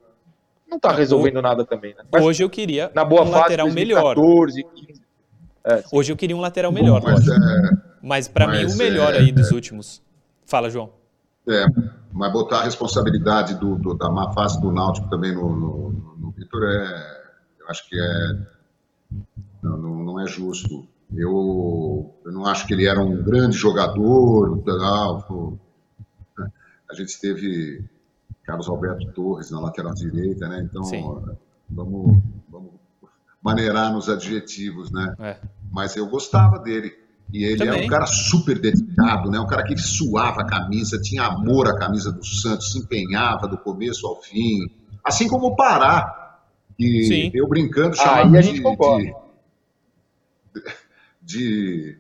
Não 0.68 0.78
tá 0.78 0.92
resolvendo 0.92 1.36
o... 1.36 1.42
nada 1.42 1.64
também, 1.64 1.94
né? 1.94 2.04
Mas, 2.10 2.24
hoje 2.24 2.42
eu 2.42 2.50
queria 2.50 2.90
na 2.94 3.04
boa 3.04 3.22
um 3.22 3.26
fase, 3.26 3.42
lateral 3.42 3.66
2014, 3.66 4.56
melhor. 4.56 4.74
15. 4.74 5.04
É, 5.66 5.84
hoje 5.92 6.12
eu 6.12 6.16
queria 6.16 6.36
um 6.36 6.40
lateral 6.40 6.72
melhor, 6.72 7.00
Bom, 7.00 7.08
mas, 7.08 7.26
é... 7.26 7.36
mas 8.02 8.28
para 8.28 8.46
mim 8.48 8.64
o 8.66 8.76
melhor 8.76 9.14
é... 9.14 9.18
aí 9.18 9.32
dos 9.32 9.50
últimos. 9.50 10.02
Fala, 10.44 10.68
João. 10.68 10.90
É, 11.48 11.64
mas 12.12 12.32
botar 12.32 12.60
a 12.60 12.64
responsabilidade 12.64 13.54
do, 13.56 13.76
do, 13.76 13.94
da 13.94 14.10
má 14.10 14.32
fase 14.32 14.60
do 14.60 14.72
Náutico 14.72 15.08
também 15.10 15.34
no, 15.34 15.54
no, 15.54 16.16
no 16.18 16.30
Vitor 16.30 16.62
é, 16.64 17.24
eu 17.60 17.68
acho 17.68 17.88
que 17.88 17.98
é, 17.98 18.38
não, 19.62 20.04
não 20.04 20.20
é 20.20 20.26
justo. 20.26 20.86
Eu, 21.14 22.14
eu 22.24 22.32
não 22.32 22.46
acho 22.46 22.66
que 22.66 22.74
ele 22.74 22.86
era 22.86 23.00
um 23.00 23.22
grande 23.22 23.56
jogador, 23.56 24.62
tal, 24.64 25.58
a 26.90 26.94
gente 26.94 27.20
teve 27.20 27.84
Carlos 28.44 28.68
Alberto 28.68 29.12
Torres 29.12 29.50
na 29.50 29.60
lateral 29.60 29.94
direita, 29.94 30.48
né? 30.48 30.68
Então, 30.68 30.82
vamos, 31.68 32.22
vamos 32.48 32.72
maneirar 33.42 33.92
nos 33.92 34.08
adjetivos, 34.08 34.90
né? 34.90 35.14
É. 35.18 35.36
Mas 35.70 35.96
eu 35.96 36.06
gostava 36.06 36.58
dele. 36.58 36.92
E 37.32 37.44
ele 37.44 37.56
Também. 37.56 37.82
é 37.82 37.86
um 37.86 37.88
cara 37.88 38.06
super 38.06 38.58
dedicado, 38.58 39.30
né? 39.30 39.40
Um 39.40 39.46
cara 39.46 39.64
que 39.64 39.76
suava 39.76 40.42
a 40.42 40.46
camisa, 40.46 41.00
tinha 41.00 41.24
amor 41.24 41.68
à 41.68 41.76
camisa 41.76 42.12
do 42.12 42.24
Santos, 42.24 42.72
se 42.72 42.78
empenhava 42.78 43.48
do 43.48 43.58
começo 43.58 44.06
ao 44.06 44.20
fim. 44.22 44.70
Assim 45.02 45.26
como 45.26 45.48
o 45.48 45.56
Pará, 45.56 46.38
que 46.76 47.04
Sim. 47.04 47.30
eu 47.34 47.48
brincando 47.48 47.96
chamava 47.96 48.38
ah, 48.38 48.40
de, 48.40 48.52
de, 48.52 49.14
de 51.22 51.98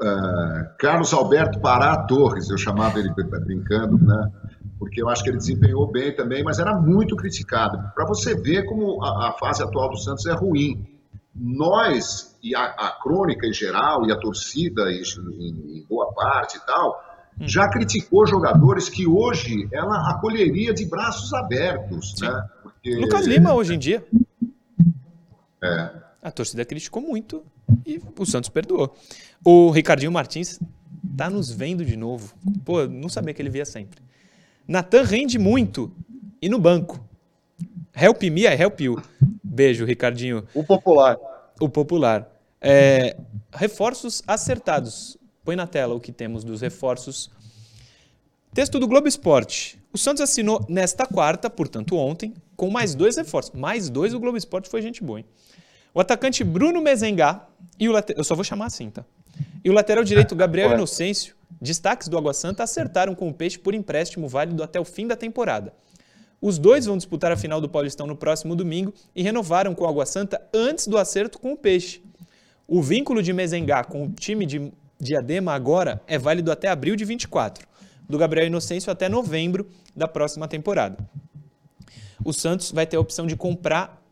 uh, 0.00 0.76
Carlos 0.78 1.12
Alberto 1.12 1.60
Pará 1.60 2.04
Torres, 2.06 2.50
eu 2.50 2.58
chamava 2.58 2.98
ele 2.98 3.12
brincando, 3.12 3.98
né? 3.98 4.30
porque 4.78 5.02
eu 5.02 5.08
acho 5.08 5.22
que 5.22 5.30
ele 5.30 5.38
desempenhou 5.38 5.90
bem 5.90 6.14
também, 6.14 6.42
mas 6.42 6.58
era 6.58 6.74
muito 6.78 7.16
criticado. 7.16 7.78
Para 7.94 8.06
você 8.06 8.34
ver 8.34 8.64
como 8.66 9.02
a, 9.02 9.28
a, 9.28 9.32
fase 9.32 9.62
atual 9.62 9.90
do 9.90 9.96
Santos 9.96 10.26
é 10.26 10.32
ruim. 10.32 10.86
Nós, 11.34 12.38
e 12.42 12.54
a, 12.54 12.64
a 12.64 12.98
crônica 13.02 13.46
em 13.46 13.52
geral, 13.52 14.06
e 14.06 14.12
a 14.12 14.16
torcida 14.18 14.90
em, 14.90 15.02
em, 15.38 15.78
em 15.78 15.86
boa 15.88 16.12
parte 16.12 16.58
e 16.58 16.66
tal, 16.66 17.02
hum. 17.40 17.48
já 17.48 17.68
criticou 17.68 18.26
jogadores 18.26 18.88
que 18.88 19.06
hoje 19.06 19.68
ela 19.72 20.10
acolheria 20.10 20.72
de 20.74 20.86
braços 20.86 21.32
abertos. 21.32 22.14
Né? 22.20 22.48
Porque... 22.62 22.96
Lucas 22.96 23.26
Lima, 23.26 23.54
hoje 23.54 23.74
em 23.74 23.78
dia. 23.78 24.06
É. 25.62 25.90
A 26.22 26.30
torcida 26.30 26.64
criticou 26.64 27.02
muito 27.02 27.42
e 27.84 28.00
o 28.18 28.26
Santos 28.26 28.48
perdoou. 28.48 28.94
O 29.44 29.70
Ricardinho 29.70 30.12
Martins 30.12 30.60
tá 31.16 31.30
nos 31.30 31.50
vendo 31.50 31.84
de 31.84 31.96
novo. 31.96 32.34
Pô, 32.64 32.86
não 32.86 33.08
sabia 33.08 33.32
que 33.34 33.42
ele 33.42 33.50
via 33.50 33.64
sempre. 33.64 34.00
Natan 34.66 35.02
rende 35.02 35.38
muito 35.38 35.92
e 36.40 36.48
no 36.48 36.58
banco. 36.58 37.04
Help 37.94 38.22
me, 38.24 38.42
I 38.42 38.60
help 38.60 38.80
you. 38.80 39.02
Beijo, 39.42 39.84
Ricardinho. 39.84 40.44
O 40.54 40.62
popular. 40.62 41.16
O 41.60 41.68
popular. 41.68 42.30
É, 42.60 43.16
reforços 43.52 44.22
acertados. 44.26 45.16
Põe 45.44 45.56
na 45.56 45.66
tela 45.66 45.94
o 45.94 46.00
que 46.00 46.12
temos 46.12 46.44
dos 46.44 46.60
reforços. 46.60 47.30
Texto 48.52 48.78
do 48.78 48.88
Globo 48.88 49.06
Esporte. 49.06 49.78
O 49.92 49.98
Santos 49.98 50.20
assinou 50.20 50.64
nesta 50.68 51.06
quarta, 51.06 51.48
portanto 51.48 51.96
ontem, 51.96 52.34
com 52.56 52.70
mais 52.70 52.94
dois 52.94 53.16
reforços. 53.16 53.52
Mais 53.54 53.88
dois, 53.88 54.12
o 54.12 54.20
Globo 54.20 54.36
Esporte 54.36 54.68
foi 54.68 54.82
gente 54.82 55.02
boa, 55.02 55.20
hein? 55.20 55.26
O 55.96 56.00
atacante 56.00 56.44
Bruno 56.44 56.82
Mezengá 56.82 57.48
e 57.80 57.88
o 57.88 57.92
lateral... 57.92 58.20
Eu 58.20 58.24
só 58.24 58.34
vou 58.34 58.44
chamar 58.44 58.66
assim, 58.66 58.90
tá? 58.90 59.02
E 59.64 59.70
o 59.70 59.72
lateral 59.72 60.04
direito 60.04 60.36
Gabriel 60.36 60.74
Inocêncio 60.74 61.34
Destaques 61.58 62.06
do 62.06 62.18
Água 62.18 62.34
Santa 62.34 62.64
acertaram 62.64 63.14
com 63.14 63.30
o 63.30 63.32
Peixe 63.32 63.58
por 63.58 63.74
empréstimo 63.74 64.28
válido 64.28 64.62
até 64.62 64.78
o 64.78 64.84
fim 64.84 65.06
da 65.06 65.16
temporada. 65.16 65.72
Os 66.38 66.58
dois 66.58 66.84
vão 66.84 66.98
disputar 66.98 67.32
a 67.32 67.36
final 67.36 67.62
do 67.62 67.68
Paulistão 67.70 68.06
no 68.06 68.14
próximo 68.14 68.54
domingo 68.54 68.92
e 69.14 69.22
renovaram 69.22 69.74
com 69.74 69.84
o 69.84 69.88
Água 69.88 70.04
Santa 70.04 70.38
antes 70.52 70.86
do 70.86 70.98
acerto 70.98 71.38
com 71.38 71.54
o 71.54 71.56
Peixe. 71.56 72.02
O 72.68 72.82
vínculo 72.82 73.22
de 73.22 73.32
Mezengá 73.32 73.82
com 73.82 74.04
o 74.04 74.12
time 74.12 74.44
de 74.44 74.70
Diadema 75.00 75.54
agora 75.54 76.02
é 76.06 76.18
válido 76.18 76.52
até 76.52 76.68
abril 76.68 76.94
de 76.94 77.06
24, 77.06 77.66
do 78.06 78.18
Gabriel 78.18 78.48
Inocêncio 78.48 78.92
até 78.92 79.08
novembro 79.08 79.66
da 79.96 80.06
próxima 80.06 80.46
temporada. 80.46 80.98
O 82.22 82.34
Santos 82.34 82.70
vai 82.70 82.86
ter 82.86 82.98
a 82.98 83.00
opção 83.00 83.26
de 83.26 83.34
comprar 83.34 84.05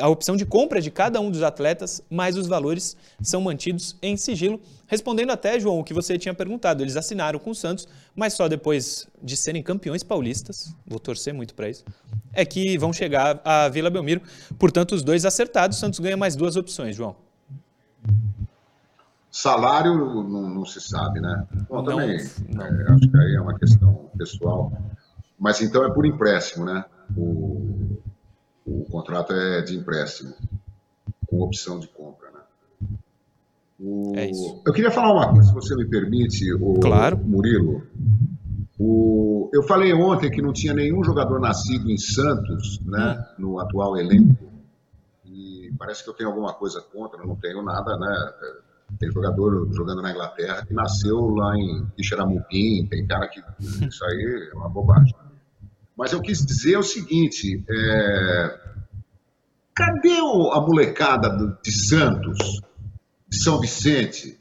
a 0.00 0.08
opção 0.08 0.36
de 0.36 0.46
compra 0.46 0.80
de 0.80 0.90
cada 0.90 1.20
um 1.20 1.30
dos 1.30 1.42
atletas, 1.42 2.02
mas 2.08 2.36
os 2.36 2.46
valores 2.46 2.96
são 3.20 3.40
mantidos 3.40 3.96
em 4.00 4.16
sigilo. 4.16 4.60
Respondendo 4.86 5.30
até, 5.30 5.58
João, 5.60 5.80
o 5.80 5.84
que 5.84 5.92
você 5.92 6.18
tinha 6.18 6.32
perguntado, 6.32 6.82
eles 6.82 6.96
assinaram 6.96 7.38
com 7.38 7.50
o 7.50 7.54
Santos, 7.54 7.86
mas 8.14 8.32
só 8.32 8.48
depois 8.48 9.06
de 9.22 9.36
serem 9.36 9.62
campeões 9.62 10.02
paulistas, 10.02 10.74
vou 10.86 10.98
torcer 10.98 11.34
muito 11.34 11.54
para 11.54 11.68
isso, 11.68 11.84
é 12.32 12.44
que 12.44 12.78
vão 12.78 12.92
chegar 12.92 13.40
à 13.44 13.68
Vila 13.68 13.90
Belmiro. 13.90 14.22
Portanto, 14.58 14.94
os 14.94 15.02
dois 15.02 15.24
acertados, 15.24 15.76
o 15.76 15.80
Santos 15.80 16.00
ganha 16.00 16.16
mais 16.16 16.34
duas 16.34 16.56
opções, 16.56 16.96
João. 16.96 17.16
Salário 19.30 19.94
não, 19.94 20.48
não 20.48 20.64
se 20.64 20.80
sabe, 20.80 21.20
né? 21.20 21.44
Bom, 21.68 21.76
não, 21.76 21.84
também, 21.84 22.18
não. 22.54 22.64
É, 22.64 22.92
acho 22.92 23.10
que 23.10 23.16
aí 23.18 23.34
é 23.34 23.40
uma 23.40 23.58
questão 23.58 24.08
pessoal. 24.16 24.72
Mas 25.38 25.60
então 25.60 25.84
é 25.84 25.92
por 25.92 26.06
empréstimo, 26.06 26.64
né? 26.64 26.84
O, 27.16 27.98
o 28.66 28.84
contrato 28.84 29.32
é 29.32 29.62
de 29.62 29.76
empréstimo, 29.76 30.34
com 31.26 31.40
opção 31.40 31.78
de 31.78 31.86
compra. 31.88 32.30
Né? 32.30 32.40
O... 33.78 34.12
É 34.16 34.30
isso. 34.30 34.62
Eu 34.64 34.72
queria 34.72 34.90
falar 34.90 35.12
uma 35.12 35.32
coisa, 35.32 35.48
se 35.48 35.54
você 35.54 35.76
me 35.76 35.86
permite, 35.86 36.52
o 36.54 36.74
claro. 36.80 37.18
Murilo. 37.18 37.86
O... 38.78 39.50
Eu 39.52 39.62
falei 39.62 39.92
ontem 39.92 40.30
que 40.30 40.42
não 40.42 40.52
tinha 40.52 40.74
nenhum 40.74 41.04
jogador 41.04 41.38
nascido 41.38 41.90
em 41.90 41.98
Santos, 41.98 42.80
né, 42.84 43.24
hum. 43.38 43.42
no 43.42 43.60
atual 43.60 43.96
elenco. 43.96 44.44
E 45.26 45.72
parece 45.78 46.02
que 46.02 46.10
eu 46.10 46.14
tenho 46.14 46.30
alguma 46.30 46.54
coisa 46.54 46.80
contra, 46.80 47.24
não 47.24 47.36
tenho 47.36 47.62
nada, 47.62 47.96
né? 47.96 48.32
Tem 48.98 49.10
jogador 49.10 49.68
jogando 49.72 50.02
na 50.02 50.10
Inglaterra 50.10 50.64
que 50.64 50.74
nasceu 50.74 51.30
lá 51.30 51.56
em 51.56 51.86
Ixeramupim, 51.98 52.86
tem 52.86 53.06
cara 53.06 53.26
que. 53.28 53.42
Isso 53.58 54.04
aí 54.04 54.50
é 54.52 54.56
uma 54.56 54.68
bobagem. 54.68 55.14
Mas 55.96 56.12
eu 56.12 56.20
quis 56.20 56.44
dizer 56.44 56.76
o 56.76 56.82
seguinte: 56.82 57.64
é... 57.68 58.60
cadê 59.74 60.18
a 60.18 60.60
molecada 60.60 61.58
de 61.62 61.72
Santos, 61.72 62.60
de 63.28 63.42
São 63.42 63.60
Vicente, 63.60 64.40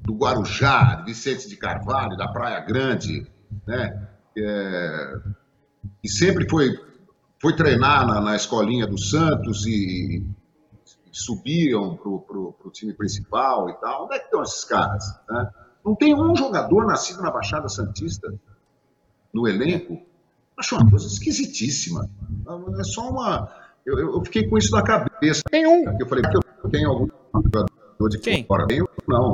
do 0.00 0.14
Guarujá, 0.14 0.96
de 0.96 1.04
Vicente 1.06 1.48
de 1.48 1.56
Carvalho, 1.56 2.16
da 2.16 2.28
Praia 2.28 2.60
Grande, 2.60 3.26
né? 3.66 4.08
É... 4.36 5.14
E 6.02 6.08
sempre 6.08 6.48
foi, 6.48 6.70
foi 7.40 7.56
treinar 7.56 8.06
na, 8.06 8.20
na 8.20 8.36
escolinha 8.36 8.86
do 8.86 8.98
Santos 8.98 9.66
e, 9.66 10.24
subiam 11.12 11.94
para 11.94 12.08
o 12.08 12.70
time 12.72 12.94
principal 12.94 13.68
e 13.68 13.74
tal. 13.74 14.06
Onde 14.06 14.14
é 14.14 14.18
que 14.18 14.24
estão 14.24 14.42
esses 14.42 14.64
caras? 14.64 15.04
Né? 15.28 15.50
Não 15.84 15.94
tem 15.94 16.14
um 16.14 16.34
jogador 16.34 16.86
nascido 16.86 17.20
na 17.20 17.30
Baixada 17.30 17.68
Santista 17.68 18.32
no 19.32 19.46
elenco 19.46 20.00
Acho 20.58 20.76
uma 20.76 20.90
coisa 20.90 21.06
esquisitíssima. 21.06 22.08
É 22.78 22.84
só 22.84 23.08
uma. 23.08 23.48
Eu, 23.84 23.98
eu 23.98 24.24
fiquei 24.24 24.48
com 24.48 24.58
isso 24.58 24.74
na 24.74 24.82
cabeça. 24.82 25.42
Tem 25.50 25.66
um. 25.66 25.84
Eu 25.98 26.06
falei, 26.06 26.24
que 26.24 26.36
eu 26.36 26.70
tenho 26.70 26.88
algum 26.88 27.08
jogador 27.34 28.08
de 28.10 28.18
Quem? 28.18 28.44
fora. 28.44 28.66
Tenho, 28.66 28.88
não. 29.08 29.32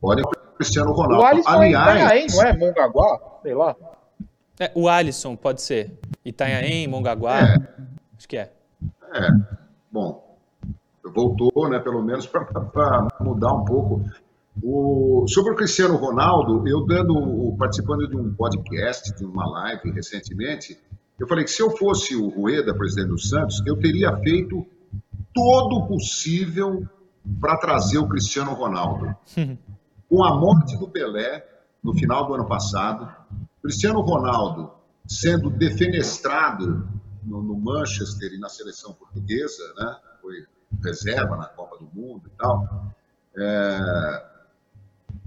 Pode 0.00 0.22
Cristiano 0.56 0.92
Ronaldo. 0.92 1.22
O 1.22 1.26
Alisson 1.26 1.50
Aliás, 1.50 1.94
Itanhaém, 1.94 2.26
não 2.30 2.42
é? 2.42 2.56
Mongaguá? 2.56 3.20
Sei 3.42 3.54
lá. 3.54 3.76
É, 4.58 4.72
o 4.74 4.88
Alisson 4.88 5.36
pode 5.36 5.62
ser. 5.62 5.98
Itanhaém, 6.24 6.88
Mongaguá. 6.88 7.40
É. 7.40 7.56
Acho 8.16 8.28
que 8.28 8.36
é. 8.36 8.52
É. 9.12 9.28
Bom, 9.92 10.36
voltou, 11.04 11.68
né, 11.68 11.78
pelo 11.78 12.02
menos 12.02 12.26
para 12.26 13.08
mudar 13.20 13.52
um 13.52 13.64
pouco. 13.64 14.02
O, 14.62 15.26
sobre 15.28 15.52
o 15.52 15.56
Cristiano 15.56 15.96
Ronaldo, 15.96 16.66
eu 16.66 16.86
dando, 16.86 17.54
participando 17.58 18.08
de 18.08 18.16
um 18.16 18.34
podcast, 18.34 19.14
de 19.14 19.24
uma 19.24 19.46
live 19.50 19.90
recentemente, 19.90 20.78
eu 21.18 21.26
falei 21.26 21.44
que 21.44 21.50
se 21.50 21.62
eu 21.62 21.70
fosse 21.70 22.14
o 22.16 22.28
Rueda, 22.28 22.74
presidente 22.74 23.08
do 23.08 23.18
Santos, 23.18 23.62
eu 23.66 23.78
teria 23.78 24.16
feito 24.18 24.66
todo 25.34 25.76
o 25.76 25.86
possível 25.86 26.86
para 27.40 27.56
trazer 27.58 27.98
o 27.98 28.08
Cristiano 28.08 28.54
Ronaldo. 28.54 29.14
Com 30.08 30.22
a 30.22 30.36
morte 30.36 30.78
do 30.78 30.88
Pelé, 30.88 31.44
no 31.82 31.92
final 31.92 32.26
do 32.26 32.34
ano 32.34 32.46
passado, 32.46 33.12
Cristiano 33.62 34.00
Ronaldo 34.00 34.72
sendo 35.06 35.50
defenestrado 35.50 36.88
no, 37.22 37.42
no 37.42 37.58
Manchester 37.58 38.32
e 38.32 38.38
na 38.38 38.48
seleção 38.48 38.92
portuguesa, 38.92 39.62
né? 39.76 39.96
foi 40.20 40.46
reserva 40.84 41.36
na 41.36 41.46
Copa 41.46 41.76
do 41.78 41.88
Mundo 41.92 42.22
e 42.26 42.38
tal. 42.38 42.92
É, 43.36 44.24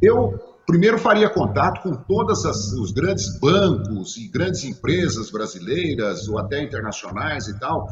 eu 0.02 0.40
primeiro 0.66 1.00
faria 1.00 1.30
contato 1.30 1.82
com 1.82 1.96
todos 1.96 2.46
os 2.46 2.92
grandes 2.92 3.40
bancos 3.40 4.18
e 4.18 4.28
grandes 4.28 4.64
empresas 4.64 5.32
brasileiras 5.32 6.28
ou 6.28 6.38
até 6.38 6.62
internacionais 6.62 7.48
e 7.48 7.60
tal, 7.60 7.88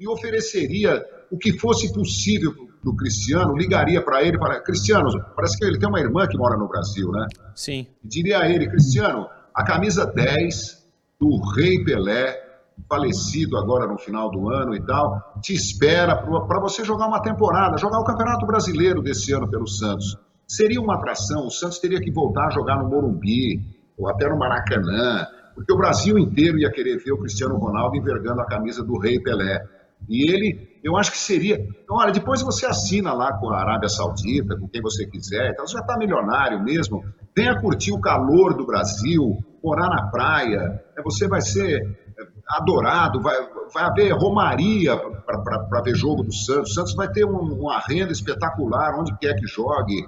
e 0.00 0.08
ofereceria 0.08 1.04
o 1.30 1.36
que 1.36 1.58
fosse 1.58 1.92
possível 1.92 2.54
para 2.54 2.90
o 2.90 2.96
Cristiano, 2.96 3.54
ligaria 3.54 4.02
para 4.02 4.22
ele 4.22 4.38
para 4.38 4.60
Cristiano, 4.60 5.08
parece 5.36 5.58
que 5.58 5.64
ele 5.64 5.78
tem 5.78 5.88
uma 5.88 6.00
irmã 6.00 6.26
que 6.26 6.36
mora 6.36 6.56
no 6.56 6.66
Brasil, 6.66 7.12
né? 7.12 7.26
Sim. 7.54 7.86
Diria 8.02 8.40
a 8.40 8.48
ele, 8.48 8.68
Cristiano, 8.68 9.28
a 9.54 9.62
camisa 9.62 10.06
10 10.06 10.82
do 11.20 11.38
Rei 11.54 11.84
Pelé, 11.84 12.40
falecido 12.88 13.58
agora 13.58 13.86
no 13.86 13.98
final 13.98 14.30
do 14.30 14.48
ano 14.48 14.74
e 14.74 14.80
tal, 14.84 15.38
te 15.40 15.54
espera 15.54 16.16
para 16.16 16.60
você 16.60 16.82
jogar 16.82 17.06
uma 17.06 17.20
temporada, 17.20 17.76
jogar 17.76 18.00
o 18.00 18.04
Campeonato 18.04 18.46
Brasileiro 18.46 19.02
desse 19.02 19.32
ano 19.32 19.48
pelo 19.48 19.68
Santos 19.68 20.16
seria 20.56 20.80
uma 20.80 20.96
atração. 20.96 21.46
O 21.46 21.50
Santos 21.50 21.78
teria 21.78 22.00
que 22.00 22.10
voltar 22.10 22.46
a 22.46 22.50
jogar 22.50 22.76
no 22.76 22.88
Morumbi, 22.88 23.60
ou 23.96 24.08
até 24.08 24.28
no 24.28 24.38
Maracanã, 24.38 25.26
porque 25.54 25.72
o 25.72 25.76
Brasil 25.76 26.18
inteiro 26.18 26.58
ia 26.58 26.70
querer 26.70 26.98
ver 26.98 27.12
o 27.12 27.18
Cristiano 27.18 27.56
Ronaldo 27.56 27.96
envergando 27.96 28.40
a 28.40 28.46
camisa 28.46 28.82
do 28.82 28.98
Rei 28.98 29.20
Pelé. 29.20 29.62
E 30.08 30.30
ele, 30.30 30.80
eu 30.82 30.96
acho 30.96 31.12
que 31.12 31.18
seria. 31.18 31.56
Então, 31.56 31.96
olha, 31.96 32.12
depois 32.12 32.42
você 32.42 32.66
assina 32.66 33.12
lá 33.12 33.32
com 33.38 33.50
a 33.50 33.60
Arábia 33.60 33.88
Saudita, 33.88 34.56
com 34.56 34.68
quem 34.68 34.80
você 34.80 35.06
quiser, 35.06 35.50
então 35.50 35.66
você 35.66 35.74
já 35.74 35.80
está 35.80 35.96
milionário 35.96 36.62
mesmo. 36.62 37.04
Venha 37.36 37.60
curtir 37.60 37.92
o 37.92 38.00
calor 38.00 38.54
do 38.54 38.66
Brasil, 38.66 39.38
morar 39.62 39.88
na 39.88 40.10
praia, 40.10 40.82
né, 40.96 41.02
você 41.04 41.28
vai 41.28 41.40
ser 41.40 41.80
é, 41.80 42.26
adorado, 42.48 43.20
vai, 43.20 43.36
vai 43.72 43.84
haver 43.84 44.12
romaria 44.12 44.96
para 44.96 45.80
ver 45.82 45.94
jogo 45.94 46.22
do 46.22 46.32
Santos. 46.32 46.72
O 46.72 46.74
Santos 46.74 46.94
vai 46.94 47.08
ter 47.08 47.24
um, 47.24 47.38
uma 47.38 47.78
renda 47.78 48.12
espetacular 48.12 48.98
onde 48.98 49.16
quer 49.18 49.34
que 49.34 49.46
jogue. 49.46 50.04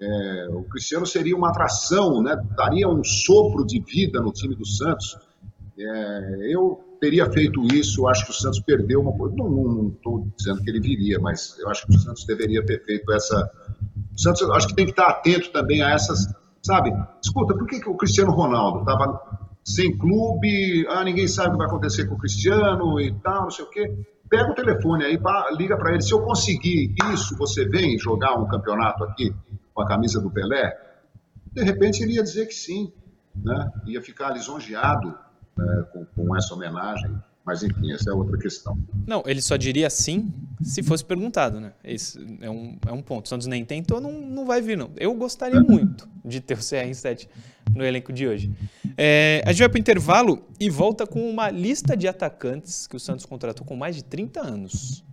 É, 0.00 0.48
o 0.50 0.62
Cristiano 0.64 1.04
seria 1.04 1.36
uma 1.36 1.48
atração, 1.48 2.22
né? 2.22 2.36
daria 2.56 2.88
um 2.88 3.02
sopro 3.02 3.66
de 3.66 3.80
vida 3.80 4.20
no 4.20 4.32
time 4.32 4.54
do 4.54 4.66
Santos. 4.66 5.16
É, 5.78 6.54
eu 6.54 6.80
teria 7.00 7.30
feito 7.30 7.62
isso, 7.74 8.06
acho 8.06 8.24
que 8.24 8.30
o 8.30 8.34
Santos 8.34 8.60
perdeu 8.60 9.00
uma 9.00 9.12
coisa. 9.12 9.34
Não 9.36 9.88
estou 9.88 10.26
dizendo 10.36 10.62
que 10.62 10.70
ele 10.70 10.80
viria, 10.80 11.18
mas 11.18 11.56
eu 11.58 11.68
acho 11.68 11.86
que 11.86 11.96
o 11.96 11.98
Santos 11.98 12.24
deveria 12.24 12.64
ter 12.64 12.84
feito 12.84 13.10
essa. 13.12 13.50
O 14.14 14.20
Santos, 14.20 14.42
acho 14.50 14.68
que 14.68 14.74
tem 14.74 14.84
que 14.84 14.92
estar 14.92 15.08
atento 15.08 15.50
também 15.50 15.82
a 15.82 15.90
essas. 15.90 16.26
Sabe? 16.62 16.92
Escuta, 17.22 17.54
por 17.54 17.66
que, 17.66 17.80
que 17.80 17.88
o 17.88 17.96
Cristiano 17.96 18.32
Ronaldo 18.32 18.80
estava 18.80 19.20
sem 19.64 19.96
clube, 19.98 20.86
ah, 20.88 21.04
ninguém 21.04 21.28
sabe 21.28 21.50
o 21.50 21.52
que 21.52 21.58
vai 21.58 21.66
acontecer 21.66 22.06
com 22.06 22.14
o 22.14 22.18
Cristiano 22.18 23.00
e 23.00 23.12
tal, 23.20 23.42
não 23.42 23.50
sei 23.50 23.64
o 23.64 23.70
quê. 23.70 23.94
Pega 24.28 24.50
o 24.50 24.54
telefone 24.54 25.04
aí, 25.04 25.18
liga 25.56 25.76
para 25.76 25.92
ele. 25.92 26.02
Se 26.02 26.12
eu 26.12 26.20
conseguir 26.20 26.94
isso, 27.12 27.36
você 27.36 27.66
vem 27.66 27.98
jogar 27.98 28.34
um 28.34 28.46
campeonato 28.46 29.04
aqui 29.04 29.32
com 29.78 29.82
a 29.82 29.86
camisa 29.86 30.20
do 30.20 30.28
Pelé? 30.28 30.76
De 31.52 31.62
repente 31.62 32.02
ele 32.02 32.14
ia 32.14 32.22
dizer 32.22 32.46
que 32.46 32.54
sim, 32.54 32.92
né? 33.36 33.70
ia 33.86 34.02
ficar 34.02 34.30
lisonjeado 34.30 35.16
né, 35.56 35.84
com, 35.92 36.04
com 36.04 36.36
essa 36.36 36.52
homenagem. 36.52 37.16
Mas 37.46 37.62
enfim, 37.62 37.92
essa 37.92 38.10
é 38.10 38.12
outra 38.12 38.36
questão. 38.36 38.76
Não, 39.06 39.22
ele 39.24 39.40
só 39.40 39.56
diria 39.56 39.88
sim 39.88 40.34
se 40.60 40.82
fosse 40.82 41.02
perguntado, 41.02 41.60
né? 41.60 41.72
Esse 41.82 42.18
é 42.42 42.50
um, 42.50 42.76
é 42.86 42.92
um 42.92 43.00
ponto. 43.00 43.24
O 43.24 43.28
Santos 43.28 43.46
nem 43.46 43.64
tentou, 43.64 44.00
não, 44.02 44.12
não 44.12 44.44
vai 44.44 44.60
vir, 44.60 44.76
não. 44.76 44.90
Eu 44.98 45.14
gostaria 45.14 45.60
muito 45.60 46.06
de 46.22 46.40
ter 46.40 46.54
o 46.54 46.58
CR7 46.58 47.26
no 47.74 47.82
elenco 47.82 48.12
de 48.12 48.28
hoje. 48.28 48.52
É, 48.98 49.42
a 49.46 49.52
gente 49.52 49.60
vai 49.60 49.68
para 49.70 49.78
o 49.78 49.80
intervalo 49.80 50.44
e 50.60 50.68
volta 50.68 51.06
com 51.06 51.30
uma 51.30 51.48
lista 51.48 51.96
de 51.96 52.06
atacantes 52.06 52.86
que 52.86 52.96
o 52.96 53.00
Santos 53.00 53.24
contratou 53.24 53.64
com 53.64 53.76
mais 53.76 53.96
de 53.96 54.04
30 54.04 54.40
anos. 54.42 55.04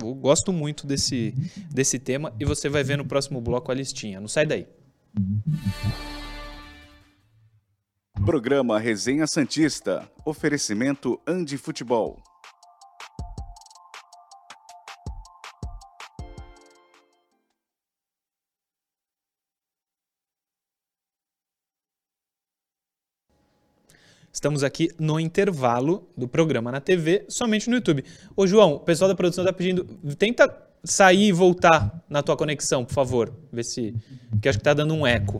Eu 0.00 0.14
gosto 0.14 0.52
muito 0.52 0.86
desse, 0.86 1.34
desse 1.70 1.98
tema 1.98 2.32
e 2.38 2.44
você 2.44 2.68
vai 2.68 2.84
ver 2.84 2.96
no 2.96 3.04
próximo 3.04 3.40
bloco 3.40 3.70
a 3.70 3.74
listinha. 3.74 4.20
Não 4.20 4.28
sai 4.28 4.46
daí. 4.46 4.66
Programa 8.24 8.78
Resenha 8.78 9.26
Santista. 9.26 10.08
Oferecimento 10.24 11.20
Andi 11.26 11.56
Futebol. 11.56 12.22
Estamos 24.32 24.62
aqui 24.62 24.90
no 24.98 25.18
intervalo 25.18 26.08
do 26.16 26.28
programa 26.28 26.70
na 26.70 26.80
TV, 26.80 27.24
somente 27.28 27.68
no 27.68 27.76
YouTube. 27.76 28.04
Ô, 28.36 28.46
João, 28.46 28.74
o 28.74 28.80
pessoal 28.80 29.08
da 29.08 29.14
produção 29.14 29.42
está 29.42 29.52
pedindo. 29.52 29.84
Tenta 30.16 30.54
sair 30.84 31.28
e 31.28 31.32
voltar 31.32 32.04
na 32.08 32.22
tua 32.22 32.36
conexão, 32.36 32.84
por 32.84 32.94
favor. 32.94 33.32
Ver 33.52 33.64
se. 33.64 33.94
Que 34.40 34.48
acho 34.48 34.58
que 34.58 34.60
está 34.60 34.74
dando 34.74 34.94
um 34.94 35.06
eco. 35.06 35.38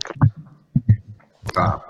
Tá. 1.53 1.89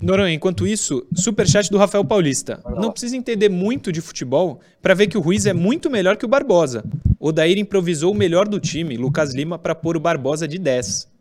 Noronha, 0.00 0.34
enquanto 0.34 0.66
isso, 0.66 1.06
superchat 1.14 1.70
do 1.70 1.78
Rafael 1.78 2.04
Paulista. 2.04 2.60
Não 2.76 2.90
precisa 2.90 3.16
entender 3.16 3.48
muito 3.48 3.90
de 3.90 4.00
futebol 4.00 4.60
para 4.82 4.92
ver 4.92 5.06
que 5.06 5.16
o 5.16 5.20
Ruiz 5.20 5.46
é 5.46 5.52
muito 5.52 5.88
melhor 5.88 6.16
que 6.16 6.26
o 6.26 6.28
Barbosa. 6.28 6.84
O 7.18 7.32
Daír 7.32 7.56
improvisou 7.56 8.12
o 8.12 8.14
melhor 8.14 8.46
do 8.46 8.60
time, 8.60 8.98
Lucas 8.98 9.32
Lima, 9.32 9.58
para 9.58 9.74
pôr 9.74 9.96
o 9.96 10.00
Barbosa 10.00 10.46
de 10.46 10.58
10. 10.58 11.13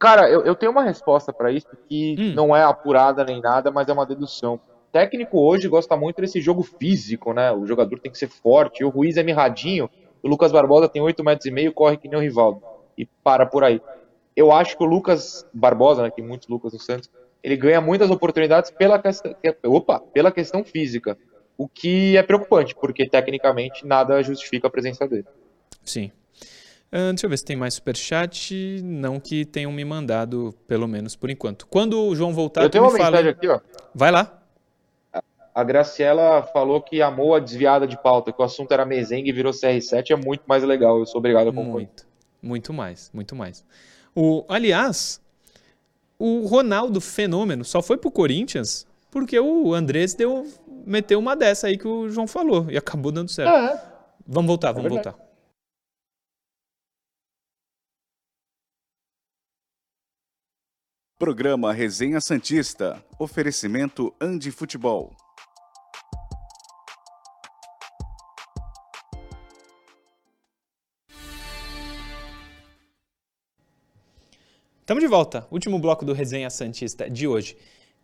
Cara, 0.00 0.30
eu, 0.30 0.40
eu 0.46 0.54
tenho 0.54 0.72
uma 0.72 0.82
resposta 0.82 1.30
para 1.30 1.52
isso 1.52 1.68
que 1.86 2.16
hum. 2.18 2.32
não 2.34 2.56
é 2.56 2.64
apurada 2.64 3.22
nem 3.22 3.38
nada, 3.38 3.70
mas 3.70 3.86
é 3.86 3.92
uma 3.92 4.06
dedução. 4.06 4.54
O 4.54 4.90
técnico 4.90 5.38
hoje 5.38 5.68
gosta 5.68 5.94
muito 5.94 6.22
desse 6.22 6.40
jogo 6.40 6.62
físico, 6.62 7.34
né? 7.34 7.52
O 7.52 7.66
jogador 7.66 8.00
tem 8.00 8.10
que 8.10 8.16
ser 8.16 8.28
forte. 8.28 8.82
O 8.82 8.88
Ruiz 8.88 9.18
é 9.18 9.22
mirradinho, 9.22 9.90
o 10.22 10.28
Lucas 10.28 10.50
Barbosa 10.50 10.88
tem 10.88 11.02
8 11.02 11.22
metros 11.22 11.44
e 11.44 11.50
meio, 11.50 11.74
corre 11.74 11.98
que 11.98 12.08
nem 12.08 12.18
o 12.18 12.22
Rivaldo. 12.22 12.62
E 12.96 13.04
para 13.04 13.44
por 13.44 13.62
aí. 13.62 13.78
Eu 14.34 14.50
acho 14.50 14.74
que 14.74 14.82
o 14.82 14.86
Lucas 14.86 15.46
Barbosa, 15.52 16.02
né, 16.02 16.10
que 16.10 16.22
muitos 16.22 16.48
Lucas 16.48 16.72
do 16.72 16.78
Santos, 16.78 17.10
ele 17.42 17.56
ganha 17.56 17.80
muitas 17.80 18.10
oportunidades 18.10 18.70
pela 18.70 18.98
questão, 18.98 19.36
opa, 19.66 20.00
pela 20.00 20.32
questão 20.32 20.64
física, 20.64 21.18
o 21.58 21.68
que 21.68 22.16
é 22.16 22.22
preocupante, 22.22 22.74
porque 22.74 23.06
tecnicamente 23.06 23.86
nada 23.86 24.22
justifica 24.22 24.66
a 24.66 24.70
presença 24.70 25.06
dele. 25.06 25.26
Sim. 25.84 26.10
Uh, 26.92 27.12
deixa 27.12 27.26
eu 27.26 27.30
ver 27.30 27.38
se 27.38 27.44
tem 27.44 27.56
mais 27.56 27.74
superchat. 27.74 28.82
Não 28.82 29.20
que 29.20 29.44
tenham 29.44 29.70
me 29.70 29.84
mandado, 29.84 30.54
pelo 30.66 30.88
menos 30.88 31.14
por 31.14 31.30
enquanto. 31.30 31.66
Quando 31.66 32.00
o 32.00 32.16
João 32.16 32.32
voltar, 32.32 32.62
eu 32.62 32.70
tenho 32.70 32.84
uma 32.84 32.92
mensagem 32.92 33.30
aqui, 33.30 33.48
ó. 33.48 33.60
Vai 33.94 34.10
lá. 34.10 34.36
A 35.54 35.64
Graciela 35.64 36.42
falou 36.52 36.80
que 36.80 37.02
amou 37.02 37.34
a 37.34 37.40
desviada 37.40 37.86
de 37.86 38.00
pauta, 38.00 38.32
que 38.32 38.40
o 38.40 38.44
assunto 38.44 38.72
era 38.72 38.84
mesengue 38.84 39.30
e 39.30 39.32
virou 39.32 39.52
CR7, 39.52 40.10
é 40.10 40.16
muito 40.16 40.42
mais 40.46 40.62
legal. 40.62 40.98
Eu 40.98 41.06
sou 41.06 41.18
obrigado 41.18 41.48
a 41.48 41.52
concordar. 41.52 41.72
Muito, 41.74 42.06
muito 42.40 42.72
mais, 42.72 43.10
muito 43.12 43.34
mais. 43.34 43.64
O, 44.14 44.44
aliás, 44.48 45.20
o 46.18 46.46
Ronaldo 46.46 47.00
Fenômeno 47.00 47.64
só 47.64 47.82
foi 47.82 47.96
pro 47.96 48.10
Corinthians 48.10 48.86
porque 49.10 49.38
o 49.38 49.74
Andrés 49.74 50.14
deu, 50.14 50.46
meteu 50.86 51.18
uma 51.18 51.34
dessa 51.34 51.66
aí 51.66 51.76
que 51.76 51.86
o 51.86 52.08
João 52.08 52.26
falou 52.26 52.70
e 52.70 52.76
acabou 52.76 53.10
dando 53.10 53.28
certo. 53.28 53.50
É. 53.52 53.82
Vamos 54.26 54.48
voltar, 54.48 54.72
vamos 54.72 54.86
é 54.86 54.94
voltar. 54.94 55.29
Programa 61.20 61.70
Resenha 61.70 62.18
Santista. 62.18 63.04
Oferecimento 63.18 64.10
Andi 64.18 64.50
Futebol. 64.50 65.14
Estamos 74.80 75.02
de 75.02 75.06
volta. 75.06 75.46
Último 75.50 75.78
bloco 75.78 76.06
do 76.06 76.14
Resenha 76.14 76.48
Santista 76.48 77.10
de 77.10 77.28
hoje. 77.28 77.54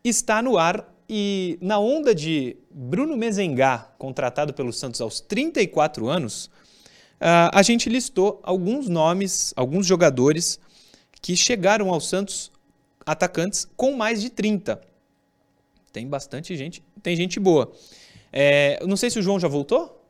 Está 0.04 0.42
no 0.42 0.58
ar 0.58 0.86
e 1.08 1.58
na 1.62 1.78
onda 1.78 2.14
de 2.14 2.58
Bruno 2.70 3.16
Mezengá, 3.16 3.94
contratado 3.96 4.52
pelo 4.52 4.74
Santos 4.74 5.00
aos 5.00 5.20
34 5.20 6.06
anos, 6.06 6.50
uh, 7.18 7.48
a 7.50 7.62
gente 7.62 7.88
listou 7.88 8.40
alguns 8.42 8.90
nomes, 8.90 9.54
alguns 9.56 9.86
jogadores 9.86 10.60
que 11.22 11.34
chegaram 11.34 11.88
ao 11.88 11.98
Santos, 11.98 12.54
atacantes, 13.06 13.66
com 13.76 13.92
mais 13.92 14.20
de 14.20 14.28
30. 14.28 14.80
Tem 15.92 16.06
bastante 16.06 16.54
gente, 16.56 16.84
tem 17.02 17.16
gente 17.16 17.40
boa. 17.40 17.72
É, 18.32 18.84
não 18.84 18.96
sei 18.96 19.08
se 19.08 19.18
o 19.18 19.22
João 19.22 19.40
já 19.40 19.48
voltou. 19.48 20.04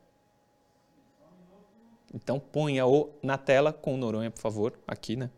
Então 2.13 2.39
ponha-o 2.39 3.09
na 3.21 3.37
tela 3.37 3.71
com 3.71 3.93
o 3.93 3.97
Noronha, 3.97 4.31
por 4.31 4.41
favor, 4.41 4.73
aqui, 4.87 5.15
né? 5.15 5.29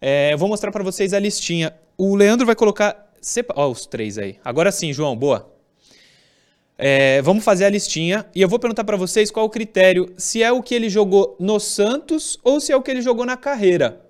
É, 0.00 0.36
vou 0.36 0.48
mostrar 0.48 0.70
para 0.70 0.82
vocês 0.82 1.14
a 1.14 1.18
listinha. 1.18 1.74
O 1.96 2.14
Leandro 2.14 2.44
vai 2.44 2.54
colocar. 2.54 3.10
Ó, 3.54 3.66
oh, 3.66 3.70
os 3.70 3.86
três 3.86 4.18
aí. 4.18 4.38
Agora 4.44 4.70
sim, 4.70 4.92
João, 4.92 5.16
boa. 5.16 5.52
É, 6.76 7.20
vamos 7.22 7.44
fazer 7.44 7.64
a 7.64 7.68
listinha 7.68 8.24
e 8.32 8.40
eu 8.40 8.48
vou 8.48 8.58
perguntar 8.58 8.84
para 8.84 8.96
vocês 8.96 9.32
qual 9.32 9.46
o 9.46 9.50
critério, 9.50 10.14
se 10.16 10.42
é 10.44 10.52
o 10.52 10.62
que 10.62 10.74
ele 10.74 10.88
jogou 10.88 11.36
no 11.40 11.58
Santos 11.58 12.38
ou 12.44 12.60
se 12.60 12.70
é 12.70 12.76
o 12.76 12.82
que 12.82 12.90
ele 12.90 13.02
jogou 13.02 13.26
na 13.26 13.36
carreira. 13.36 14.07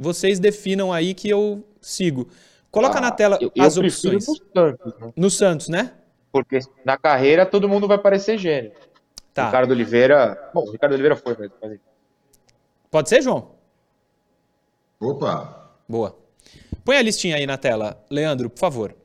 Vocês 0.00 0.40
definam 0.40 0.90
aí 0.90 1.12
que 1.12 1.28
eu 1.28 1.62
sigo. 1.78 2.26
Coloca 2.70 2.96
ah, 2.96 3.02
na 3.02 3.10
tela 3.10 3.38
eu, 3.38 3.52
as 3.58 3.76
eu 3.76 3.82
opções. 3.82 4.26
No 4.26 4.34
Santos, 4.34 4.94
né? 4.98 5.12
no 5.14 5.30
Santos, 5.30 5.68
né? 5.68 5.92
Porque 6.32 6.60
na 6.82 6.96
carreira 6.96 7.44
todo 7.44 7.68
mundo 7.68 7.86
vai 7.86 7.98
parecer 7.98 8.38
gênio. 8.38 8.72
Tá. 9.34 9.44
Ricardo 9.44 9.72
Oliveira. 9.72 10.50
Bom, 10.54 10.70
Ricardo 10.70 10.94
Oliveira 10.94 11.16
foi 11.16 11.36
mesmo. 11.36 11.54
Pode 12.90 13.10
ser, 13.10 13.20
João? 13.20 13.50
Opa! 14.98 15.70
Boa. 15.86 16.16
Põe 16.82 16.96
a 16.96 17.02
listinha 17.02 17.36
aí 17.36 17.46
na 17.46 17.58
tela, 17.58 18.02
Leandro, 18.10 18.48
por 18.48 18.58
favor. 18.58 18.96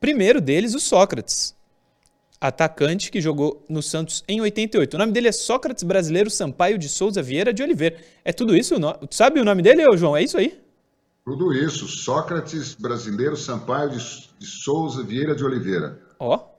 Primeiro 0.00 0.40
deles, 0.40 0.74
o 0.74 0.80
Sócrates. 0.80 1.56
Atacante 2.46 3.10
que 3.10 3.20
jogou 3.20 3.64
no 3.68 3.82
Santos 3.82 4.22
em 4.28 4.40
88. 4.40 4.94
O 4.94 4.98
nome 4.98 5.12
dele 5.12 5.28
é 5.28 5.32
Sócrates 5.32 5.82
Brasileiro 5.82 6.28
Sampaio 6.28 6.76
de 6.76 6.88
Souza 6.88 7.22
Vieira 7.22 7.54
de 7.54 7.62
Oliveira. 7.62 7.96
É 8.24 8.32
tudo 8.32 8.54
isso? 8.54 8.74
Sabe 9.10 9.40
o 9.40 9.44
nome 9.44 9.62
dele, 9.62 9.84
João? 9.96 10.16
É 10.16 10.22
isso 10.22 10.36
aí? 10.36 10.60
Tudo 11.24 11.54
isso. 11.54 11.88
Sócrates 11.88 12.74
Brasileiro 12.74 13.36
Sampaio 13.36 13.90
de, 13.90 14.46
Souza 14.46 15.02
Vieira 15.02 15.34
de 15.34 15.42
Oliveira. 15.42 15.98
Ó. 16.18 16.50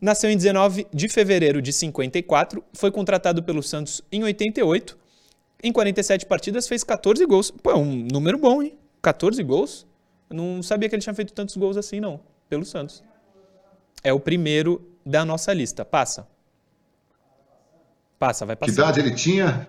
Nasceu 0.00 0.30
em 0.30 0.36
19 0.36 0.86
de 0.94 1.08
fevereiro 1.08 1.60
de 1.60 1.72
54, 1.72 2.62
foi 2.72 2.90
contratado 2.90 3.42
pelo 3.42 3.62
Santos 3.62 4.00
em 4.12 4.22
88 4.22 4.96
em 5.62 5.72
47 5.72 6.24
partidas 6.26 6.66
fez 6.66 6.82
14 6.82 7.24
gols. 7.26 7.50
Pô, 7.50 7.70
é 7.70 7.76
um 7.76 8.06
número 8.10 8.38
bom, 8.38 8.62
hein? 8.62 8.78
14 9.02 9.42
gols. 9.42 9.86
Eu 10.28 10.36
não 10.36 10.62
sabia 10.62 10.88
que 10.88 10.94
ele 10.94 11.02
tinha 11.02 11.14
feito 11.14 11.32
tantos 11.32 11.56
gols 11.56 11.76
assim, 11.76 12.00
não, 12.00 12.20
pelo 12.48 12.64
Santos. 12.64 13.02
É 14.02 14.12
o 14.12 14.20
primeiro 14.20 14.89
da 15.10 15.24
nossa 15.24 15.52
lista. 15.52 15.84
Passa. 15.84 16.26
Passa, 18.18 18.46
vai 18.46 18.56
passar. 18.56 18.72
Que 18.72 18.80
idade 18.80 19.00
ele 19.00 19.14
tinha? 19.14 19.68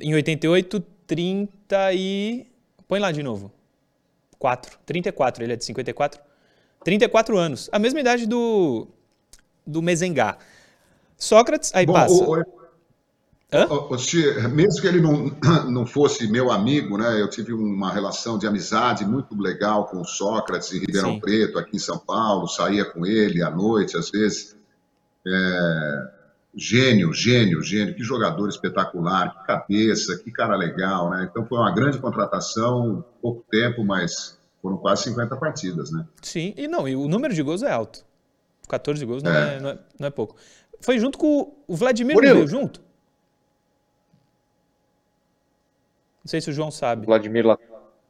Em 0.00 0.14
88, 0.14 0.80
30 1.06 1.92
e... 1.94 2.46
Põe 2.86 3.00
lá 3.00 3.10
de 3.10 3.22
novo. 3.22 3.52
4. 4.38 4.78
34, 4.84 5.42
ele 5.42 5.52
é 5.54 5.56
de 5.56 5.64
54. 5.64 6.20
34 6.84 7.38
anos. 7.38 7.68
A 7.72 7.78
mesma 7.78 8.00
idade 8.00 8.26
do, 8.26 8.86
do 9.66 9.80
Mezengá. 9.80 10.36
Sócrates, 11.16 11.72
aí 11.74 11.86
Bom, 11.86 11.94
passa. 11.94 12.24
O, 12.24 12.44
mesmo 14.50 14.80
que 14.80 14.86
ele 14.86 15.00
não, 15.00 15.30
não 15.70 15.86
fosse 15.86 16.28
meu 16.28 16.50
amigo, 16.50 16.98
né? 16.98 17.20
Eu 17.20 17.30
tive 17.30 17.52
uma 17.52 17.92
relação 17.92 18.36
de 18.36 18.46
amizade 18.46 19.06
muito 19.06 19.40
legal 19.40 19.86
com 19.86 20.00
o 20.00 20.04
Sócrates 20.04 20.72
em 20.72 20.80
Ribeirão 20.80 21.14
Sim. 21.14 21.20
Preto, 21.20 21.58
aqui 21.58 21.76
em 21.76 21.80
São 21.80 21.98
Paulo, 21.98 22.48
saía 22.48 22.84
com 22.84 23.06
ele 23.06 23.42
à 23.42 23.50
noite, 23.50 23.96
às 23.96 24.10
vezes. 24.10 24.55
É, 25.26 26.08
gênio, 26.54 27.12
gênio, 27.12 27.62
gênio, 27.62 27.94
que 27.94 28.02
jogador 28.02 28.48
espetacular, 28.48 29.40
que 29.40 29.46
cabeça, 29.46 30.18
que 30.18 30.30
cara 30.30 30.56
legal, 30.56 31.10
né? 31.10 31.28
Então 31.30 31.44
foi 31.44 31.58
uma 31.58 31.72
grande 31.72 31.98
contratação, 31.98 33.04
pouco 33.20 33.44
tempo, 33.50 33.84
mas 33.84 34.38
foram 34.62 34.76
quase 34.78 35.04
50 35.04 35.36
partidas, 35.36 35.90
né? 35.90 36.06
Sim, 36.22 36.54
e 36.56 36.66
não, 36.66 36.88
e 36.88 36.96
o 36.96 37.08
número 37.08 37.34
de 37.34 37.42
gols 37.42 37.62
é 37.62 37.70
alto. 37.70 38.04
14 38.68 39.04
gols 39.04 39.22
não 39.22 39.32
é, 39.32 39.56
é 39.56 39.60
não, 39.60 39.68
é, 39.70 39.78
não 39.98 40.06
é 40.06 40.10
pouco. 40.10 40.36
Foi 40.80 40.98
junto 40.98 41.18
com 41.18 41.54
o 41.66 41.76
Vladimir 41.76 42.14
Murilo. 42.14 42.46
junto? 42.46 42.80
Não 46.24 46.28
sei 46.28 46.40
se 46.40 46.50
o 46.50 46.52
João 46.52 46.70
sabe. 46.70 47.06
Vladimir 47.06 47.46
la... 47.46 47.58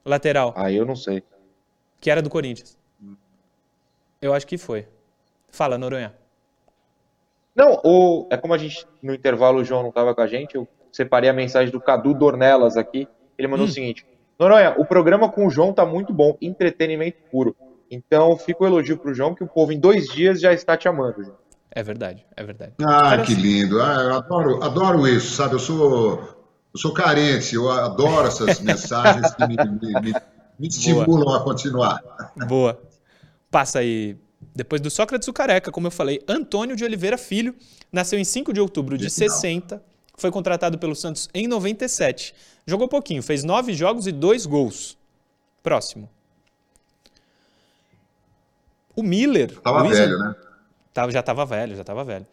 Lateral. 0.04 0.54
Ah, 0.56 0.72
eu 0.72 0.86
não 0.86 0.96
sei. 0.96 1.22
Que 2.00 2.10
era 2.10 2.22
do 2.22 2.30
Corinthians. 2.30 2.78
Eu 4.22 4.32
acho 4.32 4.46
que 4.46 4.56
foi. 4.56 4.88
Fala, 5.50 5.76
Noronha. 5.76 6.14
Não, 7.56 7.80
o... 7.82 8.28
é 8.30 8.36
como 8.36 8.52
a 8.52 8.58
gente, 8.58 8.86
no 9.02 9.14
intervalo, 9.14 9.60
o 9.60 9.64
João 9.64 9.82
não 9.82 9.88
estava 9.88 10.14
com 10.14 10.20
a 10.20 10.26
gente, 10.26 10.54
eu 10.54 10.68
separei 10.92 11.30
a 11.30 11.32
mensagem 11.32 11.72
do 11.72 11.80
Cadu 11.80 12.12
Dornelas 12.12 12.76
aqui. 12.76 13.08
Ele 13.38 13.48
mandou 13.48 13.66
hum. 13.66 13.70
o 13.70 13.72
seguinte: 13.72 14.06
Noronha, 14.38 14.74
o 14.76 14.84
programa 14.84 15.30
com 15.30 15.46
o 15.46 15.50
João 15.50 15.72
tá 15.72 15.86
muito 15.86 16.12
bom, 16.12 16.36
entretenimento 16.40 17.18
puro. 17.30 17.56
Então, 17.90 18.36
fica 18.36 18.62
o 18.62 18.66
elogio 18.66 18.98
pro 18.98 19.14
João, 19.14 19.34
que 19.34 19.42
o 19.42 19.46
povo 19.46 19.72
em 19.72 19.80
dois 19.80 20.06
dias 20.08 20.40
já 20.40 20.52
está 20.52 20.76
te 20.76 20.86
amando. 20.86 21.22
João. 21.22 21.36
É 21.70 21.82
verdade, 21.82 22.26
é 22.36 22.42
verdade. 22.42 22.72
Ah, 22.82 23.18
que 23.18 23.34
lindo. 23.34 23.80
Ah, 23.80 24.02
eu 24.02 24.14
adoro, 24.14 24.64
adoro 24.64 25.06
isso, 25.06 25.34
sabe? 25.34 25.54
Eu 25.54 25.58
sou, 25.58 26.20
eu 26.74 26.78
sou 26.78 26.92
carente, 26.92 27.54
eu 27.54 27.70
adoro 27.70 28.28
essas 28.28 28.60
mensagens 28.64 29.34
que 29.34 29.46
me, 29.46 29.56
me, 29.56 30.00
me, 30.00 30.14
me 30.58 30.68
estimulam 30.68 31.24
Boa. 31.24 31.36
a 31.38 31.40
continuar. 31.40 32.02
Boa. 32.48 32.80
Passa 33.50 33.78
aí. 33.78 34.16
Depois 34.56 34.80
do 34.80 34.88
Sócrates 34.88 35.28
o 35.28 35.34
Careca, 35.34 35.70
como 35.70 35.86
eu 35.86 35.90
falei, 35.90 36.18
Antônio 36.26 36.74
de 36.74 36.82
Oliveira 36.82 37.18
Filho 37.18 37.54
nasceu 37.92 38.18
em 38.18 38.24
5 38.24 38.54
de 38.54 38.60
outubro 38.60 38.96
de 38.96 39.10
60, 39.10 39.82
foi 40.16 40.30
contratado 40.30 40.78
pelo 40.78 40.96
Santos 40.96 41.28
em 41.34 41.46
97. 41.46 42.34
Jogou 42.66 42.88
pouquinho, 42.88 43.22
fez 43.22 43.44
nove 43.44 43.74
jogos 43.74 44.06
e 44.06 44.12
dois 44.12 44.46
gols. 44.46 44.96
Próximo. 45.62 46.08
O 48.96 49.02
Miller. 49.02 49.60
Tava 49.60 49.82
Luiz 49.82 49.98
velho, 49.98 50.18
né? 50.18 50.34
Tava, 50.94 51.12
já 51.12 51.20
estava 51.20 51.44
velho, 51.44 51.74
já 51.74 51.82
estava 51.82 52.02
velho. 52.02 52.26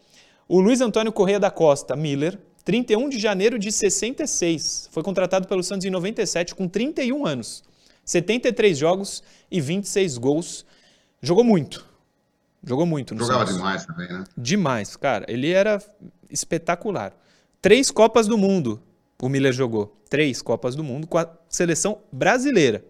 O 0.48 0.62
Luiz 0.62 0.80
Antônio 0.80 1.12
Correia 1.12 1.38
da 1.38 1.50
Costa, 1.50 1.94
Miller, 1.94 2.38
31 2.64 3.10
de 3.10 3.18
janeiro 3.18 3.58
de 3.58 3.70
66. 3.70 4.88
Foi 4.90 5.02
contratado 5.02 5.46
pelo 5.46 5.62
Santos 5.62 5.84
em 5.84 5.90
97 5.90 6.54
com 6.54 6.66
31 6.66 7.26
anos. 7.26 7.62
73 8.02 8.78
jogos 8.78 9.22
e 9.50 9.60
26 9.60 10.16
gols. 10.16 10.64
Jogou 11.20 11.44
muito. 11.44 11.92
Jogou 12.66 12.86
muito 12.86 13.14
no 13.14 13.20
Jogava 13.20 13.46
Santos. 13.46 13.56
demais 13.56 13.86
também, 13.86 14.08
né? 14.08 14.24
Demais, 14.36 14.96
cara. 14.96 15.24
Ele 15.28 15.50
era 15.50 15.82
espetacular. 16.30 17.12
Três 17.60 17.90
Copas 17.90 18.26
do 18.26 18.38
Mundo 18.38 18.82
o 19.24 19.28
Miller 19.28 19.52
jogou. 19.52 19.96
Três 20.10 20.42
Copas 20.42 20.74
do 20.76 20.84
Mundo 20.84 21.06
com 21.06 21.16
a 21.16 21.26
seleção 21.48 21.98
brasileira. 22.12 22.84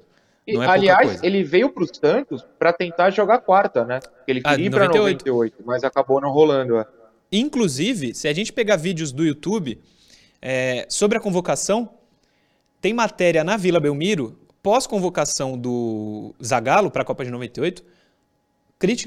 E, 0.47 0.57
é 0.57 0.67
aliás, 0.67 1.23
ele 1.23 1.43
veio 1.43 1.71
para 1.71 1.85
o 1.85 1.95
Santos 1.95 2.45
para 2.59 2.73
tentar 2.73 3.11
jogar 3.11 3.39
quarta, 3.39 3.85
né? 3.85 4.01
Ele 4.27 4.41
ah, 4.45 4.51
queria 4.51 4.67
ah, 4.67 4.69
ir 4.69 4.71
para 4.71 4.89
98, 4.89 5.63
mas 5.65 5.85
acabou 5.85 6.21
não 6.21 6.31
rolando. 6.31 6.79
É. 6.79 6.87
Inclusive, 7.33 8.15
se 8.15 8.29
a 8.29 8.33
gente 8.33 8.53
pegar 8.53 8.77
vídeos 8.77 9.13
do 9.13 9.25
YouTube 9.25 9.81
é, 10.43 10.87
sobre 10.89 11.17
a 11.17 11.21
convocação, 11.21 11.89
tem 12.81 12.93
matéria 12.93 13.43
na 13.45 13.57
Vila 13.57 13.81
Belmiro, 13.81 14.39
pós-convocação 14.63 15.57
do 15.57 16.35
Zagallo 16.45 16.91
para 16.91 17.03
a 17.03 17.05
Copa 17.05 17.25
de 17.25 17.31
98, 17.31 17.85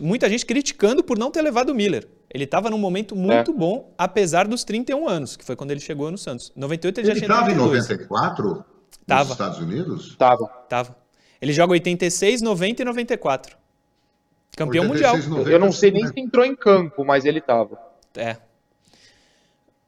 muita 0.02 0.30
gente 0.30 0.46
criticando 0.46 1.04
por 1.04 1.18
não 1.18 1.30
ter 1.30 1.42
levado 1.42 1.70
o 1.70 1.76
Miller. 1.76 2.08
Ele 2.30 2.44
estava 2.44 2.70
num 2.70 2.78
momento 2.78 3.16
muito 3.16 3.52
é. 3.52 3.54
bom, 3.54 3.94
apesar 3.98 4.48
dos 4.48 4.64
31 4.64 5.08
anos, 5.08 5.38
que 5.38 5.46
foi 5.46 5.56
quando 5.56 5.72
ele 5.72 5.80
chegou 5.80 6.12
no 6.12 6.18
Santos. 6.18 6.52
98 6.56 7.00
ele, 7.00 7.08
ele 7.08 7.20
já 7.20 7.26
tinha 7.26 7.36
Ele 7.36 7.52
estava 7.52 7.52
em 7.52 7.56
94? 7.56 8.66
Tava. 9.06 9.24
Nos 9.24 9.32
Estados 9.32 9.60
Unidos? 9.60 10.16
Tava. 10.18 10.48
Tava. 10.68 10.96
Ele 11.42 11.54
joga 11.54 11.74
86, 11.74 12.42
90 12.42 12.82
e 12.82 12.86
94. 12.86 13.58
Campeão 14.56 14.86
86, 14.86 15.28
mundial. 15.28 15.38
90, 15.40 15.52
eu 15.52 15.60
não 15.60 15.72
sei 15.72 15.92
nem 15.92 16.08
se 16.08 16.20
entrou 16.20 16.44
em 16.44 16.56
campo, 16.56 17.06
mas 17.06 17.26
ele 17.26 17.40
tava. 17.40 17.80
É. 18.16 18.38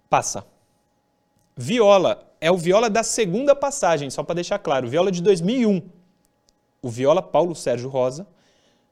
Passa. 0.10 0.46
Viola. 1.58 2.26
É 2.40 2.50
o 2.50 2.58
Viola 2.58 2.90
da 2.90 3.04
segunda 3.04 3.54
passagem, 3.54 4.10
só 4.10 4.24
para 4.24 4.36
deixar 4.36 4.60
claro. 4.60 4.88
Viola 4.88 5.12
de 5.12 5.22
2001. 5.22 5.82
O 6.82 6.90
Viola 6.90 7.22
Paulo 7.22 7.54
Sérgio 7.54 7.90
Rosa, 7.90 8.26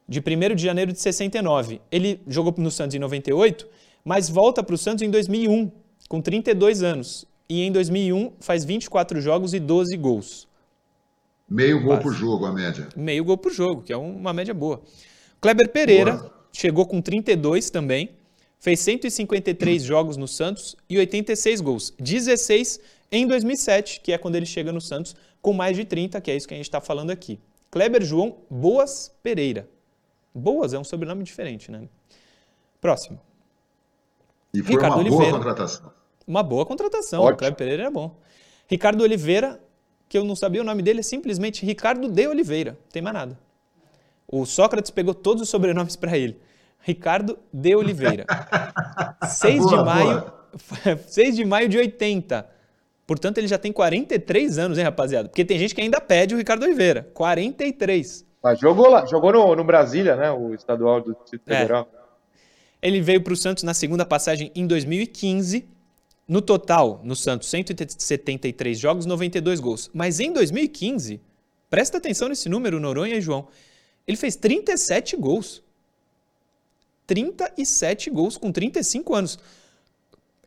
de 0.07 0.19
1 0.19 0.55
de 0.55 0.63
janeiro 0.63 0.93
de 0.93 0.99
69. 0.99 1.81
Ele 1.91 2.21
jogou 2.27 2.53
no 2.57 2.71
Santos 2.71 2.95
em 2.95 2.99
98, 2.99 3.67
mas 4.05 4.29
volta 4.29 4.63
para 4.63 4.75
o 4.75 4.77
Santos 4.77 5.01
em 5.01 5.09
2001, 5.09 5.71
com 6.07 6.21
32 6.21 6.81
anos. 6.81 7.25
E 7.49 7.61
em 7.61 7.71
2001 7.71 8.33
faz 8.39 8.63
24 8.63 9.19
jogos 9.21 9.53
e 9.53 9.59
12 9.59 9.97
gols. 9.97 10.47
Meio 11.49 11.81
gol 11.81 11.97
por 11.97 12.13
jogo, 12.13 12.45
a 12.45 12.51
média. 12.51 12.89
Meio 12.95 13.23
gol 13.23 13.37
por 13.37 13.51
jogo, 13.51 13.81
que 13.81 13.93
é 13.93 13.97
uma 13.97 14.33
média 14.33 14.53
boa. 14.53 14.81
Kleber 15.39 15.69
Pereira 15.69 16.17
boa. 16.17 16.33
chegou 16.51 16.85
com 16.85 17.01
32 17.01 17.69
também, 17.69 18.09
fez 18.59 18.81
153 18.81 19.81
jogos 19.83 20.17
no 20.17 20.27
Santos 20.27 20.75
e 20.89 20.97
86 20.97 21.61
gols. 21.61 21.93
16 21.99 22.81
em 23.09 23.25
2007, 23.25 24.01
que 24.01 24.11
é 24.11 24.17
quando 24.17 24.35
ele 24.35 24.45
chega 24.45 24.73
no 24.73 24.81
Santos, 24.81 25.15
com 25.41 25.53
mais 25.53 25.77
de 25.77 25.85
30, 25.85 26.19
que 26.19 26.29
é 26.29 26.35
isso 26.35 26.47
que 26.47 26.53
a 26.53 26.57
gente 26.57 26.67
está 26.67 26.81
falando 26.81 27.11
aqui. 27.11 27.39
Kleber 27.71 28.03
João 28.03 28.39
Boas 28.49 29.13
Pereira. 29.23 29.69
Boas 30.37 30.73
é 30.73 30.79
um 30.79 30.83
sobrenome 30.83 31.23
diferente, 31.23 31.71
né? 31.71 31.87
Próximo. 32.79 33.19
E 34.53 34.61
foi 34.61 34.75
Ricardo 34.75 34.93
uma 34.93 34.99
Oliveira. 34.99 35.25
boa 35.25 35.37
contratação. 35.37 35.91
Uma 36.25 36.43
boa 36.43 36.65
contratação. 36.65 37.21
Ótimo. 37.21 37.33
O 37.33 37.37
Kleber 37.37 37.57
Pereira 37.57 37.83
é 37.83 37.89
bom. 37.89 38.15
Ricardo 38.67 39.01
Oliveira 39.01 39.59
que 40.09 40.17
eu 40.17 40.23
não 40.23 40.35
sabia 40.35 40.61
o 40.61 40.63
nome 40.63 40.81
dele, 40.81 41.01
é 41.01 41.03
simplesmente 41.03 41.65
Ricardo 41.65 42.07
de 42.07 42.27
Oliveira. 42.27 42.71
Não 42.71 42.91
tem 42.91 43.01
mais 43.01 43.13
nada. 43.13 43.37
O 44.27 44.45
Sócrates 44.45 44.91
pegou 44.91 45.13
todos 45.13 45.43
os 45.43 45.49
sobrenomes 45.49 45.95
para 45.95 46.17
ele. 46.17 46.39
Ricardo 46.79 47.37
de 47.51 47.75
Oliveira. 47.75 48.25
6 49.27 49.59
boa, 49.59 49.77
de 49.77 49.83
maio, 49.83 50.05
boa. 50.85 50.99
6 51.07 51.35
de 51.35 51.45
maio 51.45 51.69
de 51.69 51.77
80. 51.77 52.47
Portanto, 53.05 53.37
ele 53.37 53.47
já 53.47 53.57
tem 53.57 53.71
43 53.71 54.57
anos, 54.57 54.77
hein, 54.77 54.83
rapaziada? 54.83 55.29
Porque 55.29 55.45
tem 55.45 55.57
gente 55.57 55.73
que 55.73 55.81
ainda 55.81 56.01
pede 56.01 56.35
o 56.35 56.37
Ricardo 56.37 56.63
Oliveira. 56.63 57.09
43. 57.13 58.25
Mas 58.47 58.59
jogou 58.61 58.89
lá, 58.89 59.05
jogou 59.05 59.33
no, 59.33 59.55
no 59.57 59.63
Brasília, 59.65 60.15
né? 60.15 60.31
O 60.31 60.53
estadual 60.53 61.01
do 61.01 61.13
Distrito 61.13 61.49
é. 61.49 61.59
Federal. 61.59 61.91
Ele 62.81 63.01
veio 63.01 63.21
para 63.21 63.33
o 63.33 63.35
Santos 63.35 63.63
na 63.63 63.73
segunda 63.73 64.05
passagem 64.05 64.53
em 64.55 64.65
2015 64.65 65.67
no 66.25 66.41
total, 66.41 67.01
no 67.03 67.13
Santos, 67.13 67.49
173 67.49 68.79
jogos, 68.79 69.05
92 69.05 69.59
gols. 69.59 69.89
Mas 69.93 70.21
em 70.21 70.31
2015, 70.31 71.19
presta 71.69 71.97
atenção 71.97 72.29
nesse 72.29 72.47
número, 72.47 72.79
Noronha 72.79 73.15
e 73.15 73.21
João, 73.21 73.49
ele 74.07 74.15
fez 74.15 74.37
37 74.37 75.17
gols. 75.17 75.61
37 77.05 78.09
gols 78.09 78.37
com 78.37 78.49
35 78.49 79.13
anos. 79.13 79.39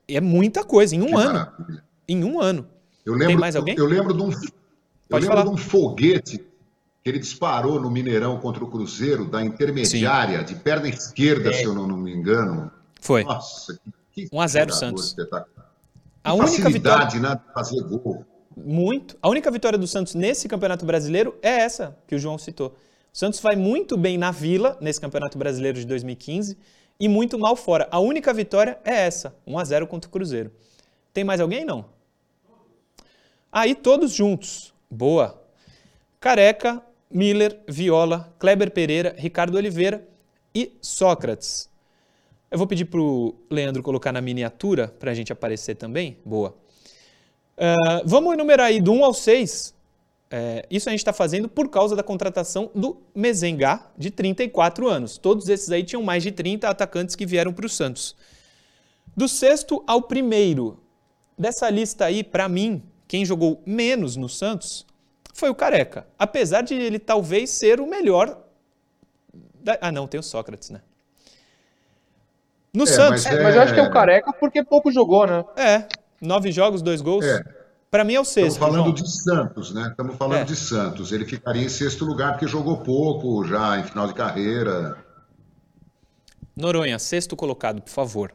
É 0.09 0.23
muita 0.23 0.65
coisa, 0.65 0.97
em 0.97 1.03
um 1.03 1.07
que 1.07 1.15
ano. 1.15 1.35
Maravilha. 1.35 1.85
Em 2.09 2.25
um 2.25 2.41
ano. 2.41 2.67
Eu 3.05 3.13
lembro, 3.13 3.29
Tem 3.29 3.37
mais 3.37 3.57
alguém? 3.57 3.75
Eu, 3.77 3.87
lembro 3.87 4.15
de 4.15 4.23
um, 4.23 4.31
eu 4.31 5.19
lembro 5.19 5.43
de 5.43 5.49
um 5.51 5.57
foguete 5.59 6.50
ele 7.11 7.19
disparou 7.19 7.81
no 7.81 7.91
Mineirão 7.91 8.39
contra 8.39 8.65
o 8.65 8.69
Cruzeiro, 8.69 9.25
da 9.25 9.45
intermediária, 9.45 10.39
Sim. 10.41 10.45
de 10.45 10.55
perna 10.55 10.89
esquerda, 10.89 11.51
é. 11.51 11.53
se 11.53 11.65
eu 11.65 11.75
não, 11.75 11.87
não, 11.87 11.97
me 11.97 12.13
engano. 12.13 12.71
Foi. 13.01 13.25
Nossa, 13.25 13.79
que 14.13 14.29
1 14.33 14.41
a 14.41 14.47
0 14.47 14.73
Santos. 14.73 15.17
A 16.23 16.35
única 16.35 16.69
vitória 16.71 17.21
né, 17.21 17.35
de 17.35 17.53
fazer 17.53 17.83
gol. 17.83 18.25
Muito. 18.57 19.17
A 19.23 19.29
única 19.29 19.51
vitória 19.51 19.79
do 19.79 19.87
Santos 19.87 20.15
nesse 20.15 20.49
Campeonato 20.49 20.85
Brasileiro 20.85 21.37
é 21.43 21.61
essa 21.61 21.97
que 22.07 22.15
o 22.15 22.19
João 22.19 22.39
citou. 22.39 22.77
O 23.13 23.19
Santos 23.19 23.41
vai 23.41 23.57
muito 23.57 23.97
bem 23.97 24.17
na 24.17 24.31
Vila 24.31 24.77
nesse 24.81 25.01
Campeonato 25.01 25.39
Brasileiro 25.39 25.79
de 25.79 25.87
2015 25.87 26.57
e 26.99 27.09
muito 27.09 27.39
mal 27.39 27.57
fora. 27.57 27.89
A 27.91 27.99
única 27.99 28.33
vitória 28.33 28.79
é 28.85 29.07
essa, 29.07 29.35
1 29.47 29.59
a 29.59 29.65
0 29.65 29.87
contra 29.87 30.09
o 30.09 30.13
Cruzeiro. 30.13 30.53
Tem 31.13 31.25
mais 31.25 31.41
alguém 31.41 31.65
não? 31.65 31.87
Aí 33.51 33.75
todos 33.75 34.13
juntos. 34.13 34.73
Boa. 34.91 35.43
Careca, 36.21 36.83
Miller, 37.11 37.61
Viola, 37.67 38.33
Kleber 38.39 38.71
Pereira, 38.71 39.15
Ricardo 39.19 39.57
Oliveira 39.57 40.07
e 40.55 40.73
Sócrates. 40.81 41.69
Eu 42.51 42.59
vou 42.59 42.67
pedir 42.67 42.85
para 42.85 43.01
o 43.01 43.35
Leandro 43.51 43.83
colocar 43.83 44.13
na 44.13 44.21
miniatura 44.21 44.89
para 44.99 45.11
a 45.11 45.15
gente 45.15 45.33
aparecer 45.33 45.77
também. 45.77 46.19
Boa. 46.25 46.55
Uh, 47.57 48.03
vamos 48.07 48.33
enumerar 48.33 48.67
aí 48.67 48.81
do 48.81 48.93
1 48.93 49.05
ao 49.05 49.15
6. 49.15 49.75
É, 50.33 50.65
isso 50.71 50.89
a 50.89 50.93
gente 50.93 51.01
está 51.01 51.13
fazendo 51.13 51.49
por 51.49 51.69
causa 51.69 51.97
da 51.97 52.05
contratação 52.05 52.71
do 52.73 52.97
Mezengá, 53.13 53.91
de 53.99 54.11
34 54.11 54.89
anos. 54.89 55.19
Todos 55.19 55.49
esses 55.49 55.71
aí 55.71 55.83
tinham 55.83 56.03
mais 56.03 56.23
de 56.23 56.31
30 56.31 56.69
atacantes 56.69 57.17
que 57.17 57.27
vieram 57.27 57.53
para 57.53 57.67
o 57.67 57.69
Santos. 57.69 58.15
Do 59.17 59.29
sexto 59.29 59.83
ao 59.89 60.03
primeiro, 60.03 60.79
dessa 61.37 61.69
lista 61.69 62.05
aí, 62.05 62.23
para 62.23 62.49
mim, 62.49 62.81
quem 63.09 63.25
jogou 63.25 63.61
menos 63.67 64.15
no 64.15 64.29
Santos 64.29 64.87
foi 65.41 65.51
o 65.51 65.55
Careca. 65.55 66.07
Apesar 66.19 66.61
de 66.61 66.75
ele 66.75 66.99
talvez 66.99 67.51
ser 67.51 67.81
o 67.81 67.87
melhor. 67.87 68.39
Da... 69.55 69.79
Ah, 69.81 69.91
não, 69.91 70.07
tem 70.07 70.21
o 70.21 70.23
Sócrates, 70.23 70.71
né? 70.71 70.83
No 72.73 72.85
é, 72.85 72.87
Santos. 72.87 73.25
Mas, 73.25 73.35
é... 73.35 73.43
mas, 73.43 73.57
eu 73.57 73.63
acho 73.63 73.75
que 73.75 73.81
é 73.81 73.83
o 73.83 73.91
Careca 73.91 74.33
porque 74.35 74.63
pouco 74.63 74.93
jogou, 74.93 75.27
né? 75.27 75.45
É. 75.57 75.89
Nove 76.21 76.53
jogos, 76.53 76.83
dois 76.83 77.01
gols. 77.01 77.25
É. 77.25 77.43
Para 77.91 78.05
mim 78.05 78.15
é 78.15 78.21
o 78.21 78.25
sexto. 78.25 78.53
Estamos 78.53 78.77
falando 78.77 78.85
João. 78.85 78.95
de 78.95 79.11
Santos, 79.11 79.75
né? 79.75 79.89
Estamos 79.91 80.17
falando 80.17 80.41
é. 80.43 80.45
de 80.45 80.55
Santos. 80.55 81.11
Ele 81.11 81.25
ficaria 81.25 81.65
em 81.65 81.69
sexto 81.69 82.05
lugar 82.05 82.33
porque 82.33 82.47
jogou 82.47 82.77
pouco 82.79 83.45
já 83.45 83.81
em 83.81 83.83
final 83.83 84.07
de 84.07 84.15
carreira. 84.15 84.97
Noronha, 86.55 86.99
sexto 86.99 87.35
colocado, 87.35 87.83
por 87.83 87.91
favor. 87.91 88.33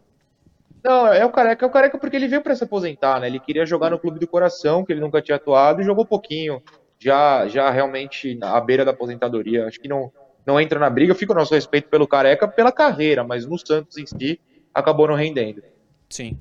Não, 0.84 1.08
é 1.08 1.26
o 1.26 1.32
Careca, 1.32 1.66
é 1.66 1.68
o 1.68 1.72
Careca 1.72 1.98
porque 1.98 2.16
ele 2.16 2.28
veio 2.28 2.42
para 2.42 2.56
se 2.56 2.64
aposentar, 2.64 3.20
né? 3.20 3.28
Ele 3.28 3.40
queria 3.40 3.66
jogar 3.66 3.90
no 3.90 3.98
clube 3.98 4.20
do 4.20 4.28
coração, 4.28 4.84
que 4.84 4.92
ele 4.92 5.02
nunca 5.02 5.22
tinha 5.22 5.38
atuado, 5.38 5.82
e 5.82 5.86
jogou 5.86 6.06
pouquinho, 6.06 6.62
já 7.06 7.48
já 7.48 7.70
realmente 7.70 8.38
à 8.42 8.60
beira 8.60 8.84
da 8.84 8.92
aposentadoria. 8.92 9.68
Acho 9.68 9.80
que 9.80 9.88
não 9.88 10.12
não 10.44 10.60
entra 10.60 10.80
na 10.80 10.90
briga. 10.90 11.14
Fica 11.14 11.34
o 11.34 11.36
nosso 11.36 11.54
respeito 11.54 11.88
pelo 11.88 12.08
Careca 12.08 12.48
pela 12.48 12.72
carreira, 12.72 13.24
mas 13.24 13.46
no 13.46 13.58
Santos 13.60 13.98
em 13.98 14.06
si 14.06 14.40
acabou 14.74 15.08
não 15.08 15.16
rendendo. 15.16 15.64
Sim. 16.10 16.40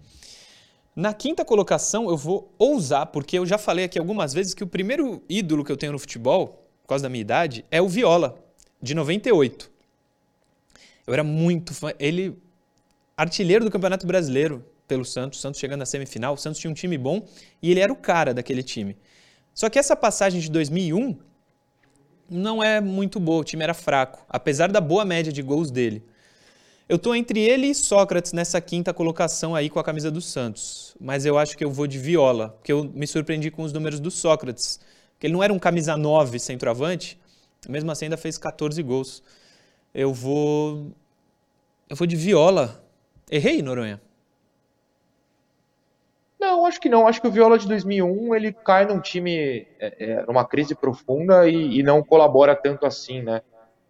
Na 0.97 1.13
quinta 1.13 1.45
colocação, 1.45 2.09
eu 2.09 2.17
vou 2.17 2.55
ousar, 2.57 3.07
porque 3.07 3.39
eu 3.39 3.45
já 3.45 3.59
falei 3.59 3.85
aqui 3.85 3.99
algumas 3.99 4.33
vezes 4.33 4.55
que 4.55 4.63
o 4.63 4.67
primeiro 4.67 5.23
ídolo 5.29 5.65
que 5.65 5.73
eu 5.73 5.77
tenho 5.77 5.93
no 5.93 5.99
futebol, 5.99 6.67
por 6.83 6.89
causa 6.89 7.03
da 7.03 7.09
minha 7.09 7.21
idade, 7.21 7.65
é 7.71 7.83
o 7.83 7.89
Viola, 7.89 8.39
de 8.81 8.95
98. 8.95 9.71
Eu 11.07 11.13
era 11.13 11.25
muito 11.25 11.75
fã. 11.75 11.93
Ele 11.99 12.39
artilheiro 13.17 13.65
do 13.65 13.71
Campeonato 13.71 14.07
Brasileiro 14.07 14.65
pelo 14.87 15.05
Santos, 15.05 15.41
Santos 15.41 15.61
chegando 15.61 15.81
na 15.81 15.87
semifinal, 15.87 16.35
o 16.35 16.37
Santos 16.37 16.61
tinha 16.61 16.71
um 16.71 16.75
time 16.75 16.97
bom 16.97 17.27
e 17.61 17.71
ele 17.71 17.81
era 17.81 17.93
o 17.93 17.97
cara 17.97 18.33
daquele 18.33 18.63
time. 18.63 18.97
Só 19.55 19.71
que 19.71 19.79
essa 19.79 19.95
passagem 19.95 20.41
de 20.41 20.51
2001 20.51 21.17
não 22.29 22.63
é 22.63 22.81
muito 22.81 23.21
boa, 23.21 23.43
o 23.43 23.45
time 23.45 23.63
era 23.63 23.73
fraco, 23.73 24.25
apesar 24.29 24.73
da 24.73 24.81
boa 24.81 25.05
média 25.05 25.33
de 25.33 25.41
gols 25.41 25.71
dele. 25.71 26.05
Eu 26.89 26.99
tô 26.99 27.15
entre 27.15 27.41
ele 27.41 27.69
e 27.69 27.75
Sócrates 27.75 28.33
nessa 28.33 28.61
quinta 28.61 28.93
colocação 28.93 29.55
aí 29.55 29.71
com 29.71 29.79
a 29.79 29.85
camisa 29.85 30.11
do 30.11 30.21
Santos, 30.21 30.97
mas 31.01 31.25
eu 31.25 31.39
acho 31.39 31.57
que 31.57 31.65
eu 31.65 31.71
vou 31.71 31.87
de 31.87 31.99
Viola, 31.99 32.51
porque 32.51 32.73
eu 32.73 32.85
me 32.85 33.07
surpreendi 33.07 33.51
com 33.51 33.63
os 33.63 33.73
números 33.73 34.01
do 34.01 34.11
Sócrates, 34.11 34.81
que 35.19 35.27
ele 35.27 35.33
não 35.35 35.43
era 35.43 35.53
um 35.53 35.59
camisa 35.59 35.97
9 35.97 36.39
centroavante, 36.39 37.19
mesmo 37.69 37.91
assim 37.91 38.07
ainda 38.07 38.17
fez 38.17 38.37
14 38.37 38.83
gols. 38.83 39.23
Eu 39.95 40.13
vou 40.13 40.93
eu 41.89 41.97
vou 41.97 42.07
de 42.07 42.17
Viola, 42.17 42.85
Errei, 43.31 43.63
Noronha? 43.63 44.01
Acho 46.67 46.81
que 46.81 46.89
não. 46.89 47.07
Acho 47.07 47.21
que 47.21 47.29
o 47.29 47.31
Viola 47.31 47.59
de 47.59 47.67
2001 47.69 48.35
ele 48.35 48.53
cai 48.53 48.87
num 48.87 49.01
time 49.01 49.67
é, 49.79 49.95
é, 49.99 50.27
numa 50.27 50.45
crise 50.45 50.75
profunda 50.75 51.49
e, 51.49 51.79
e, 51.79 51.83
não 51.83 52.03
colabora 52.03 52.55
tanto 52.55 52.87
assim, 52.87 53.23
né? 53.23 53.43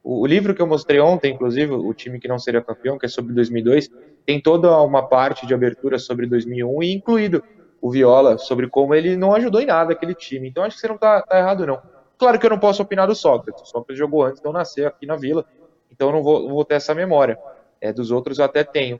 O, 0.03 0.21
o, 0.23 0.27
livro 0.27 0.55
que 0.55 0.61
eu 0.61 0.67
mostrei 0.67 1.01
ontem, 1.01 1.33
inclusive, 1.33 1.73
o 1.73 1.95
time 1.95 2.21
que 2.21 2.29
não 2.29 2.39
seria 2.39 2.63
campeão, 2.63 2.99
que 2.99 3.07
é 3.07 3.09
sobre 3.09 3.33
2002, 3.33 3.91
tem 4.27 4.41
toda 4.41 4.81
uma 4.83 5.03
parte 5.07 5.47
de 5.47 5.55
abertura 5.55 5.99
sobre 5.99 6.27
2001 6.27 6.83
e 6.83 6.93
incluído 6.95 7.43
o 7.81 7.91
Viola 7.91 8.39
sobre 8.39 8.69
como 8.69 8.95
ele 8.95 9.17
não 9.17 9.35
ajudou 9.35 9.61
em 9.61 9.67
nada 9.67 9.93
aquele 9.93 10.15
time. 10.15 10.49
Então 10.49 10.65
acho 10.65 10.77
que 10.77 10.81
você 10.81 10.89
não 10.89 10.99
tá, 10.99 11.23
tá 11.23 11.39
errado 11.39 11.67
não. 11.67 11.81
Claro 12.17 12.39
que 12.39 12.47
eu 12.47 12.51
não 12.51 12.59
posso 12.59 12.83
opinar 12.83 13.07
do 13.07 13.15
Sócrates. 13.15 13.63
O 13.63 13.67
Sócrates 13.67 13.99
jogou 13.99 14.25
antes 14.25 14.41
de 14.41 14.49
eu 14.49 14.53
nascer 14.53 14.87
aqui 14.87 15.07
na 15.07 15.17
Vila, 15.17 15.45
então 15.91 16.11
não 16.11 16.23
vou, 16.23 16.45
não 16.45 16.55
vou 16.55 16.65
ter 16.65 16.75
essa 16.75 16.95
memória. 16.95 17.39
É, 17.81 17.93
dos 17.93 18.11
outros 18.11 18.39
eu 18.39 18.45
até 18.47 18.65
tenho 18.65 18.99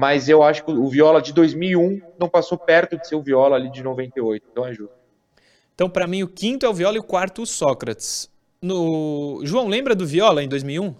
mas 0.00 0.30
eu 0.30 0.42
acho 0.42 0.64
que 0.64 0.70
o 0.70 0.88
Viola 0.88 1.20
de 1.20 1.30
2001 1.30 2.00
não 2.18 2.26
passou 2.26 2.56
perto 2.56 2.96
de 2.96 3.06
ser 3.06 3.16
o 3.16 3.22
Viola 3.22 3.56
ali 3.56 3.70
de 3.70 3.82
98, 3.82 4.46
então 4.50 4.66
é 4.66 4.72
justo. 4.72 4.94
Então, 5.74 5.90
para 5.90 6.06
mim, 6.06 6.22
o 6.22 6.28
quinto 6.28 6.64
é 6.64 6.68
o 6.70 6.72
Viola 6.72 6.96
e 6.96 6.98
o 6.98 7.02
quarto 7.02 7.42
o 7.42 7.46
Sócrates. 7.46 8.30
No... 8.62 9.42
João, 9.44 9.68
lembra 9.68 9.94
do 9.94 10.06
Viola 10.06 10.42
em 10.42 10.48
2001? 10.48 10.94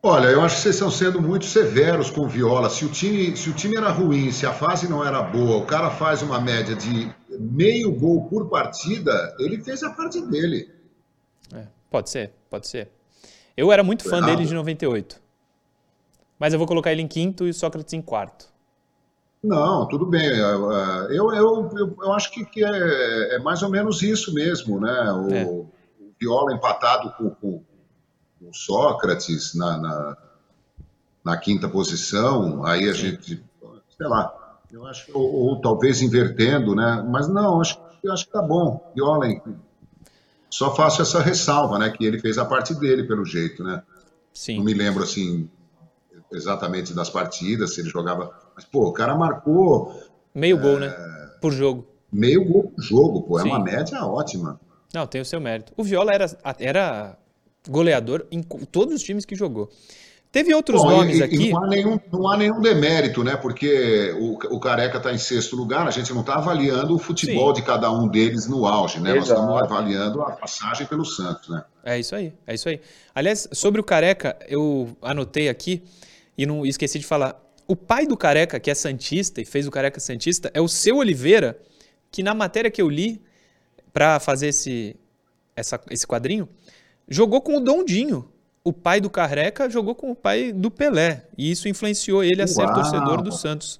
Olha, 0.00 0.28
eu 0.28 0.40
acho 0.40 0.54
que 0.54 0.62
vocês 0.62 0.76
estão 0.76 0.88
sendo 0.88 1.20
muito 1.20 1.46
severos 1.46 2.10
com 2.10 2.20
o 2.20 2.28
Viola. 2.28 2.70
Se 2.70 2.84
o 2.84 2.88
time, 2.88 3.36
se 3.36 3.50
o 3.50 3.54
time 3.54 3.76
era 3.76 3.90
ruim, 3.90 4.30
se 4.30 4.46
a 4.46 4.52
fase 4.52 4.88
não 4.88 5.04
era 5.04 5.20
boa, 5.20 5.56
o 5.56 5.66
cara 5.66 5.90
faz 5.90 6.22
uma 6.22 6.40
média 6.40 6.76
de 6.76 7.12
meio 7.28 7.90
gol 7.90 8.28
por 8.28 8.48
partida, 8.48 9.34
ele 9.40 9.60
fez 9.60 9.82
a 9.82 9.90
parte 9.90 10.20
dele. 10.20 10.70
É, 11.52 11.66
pode 11.90 12.08
ser, 12.08 12.30
pode 12.48 12.68
ser. 12.68 12.88
Eu 13.56 13.72
era 13.72 13.82
muito 13.82 14.08
fã 14.08 14.22
dele 14.22 14.46
de 14.46 14.54
98 14.54 15.19
mas 16.40 16.54
eu 16.54 16.58
vou 16.58 16.66
colocar 16.66 16.90
ele 16.90 17.02
em 17.02 17.06
quinto 17.06 17.46
e 17.46 17.52
Sócrates 17.52 17.92
em 17.92 18.00
quarto. 18.00 18.48
Não, 19.44 19.86
tudo 19.86 20.06
bem. 20.06 20.26
Eu, 20.26 20.72
eu, 21.10 21.34
eu, 21.34 21.96
eu 22.02 22.12
acho 22.12 22.30
que, 22.30 22.44
que 22.46 22.64
é, 22.64 23.36
é, 23.36 23.38
mais 23.40 23.62
ou 23.62 23.68
menos 23.68 24.02
isso 24.02 24.32
mesmo, 24.32 24.80
né? 24.80 25.12
O, 25.12 25.34
é. 25.34 25.44
o 25.44 25.68
Viola 26.18 26.54
empatado 26.54 27.12
com, 27.12 27.30
com, 27.30 27.62
o 28.40 28.54
Sócrates 28.54 29.54
na, 29.54 29.76
na, 29.78 30.16
na, 31.22 31.36
quinta 31.36 31.68
posição, 31.68 32.64
aí 32.64 32.88
a 32.88 32.94
Sim. 32.94 33.00
gente, 33.00 33.44
sei 33.96 34.06
lá, 34.06 34.58
eu 34.72 34.86
acho, 34.86 35.10
ou, 35.12 35.30
ou, 35.30 35.60
talvez 35.60 36.00
invertendo, 36.00 36.74
né? 36.74 37.06
Mas 37.08 37.28
não, 37.28 37.60
acho, 37.60 37.78
acho 38.10 38.26
que 38.26 38.32
tá 38.32 38.40
bom. 38.40 38.90
Viola, 38.94 39.26
só 40.48 40.74
faço 40.74 41.02
essa 41.02 41.20
ressalva, 41.20 41.78
né? 41.78 41.90
Que 41.90 42.04
ele 42.04 42.18
fez 42.18 42.38
a 42.38 42.46
parte 42.46 42.74
dele, 42.74 43.04
pelo 43.04 43.26
jeito, 43.26 43.62
né? 43.62 43.82
Sim. 44.32 44.56
Não 44.56 44.64
me 44.64 44.72
lembro 44.72 45.02
assim 45.02 45.50
exatamente 46.32 46.94
das 46.94 47.10
partidas, 47.10 47.74
se 47.74 47.80
ele 47.80 47.88
jogava. 47.88 48.30
Mas, 48.54 48.64
pô, 48.64 48.88
o 48.88 48.92
cara 48.92 49.14
marcou. 49.14 49.94
Meio 50.34 50.58
é... 50.58 50.60
gol, 50.60 50.78
né? 50.78 50.94
Por 51.40 51.52
jogo. 51.52 51.86
Meio 52.12 52.44
gol 52.44 52.70
por 52.70 52.82
jogo, 52.82 53.22
pô. 53.22 53.38
É 53.38 53.42
uma 53.42 53.58
média 53.58 54.04
ótima. 54.04 54.60
Não, 54.92 55.06
tem 55.06 55.20
o 55.20 55.24
seu 55.24 55.40
mérito. 55.40 55.72
O 55.76 55.84
Viola 55.84 56.12
era, 56.12 56.26
era 56.58 57.16
goleador 57.68 58.26
em 58.30 58.42
todos 58.42 58.94
os 58.94 59.02
times 59.02 59.24
que 59.24 59.34
jogou. 59.34 59.70
Teve 60.32 60.54
outros 60.54 60.80
Bom, 60.80 60.90
nomes 60.90 61.18
e, 61.18 61.22
aqui. 61.24 61.48
E 61.48 61.50
não, 61.50 61.64
há 61.64 61.66
nenhum, 61.66 62.00
não 62.12 62.28
há 62.30 62.36
nenhum 62.36 62.60
demérito, 62.60 63.24
né? 63.24 63.36
Porque 63.36 64.14
o, 64.16 64.34
o 64.54 64.60
Careca 64.60 64.98
está 64.98 65.12
em 65.12 65.18
sexto 65.18 65.56
lugar, 65.56 65.88
a 65.88 65.90
gente 65.90 66.12
não 66.12 66.20
está 66.20 66.34
avaliando 66.34 66.94
o 66.94 66.98
futebol 66.98 67.48
Sim. 67.48 67.60
de 67.60 67.66
cada 67.66 67.90
um 67.90 68.06
deles 68.06 68.46
no 68.46 68.64
auge, 68.64 69.00
né? 69.00 69.16
Exato. 69.16 69.18
Nós 69.18 69.28
estamos 69.28 69.62
avaliando 69.62 70.22
a 70.22 70.30
passagem 70.30 70.86
pelo 70.86 71.04
Santos, 71.04 71.48
né? 71.48 71.64
É 71.82 71.98
isso 71.98 72.14
aí, 72.14 72.32
é 72.46 72.54
isso 72.54 72.68
aí. 72.68 72.80
Aliás, 73.12 73.48
sobre 73.52 73.80
o 73.80 73.84
Careca, 73.84 74.36
eu 74.48 74.96
anotei 75.02 75.48
aqui 75.48 75.82
e 76.40 76.46
não 76.46 76.64
esqueci 76.64 76.98
de 76.98 77.04
falar. 77.04 77.38
O 77.68 77.76
pai 77.76 78.06
do 78.06 78.16
Careca, 78.16 78.58
que 78.58 78.70
é 78.70 78.74
Santista 78.74 79.42
e 79.42 79.44
fez 79.44 79.66
o 79.66 79.70
Careca 79.70 80.00
Santista, 80.00 80.50
é 80.54 80.60
o 80.60 80.66
seu 80.66 80.96
Oliveira, 80.96 81.60
que 82.10 82.22
na 82.22 82.32
matéria 82.32 82.70
que 82.70 82.80
eu 82.80 82.88
li 82.88 83.20
para 83.92 84.18
fazer 84.18 84.48
esse, 84.48 84.96
essa, 85.54 85.78
esse 85.90 86.06
quadrinho, 86.06 86.48
jogou 87.06 87.42
com 87.42 87.58
o 87.58 87.60
Dondinho. 87.60 88.26
O 88.64 88.72
pai 88.72 89.02
do 89.02 89.10
Careca 89.10 89.68
jogou 89.68 89.94
com 89.94 90.10
o 90.10 90.14
pai 90.14 90.50
do 90.50 90.70
Pelé. 90.70 91.26
E 91.36 91.50
isso 91.50 91.68
influenciou 91.68 92.24
ele 92.24 92.40
a 92.40 92.46
ser 92.46 92.62
Uau. 92.62 92.74
torcedor 92.74 93.20
do 93.20 93.32
Santos. 93.32 93.78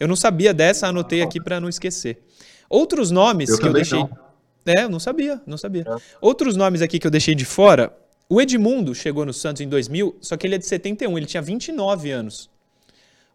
Eu 0.00 0.08
não 0.08 0.16
sabia 0.16 0.54
dessa, 0.54 0.86
anotei 0.86 1.20
aqui 1.20 1.42
para 1.42 1.60
não 1.60 1.68
esquecer. 1.68 2.22
Outros 2.70 3.10
nomes 3.10 3.50
eu 3.50 3.58
que 3.58 3.66
eu 3.66 3.72
deixei. 3.72 3.98
Não. 3.98 4.18
É, 4.64 4.84
eu 4.84 4.88
não 4.88 4.98
sabia, 4.98 5.42
não 5.46 5.58
sabia. 5.58 5.84
É. 5.86 5.96
Outros 6.22 6.56
nomes 6.56 6.80
aqui 6.80 6.98
que 6.98 7.06
eu 7.06 7.10
deixei 7.10 7.34
de 7.34 7.44
fora 7.44 7.94
o 8.32 8.40
Edmundo 8.40 8.94
chegou 8.94 9.26
no 9.26 9.32
Santos 9.34 9.60
em 9.60 9.68
2000, 9.68 10.16
só 10.18 10.38
que 10.38 10.46
ele 10.46 10.54
é 10.54 10.58
de 10.58 10.64
71, 10.64 11.18
ele 11.18 11.26
tinha 11.26 11.42
29 11.42 12.10
anos. 12.10 12.48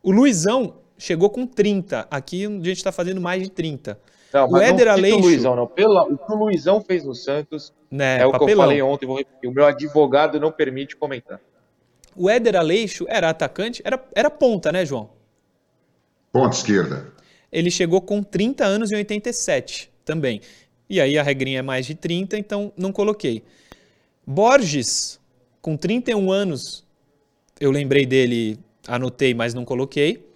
O 0.02 0.12
Luizão 0.12 0.74
chegou 0.98 1.30
com 1.30 1.45
30. 1.45 2.08
Aqui 2.10 2.48
a 2.48 2.50
gente 2.50 2.78
está 2.78 2.91
fazendo 2.91 3.22
mais 3.22 3.43
de 3.43 3.52
30. 3.52 4.00
Não, 4.34 4.50
o 4.50 4.58
Éder 4.58 4.88
Aleixo... 4.88 5.18
o 5.18 5.22
Luizão, 5.22 5.56
não. 5.56 5.68
Pela, 5.68 6.02
o 6.02 6.18
que 6.18 6.32
o 6.32 6.36
Luizão 6.36 6.82
fez 6.82 7.04
no 7.04 7.14
Santos 7.14 7.72
né, 7.91 8.22
é 8.22 8.26
o 8.26 8.32
papelão. 8.32 8.48
que 8.48 8.54
eu 8.54 8.58
falei 8.58 8.82
ontem, 8.82 9.06
vou 9.06 9.18
repetir. 9.18 9.48
O 9.48 9.54
meu 9.54 9.68
advogado 9.68 10.39
não 10.39 10.52
permite 10.52 10.95
comentar. 10.95 11.39
O 12.16 12.28
Éder 12.28 12.56
Aleixo 12.56 13.06
era 13.08 13.30
atacante, 13.30 13.84
era, 13.86 14.04
era 14.16 14.32
ponta, 14.32 14.72
né, 14.72 14.84
João? 14.84 15.12
Ponta 16.32 16.56
esquerda. 16.56 17.14
Ele 17.52 17.70
chegou 17.70 18.02
com 18.02 18.24
30 18.24 18.66
anos 18.66 18.91
em 18.91 18.95
87 18.95 19.91
também. 20.04 20.41
E 20.89 21.00
aí 21.00 21.20
a 21.20 21.22
regrinha 21.22 21.60
é 21.60 21.62
mais 21.62 21.86
de 21.86 21.93
30, 21.93 22.36
então 22.36 22.74
não 22.76 22.91
coloquei. 22.91 23.43
Borges, 24.30 25.22
com 25.62 25.78
31 25.78 26.30
anos, 26.30 26.86
eu 27.62 27.72
lembrei 27.72 28.06
dele, 28.06 28.60
anotei, 28.86 29.34
mas 29.34 29.54
não 29.54 29.64
coloquei. 29.64 30.28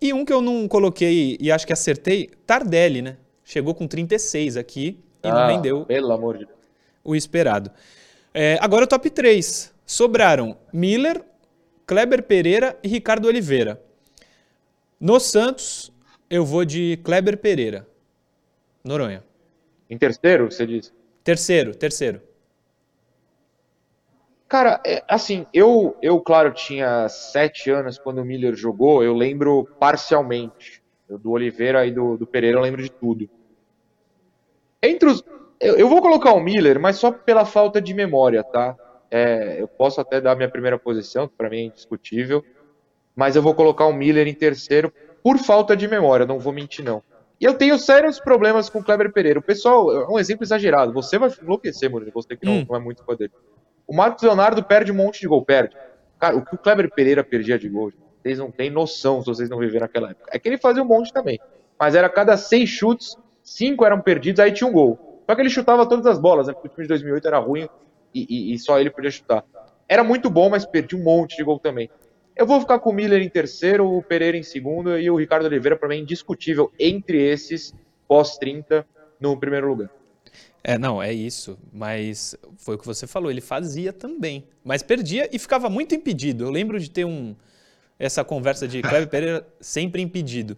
E 0.00 0.14
um 0.14 0.24
que 0.24 0.32
eu 0.32 0.40
não 0.40 0.66
coloquei 0.66 1.36
e 1.38 1.52
acho 1.52 1.66
que 1.66 1.72
acertei, 1.74 2.30
Tardelli, 2.46 3.02
né? 3.02 3.18
Chegou 3.44 3.74
com 3.74 3.86
36 3.86 4.56
aqui 4.56 4.98
e 5.22 5.28
ah, 5.28 5.34
não 5.34 5.54
rendeu 5.54 5.84
pelo 5.84 6.10
amor 6.12 6.38
de 6.38 6.46
Deus. 6.46 6.58
o 7.04 7.14
esperado. 7.14 7.70
É, 8.32 8.56
agora 8.58 8.84
o 8.84 8.88
top 8.88 9.10
3. 9.10 9.70
Sobraram 9.84 10.56
Miller, 10.72 11.22
Kleber 11.86 12.22
Pereira 12.22 12.78
e 12.82 12.88
Ricardo 12.88 13.28
Oliveira. 13.28 13.82
No 14.98 15.20
Santos, 15.20 15.92
eu 16.30 16.42
vou 16.42 16.64
de 16.64 16.98
Kleber 17.04 17.36
Pereira. 17.36 17.86
Noronha. 18.82 19.22
Em 19.90 19.98
terceiro, 19.98 20.50
você 20.50 20.66
disse? 20.66 20.90
Terceiro, 21.22 21.74
terceiro. 21.74 22.29
Cara, 24.50 24.80
é, 24.84 25.00
assim, 25.06 25.46
eu, 25.54 25.96
eu, 26.02 26.18
claro, 26.18 26.52
tinha 26.52 27.08
sete 27.08 27.70
anos 27.70 28.00
quando 28.00 28.18
o 28.18 28.24
Miller 28.24 28.56
jogou, 28.56 29.00
eu 29.00 29.14
lembro 29.14 29.64
parcialmente. 29.78 30.82
do 31.08 31.30
Oliveira 31.30 31.86
e 31.86 31.92
do, 31.92 32.16
do 32.16 32.26
Pereira 32.26 32.58
eu 32.58 32.62
lembro 32.62 32.82
de 32.82 32.90
tudo. 32.90 33.30
Entre 34.82 35.08
os. 35.08 35.22
Eu, 35.60 35.76
eu, 35.76 35.88
vou 35.88 36.02
colocar 36.02 36.32
o 36.32 36.40
Miller, 36.40 36.80
mas 36.80 36.96
só 36.96 37.12
pela 37.12 37.44
falta 37.44 37.80
de 37.80 37.94
memória, 37.94 38.42
tá? 38.42 38.76
É, 39.08 39.62
eu 39.62 39.68
posso 39.68 40.00
até 40.00 40.20
dar 40.20 40.34
minha 40.34 40.50
primeira 40.50 40.76
posição, 40.76 41.28
que 41.28 41.34
para 41.36 41.48
mim 41.48 41.58
é 41.58 41.64
indiscutível, 41.66 42.44
mas 43.14 43.36
eu 43.36 43.42
vou 43.42 43.54
colocar 43.54 43.86
o 43.86 43.92
Miller 43.92 44.26
em 44.26 44.34
terceiro 44.34 44.92
por 45.22 45.38
falta 45.38 45.76
de 45.76 45.86
memória, 45.86 46.26
não 46.26 46.40
vou 46.40 46.52
mentir, 46.52 46.84
não. 46.84 47.04
E 47.40 47.44
eu 47.44 47.54
tenho 47.54 47.78
sérios 47.78 48.18
problemas 48.18 48.68
com 48.68 48.80
o 48.80 48.84
Kleber 48.84 49.12
Pereira. 49.12 49.38
O 49.38 49.42
pessoal, 49.42 49.92
é 49.92 50.08
um 50.08 50.18
exemplo 50.18 50.42
exagerado. 50.42 50.92
Você 50.92 51.18
vai 51.18 51.30
enlouquecer, 51.40 51.88
Murilo, 51.88 52.10
você 52.12 52.36
que 52.36 52.44
não, 52.44 52.54
hum. 52.54 52.66
não 52.68 52.76
é 52.76 52.80
muito 52.80 53.04
fã 53.04 53.14
dele. 53.14 53.32
O 53.90 53.96
Marcos 53.96 54.22
Leonardo 54.22 54.62
perde 54.62 54.92
um 54.92 54.94
monte 54.94 55.20
de 55.20 55.26
gol, 55.26 55.44
perde. 55.44 55.76
Cara, 56.16 56.36
o 56.36 56.44
que 56.44 56.54
o 56.54 56.58
Kleber 56.58 56.88
Pereira 56.94 57.24
perdia 57.24 57.58
de 57.58 57.68
gol, 57.68 57.92
vocês 58.22 58.38
não 58.38 58.48
têm 58.48 58.70
noção 58.70 59.20
se 59.20 59.26
vocês 59.26 59.50
não 59.50 59.58
viveram 59.58 59.80
naquela 59.80 60.12
época. 60.12 60.30
É 60.32 60.38
que 60.38 60.48
ele 60.48 60.58
fazia 60.58 60.80
um 60.80 60.86
monte 60.86 61.12
também. 61.12 61.40
Mas 61.76 61.96
era 61.96 62.08
cada 62.08 62.36
seis 62.36 62.68
chutes, 62.68 63.16
cinco 63.42 63.84
eram 63.84 64.00
perdidos, 64.00 64.38
aí 64.38 64.52
tinha 64.52 64.70
um 64.70 64.72
gol. 64.72 65.24
Só 65.26 65.34
que 65.34 65.42
ele 65.42 65.50
chutava 65.50 65.88
todas 65.88 66.06
as 66.06 66.20
bolas, 66.20 66.46
né? 66.46 66.52
Porque 66.52 66.68
o 66.68 66.70
time 66.70 66.84
de 66.84 66.88
2008 66.88 67.26
era 67.26 67.38
ruim 67.40 67.68
e, 68.14 68.26
e, 68.30 68.54
e 68.54 68.58
só 68.60 68.78
ele 68.78 68.90
podia 68.90 69.10
chutar. 69.10 69.44
Era 69.88 70.04
muito 70.04 70.30
bom, 70.30 70.48
mas 70.48 70.64
perdi 70.64 70.94
um 70.94 71.02
monte 71.02 71.36
de 71.36 71.42
gol 71.42 71.58
também. 71.58 71.90
Eu 72.36 72.46
vou 72.46 72.60
ficar 72.60 72.78
com 72.78 72.90
o 72.90 72.92
Miller 72.92 73.20
em 73.20 73.28
terceiro, 73.28 73.90
o 73.90 74.00
Pereira 74.04 74.36
em 74.36 74.44
segundo 74.44 74.96
e 74.96 75.10
o 75.10 75.16
Ricardo 75.16 75.46
Oliveira, 75.46 75.76
para 75.76 75.88
mim, 75.88 75.98
indiscutível 75.98 76.70
entre 76.78 77.20
esses 77.20 77.74
pós-30 78.06 78.84
no 79.20 79.36
primeiro 79.36 79.66
lugar. 79.66 79.90
É, 80.62 80.78
não, 80.78 81.02
é 81.02 81.12
isso. 81.12 81.58
Mas 81.72 82.36
foi 82.58 82.74
o 82.74 82.78
que 82.78 82.86
você 82.86 83.06
falou, 83.06 83.30
ele 83.30 83.40
fazia 83.40 83.92
também. 83.92 84.44
Mas 84.62 84.82
perdia 84.82 85.28
e 85.32 85.38
ficava 85.38 85.68
muito 85.68 85.94
impedido. 85.94 86.44
Eu 86.44 86.50
lembro 86.50 86.78
de 86.78 86.90
ter 86.90 87.04
um, 87.04 87.34
essa 87.98 88.24
conversa 88.24 88.68
de 88.68 88.82
Cleber 88.82 89.08
Pereira 89.10 89.46
sempre 89.60 90.02
impedido. 90.02 90.56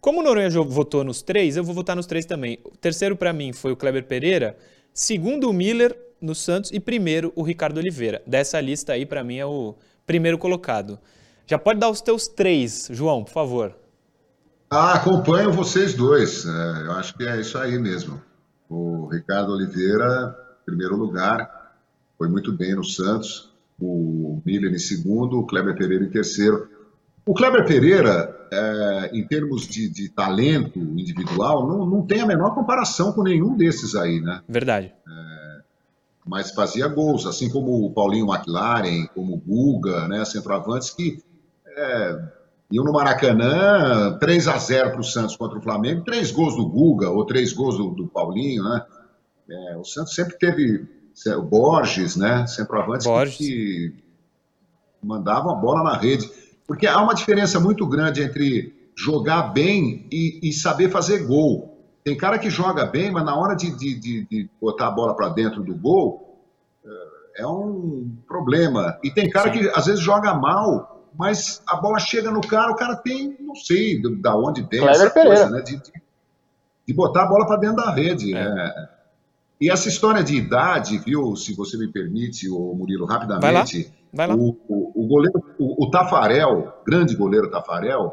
Como 0.00 0.20
o 0.20 0.22
Noronha 0.22 0.50
votou 0.50 1.04
nos 1.04 1.22
três, 1.22 1.56
eu 1.56 1.62
vou 1.62 1.74
votar 1.74 1.94
nos 1.94 2.06
três 2.06 2.26
também. 2.26 2.58
O 2.64 2.76
terceiro 2.76 3.14
para 3.14 3.32
mim 3.32 3.52
foi 3.52 3.70
o 3.70 3.76
Kleber 3.76 4.04
Pereira, 4.04 4.56
segundo 4.92 5.48
o 5.48 5.52
Miller 5.52 5.96
no 6.20 6.34
Santos 6.34 6.72
e 6.72 6.80
primeiro 6.80 7.32
o 7.36 7.42
Ricardo 7.42 7.78
Oliveira. 7.78 8.20
Dessa 8.26 8.60
lista 8.60 8.94
aí, 8.94 9.06
para 9.06 9.22
mim, 9.22 9.36
é 9.36 9.46
o 9.46 9.76
primeiro 10.04 10.38
colocado. 10.38 10.98
Já 11.46 11.58
pode 11.58 11.78
dar 11.78 11.88
os 11.88 12.00
teus 12.00 12.26
três, 12.26 12.88
João, 12.90 13.22
por 13.22 13.32
favor. 13.32 13.76
Ah, 14.70 14.94
acompanho 14.94 15.52
vocês 15.52 15.94
dois. 15.94 16.46
É, 16.46 16.86
eu 16.86 16.92
acho 16.92 17.14
que 17.14 17.22
é 17.24 17.40
isso 17.40 17.56
aí 17.58 17.78
mesmo. 17.78 18.20
O 18.72 19.06
Ricardo 19.06 19.52
Oliveira, 19.52 20.34
primeiro 20.64 20.96
lugar, 20.96 21.76
foi 22.16 22.26
muito 22.26 22.50
bem 22.52 22.74
no 22.74 22.82
Santos. 22.82 23.52
O 23.78 24.40
Miller 24.46 24.72
em 24.72 24.78
segundo, 24.78 25.38
o 25.38 25.46
Kleber 25.46 25.76
Pereira 25.76 26.02
em 26.02 26.08
terceiro. 26.08 26.70
O 27.26 27.34
Kleber 27.34 27.66
Pereira, 27.66 28.34
é, 28.50 29.10
em 29.12 29.26
termos 29.26 29.68
de, 29.68 29.90
de, 29.90 30.08
talento 30.08 30.78
individual, 30.78 31.68
não, 31.68 31.84
não 31.84 32.06
tem 32.06 32.22
a 32.22 32.26
menor 32.26 32.54
comparação 32.54 33.12
com 33.12 33.22
nenhum 33.22 33.54
desses 33.54 33.94
aí, 33.94 34.20
né? 34.22 34.40
Verdade. 34.48 34.94
É, 35.06 35.60
mas 36.26 36.52
fazia 36.52 36.88
gols, 36.88 37.26
assim 37.26 37.50
como 37.50 37.84
o 37.84 37.92
Paulinho 37.92 38.32
McLaren, 38.32 39.06
como 39.14 39.34
o 39.34 39.38
Guga, 39.38 40.08
né, 40.08 40.24
centroavantes 40.24 40.88
que 40.88 41.22
é, 41.66 42.22
iam 42.72 42.84
no 42.84 42.92
Maracanã, 42.92 44.16
3 44.18 44.48
a 44.48 44.56
0 44.56 44.90
para 44.92 45.00
o 45.00 45.04
Santos 45.04 45.36
contra 45.36 45.58
o 45.58 45.62
Flamengo, 45.62 46.04
três 46.04 46.32
gols 46.32 46.56
do 46.56 46.66
Guga 46.66 47.10
ou 47.10 47.26
três 47.26 47.52
gols 47.52 47.76
do, 47.76 47.90
do 47.90 48.08
Paulinho, 48.08 48.64
né? 48.64 48.82
É, 49.48 49.76
o 49.76 49.84
Santos 49.84 50.14
sempre 50.14 50.38
teve 50.38 50.88
o 51.36 51.42
Borges, 51.42 52.16
né, 52.16 52.46
centroavantes 52.46 53.06
Borges. 53.06 53.36
que 53.36 53.94
mandavam 55.02 55.52
a 55.52 55.54
bola 55.54 55.82
na 55.82 55.96
rede, 55.96 56.30
porque 56.66 56.86
há 56.86 57.02
uma 57.02 57.14
diferença 57.14 57.60
muito 57.60 57.86
grande 57.86 58.22
entre 58.22 58.90
jogar 58.96 59.52
bem 59.52 60.06
e, 60.10 60.40
e 60.42 60.52
saber 60.52 60.90
fazer 60.90 61.26
gol. 61.26 61.78
Tem 62.02 62.16
cara 62.16 62.38
que 62.38 62.48
joga 62.48 62.86
bem, 62.86 63.10
mas 63.10 63.24
na 63.24 63.36
hora 63.36 63.54
de, 63.54 63.70
de, 63.76 64.00
de, 64.00 64.26
de 64.26 64.50
botar 64.60 64.88
a 64.88 64.90
bola 64.90 65.14
para 65.14 65.28
dentro 65.28 65.62
do 65.62 65.74
gol, 65.74 66.40
é, 67.36 67.42
é 67.42 67.46
um 67.46 68.16
problema. 68.26 68.98
E 69.04 69.10
tem 69.10 69.28
cara 69.28 69.52
Sim. 69.52 69.58
que 69.58 69.68
às 69.74 69.86
vezes 69.86 70.00
joga 70.00 70.32
mal, 70.34 71.01
mas 71.16 71.62
a 71.66 71.76
bola 71.76 71.98
chega 71.98 72.30
no 72.30 72.40
cara, 72.40 72.72
o 72.72 72.76
cara 72.76 72.96
tem, 72.96 73.36
não 73.40 73.54
sei 73.54 74.00
da 74.20 74.36
onde 74.36 74.62
tem 74.64 74.80
Clever 74.80 74.96
essa 74.96 75.10
Pereira. 75.10 75.36
coisa, 75.36 75.50
né? 75.50 75.62
De, 75.62 75.82
de, 76.86 76.94
botar 76.94 77.24
a 77.24 77.26
bola 77.26 77.46
para 77.46 77.56
dentro 77.56 77.76
da 77.76 77.90
rede. 77.90 78.34
É. 78.34 78.40
É. 78.40 78.88
E 79.60 79.70
essa 79.70 79.88
história 79.88 80.24
de 80.24 80.36
idade, 80.36 80.98
viu, 80.98 81.36
se 81.36 81.54
você 81.54 81.76
me 81.76 81.86
permite, 81.86 82.48
o 82.50 82.74
Murilo, 82.74 83.06
rapidamente. 83.06 83.92
Vai 84.12 84.26
lá. 84.26 84.26
Vai 84.26 84.26
lá. 84.26 84.34
O, 84.34 84.58
o, 84.68 85.04
o 85.04 85.06
goleiro, 85.06 85.42
o, 85.58 85.84
o 85.84 85.90
Tafarel, 85.90 86.82
grande 86.84 87.14
goleiro 87.14 87.50
Tafarel, 87.50 88.12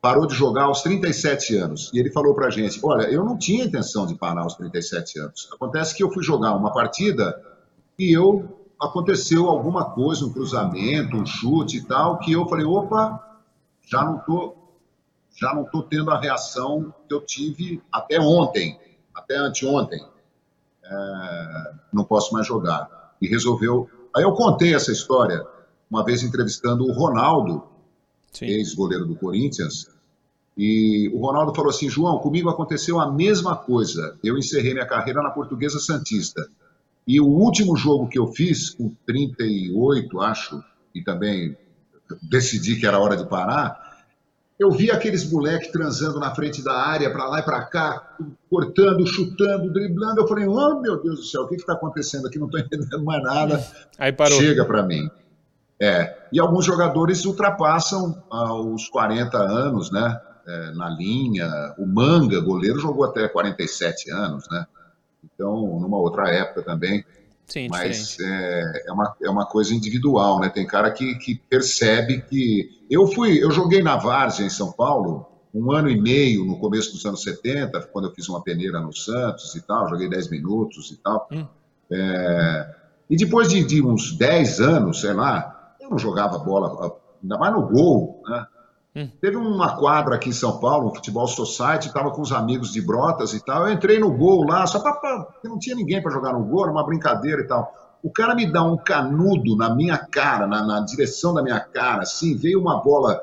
parou 0.00 0.26
de 0.26 0.34
jogar 0.34 0.64
aos 0.64 0.82
37 0.82 1.56
anos. 1.56 1.90
E 1.94 1.98
ele 1.98 2.10
falou 2.10 2.34
para 2.34 2.48
a 2.48 2.50
gente: 2.50 2.80
Olha, 2.82 3.04
eu 3.04 3.24
não 3.24 3.38
tinha 3.38 3.64
intenção 3.64 4.06
de 4.06 4.14
parar 4.14 4.42
aos 4.42 4.54
37 4.54 5.20
anos. 5.20 5.48
Acontece 5.52 5.94
que 5.94 6.02
eu 6.02 6.10
fui 6.10 6.22
jogar 6.22 6.54
uma 6.54 6.72
partida 6.72 7.40
e 7.98 8.12
eu 8.12 8.57
aconteceu 8.80 9.48
alguma 9.48 9.90
coisa, 9.90 10.24
um 10.24 10.32
cruzamento, 10.32 11.16
um 11.16 11.26
chute 11.26 11.78
e 11.78 11.82
tal, 11.84 12.18
que 12.18 12.32
eu 12.32 12.46
falei: 12.46 12.64
opa, 12.64 13.40
já 13.86 14.04
não 14.04 14.18
tô, 14.18 14.54
já 15.36 15.54
não 15.54 15.64
tô 15.64 15.82
tendo 15.82 16.10
a 16.10 16.20
reação 16.20 16.94
que 17.06 17.14
eu 17.14 17.20
tive 17.20 17.82
até 17.92 18.20
ontem, 18.20 18.78
até 19.14 19.36
anteontem. 19.36 20.04
É, 20.84 21.72
não 21.92 22.04
posso 22.04 22.32
mais 22.32 22.46
jogar. 22.46 23.16
E 23.20 23.26
resolveu. 23.26 23.88
Aí 24.16 24.22
eu 24.22 24.32
contei 24.32 24.74
essa 24.74 24.92
história 24.92 25.44
uma 25.90 26.04
vez 26.04 26.22
entrevistando 26.22 26.84
o 26.84 26.92
Ronaldo, 26.92 27.64
ex-goleiro 28.40 29.06
do 29.06 29.16
Corinthians. 29.16 29.88
E 30.56 31.08
o 31.14 31.20
Ronaldo 31.20 31.54
falou 31.54 31.70
assim: 31.70 31.88
João, 31.88 32.18
comigo 32.18 32.48
aconteceu 32.48 33.00
a 33.00 33.10
mesma 33.10 33.56
coisa. 33.56 34.18
Eu 34.22 34.36
encerrei 34.36 34.72
minha 34.72 34.86
carreira 34.86 35.22
na 35.22 35.30
Portuguesa 35.30 35.78
Santista. 35.78 36.48
E 37.08 37.18
o 37.18 37.26
último 37.26 37.74
jogo 37.74 38.06
que 38.06 38.18
eu 38.18 38.26
fiz, 38.26 38.68
com 38.68 38.94
38, 39.06 40.20
acho, 40.20 40.62
e 40.94 41.02
também 41.02 41.56
decidi 42.22 42.76
que 42.76 42.86
era 42.86 42.98
hora 42.98 43.16
de 43.16 43.26
parar, 43.26 44.04
eu 44.60 44.70
vi 44.70 44.90
aqueles 44.90 45.30
moleques 45.30 45.72
transando 45.72 46.20
na 46.20 46.34
frente 46.34 46.62
da 46.62 46.74
área, 46.74 47.10
para 47.10 47.26
lá 47.26 47.38
e 47.38 47.42
para 47.42 47.62
cá, 47.62 48.14
cortando, 48.50 49.06
chutando, 49.06 49.72
driblando. 49.72 50.20
Eu 50.20 50.28
falei, 50.28 50.46
oh 50.46 50.80
meu 50.80 51.02
Deus 51.02 51.20
do 51.20 51.24
céu, 51.24 51.42
o 51.44 51.48
que 51.48 51.54
está 51.54 51.72
acontecendo 51.72 52.26
aqui? 52.26 52.38
Não 52.38 52.46
estou 52.46 52.60
entendendo 52.60 53.02
mais 53.02 53.22
nada. 53.22 53.64
Aí 53.98 54.12
parou. 54.12 54.38
Chega 54.38 54.66
para 54.66 54.82
mim. 54.82 55.08
É, 55.80 56.14
e 56.30 56.38
alguns 56.38 56.66
jogadores 56.66 57.24
ultrapassam 57.24 58.22
os 58.74 58.86
40 58.88 59.38
anos, 59.38 59.90
né? 59.90 60.20
É, 60.46 60.72
na 60.72 60.90
linha. 60.90 61.74
O 61.78 61.86
Manga, 61.86 62.38
goleiro, 62.40 62.78
jogou 62.78 63.04
até 63.04 63.28
47 63.28 64.10
anos, 64.10 64.44
né? 64.50 64.66
Então, 65.24 65.78
numa 65.80 65.98
outra 65.98 66.28
época 66.28 66.62
também. 66.62 67.04
Sim, 67.46 67.68
Mas 67.70 68.18
é, 68.20 68.82
é, 68.88 68.92
uma, 68.92 69.16
é 69.22 69.30
uma 69.30 69.46
coisa 69.46 69.74
individual, 69.74 70.38
né? 70.38 70.50
Tem 70.50 70.66
cara 70.66 70.90
que, 70.90 71.14
que 71.16 71.34
percebe 71.34 72.20
que. 72.22 72.84
Eu 72.90 73.06
fui, 73.06 73.42
eu 73.42 73.50
joguei 73.50 73.82
na 73.82 73.96
Várzea 73.96 74.44
em 74.44 74.50
São 74.50 74.72
Paulo 74.72 75.26
um 75.54 75.72
ano 75.72 75.88
e 75.88 75.98
meio 75.98 76.44
no 76.44 76.58
começo 76.58 76.92
dos 76.92 77.04
anos 77.06 77.22
70, 77.22 77.88
quando 77.92 78.08
eu 78.08 78.14
fiz 78.14 78.28
uma 78.28 78.42
peneira 78.42 78.80
no 78.80 78.94
Santos 78.94 79.54
e 79.54 79.62
tal, 79.62 79.88
joguei 79.88 80.08
10 80.08 80.30
minutos 80.30 80.90
e 80.90 80.96
tal. 80.96 81.26
Hum. 81.32 81.46
É, 81.90 82.74
e 83.08 83.16
depois 83.16 83.48
de, 83.48 83.64
de 83.64 83.82
uns 83.82 84.16
10 84.16 84.60
anos, 84.60 85.00
sei 85.00 85.14
lá, 85.14 85.74
eu 85.80 85.88
não 85.88 85.98
jogava 85.98 86.38
bola, 86.38 86.98
ainda 87.22 87.38
mais 87.38 87.54
no 87.54 87.66
gol, 87.66 88.22
né? 88.28 88.46
Hum. 88.98 89.08
Teve 89.20 89.36
uma 89.36 89.76
quadra 89.76 90.16
aqui 90.16 90.30
em 90.30 90.32
São 90.32 90.58
Paulo, 90.58 90.88
um 90.88 90.94
futebol 90.94 91.28
society, 91.28 91.86
estava 91.86 92.10
com 92.10 92.20
os 92.20 92.32
amigos 92.32 92.72
de 92.72 92.80
Brotas 92.80 93.32
e 93.32 93.44
tal. 93.44 93.68
Eu 93.68 93.72
entrei 93.72 94.00
no 94.00 94.10
gol 94.10 94.44
lá, 94.44 94.66
só 94.66 94.80
para. 94.80 95.28
não 95.44 95.56
tinha 95.56 95.76
ninguém 95.76 96.02
para 96.02 96.10
jogar 96.10 96.32
no 96.32 96.44
gol, 96.44 96.64
era 96.64 96.72
uma 96.72 96.84
brincadeira 96.84 97.42
e 97.42 97.46
tal. 97.46 97.72
O 98.02 98.10
cara 98.10 98.34
me 98.34 98.50
dá 98.50 98.64
um 98.64 98.76
canudo 98.76 99.56
na 99.56 99.72
minha 99.72 99.96
cara, 99.96 100.48
na, 100.48 100.66
na 100.66 100.80
direção 100.80 101.32
da 101.32 101.42
minha 101.42 101.60
cara, 101.60 102.02
assim, 102.02 102.36
veio 102.36 102.60
uma 102.60 102.82
bola 102.82 103.20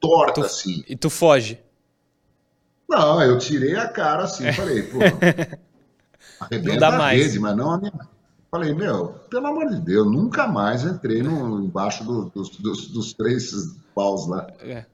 torta, 0.00 0.34
tu, 0.34 0.44
assim. 0.44 0.84
E 0.88 0.96
tu 0.96 1.10
foge? 1.10 1.60
Não, 2.88 3.20
eu 3.20 3.36
tirei 3.38 3.74
a 3.74 3.88
cara 3.88 4.24
assim, 4.24 4.46
é. 4.46 4.52
falei, 4.52 4.82
pô, 4.84 4.98
arrebenta 6.40 6.72
não 6.72 6.78
dá 6.78 6.88
a 6.88 6.98
mais. 6.98 7.20
rede, 7.20 7.40
mas 7.40 7.56
não 7.56 7.70
a 7.72 7.78
minha. 7.78 7.92
Falei, 8.50 8.72
meu, 8.72 9.08
pelo 9.30 9.46
amor 9.46 9.68
de 9.68 9.80
Deus, 9.80 10.10
nunca 10.10 10.46
mais 10.46 10.82
entrei 10.82 11.22
no, 11.22 11.62
embaixo 11.62 12.02
do, 12.02 12.30
dos, 12.30 12.50
dos, 12.50 12.88
dos, 12.88 13.12
três 13.12 13.52
paus 13.94 14.26
lá. 14.26 14.46
É. 14.60 14.84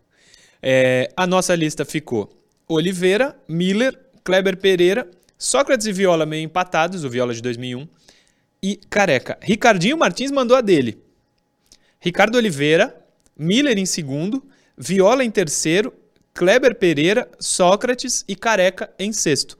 É, 0.60 1.12
a 1.16 1.26
nossa 1.26 1.54
lista 1.54 1.84
ficou 1.84 2.36
Oliveira, 2.66 3.36
Miller, 3.46 3.96
Kleber 4.24 4.56
Pereira, 4.56 5.08
Sócrates 5.38 5.86
e 5.86 5.92
Viola 5.92 6.26
meio 6.26 6.44
empatados, 6.44 7.04
o 7.04 7.10
Viola 7.10 7.32
de 7.32 7.42
2001, 7.42 7.86
e 8.62 8.76
Careca. 8.88 9.38
Ricardinho 9.40 9.98
Martins 9.98 10.32
mandou 10.32 10.56
a 10.56 10.60
dele. 10.60 10.98
Ricardo 12.00 12.36
Oliveira, 12.36 12.96
Miller 13.36 13.78
em 13.78 13.86
segundo, 13.86 14.42
Viola 14.76 15.22
em 15.22 15.30
terceiro, 15.30 15.92
Kleber 16.32 16.74
Pereira, 16.74 17.28
Sócrates 17.38 18.24
e 18.26 18.34
Careca 18.34 18.90
em 18.98 19.12
sexto. 19.12 19.56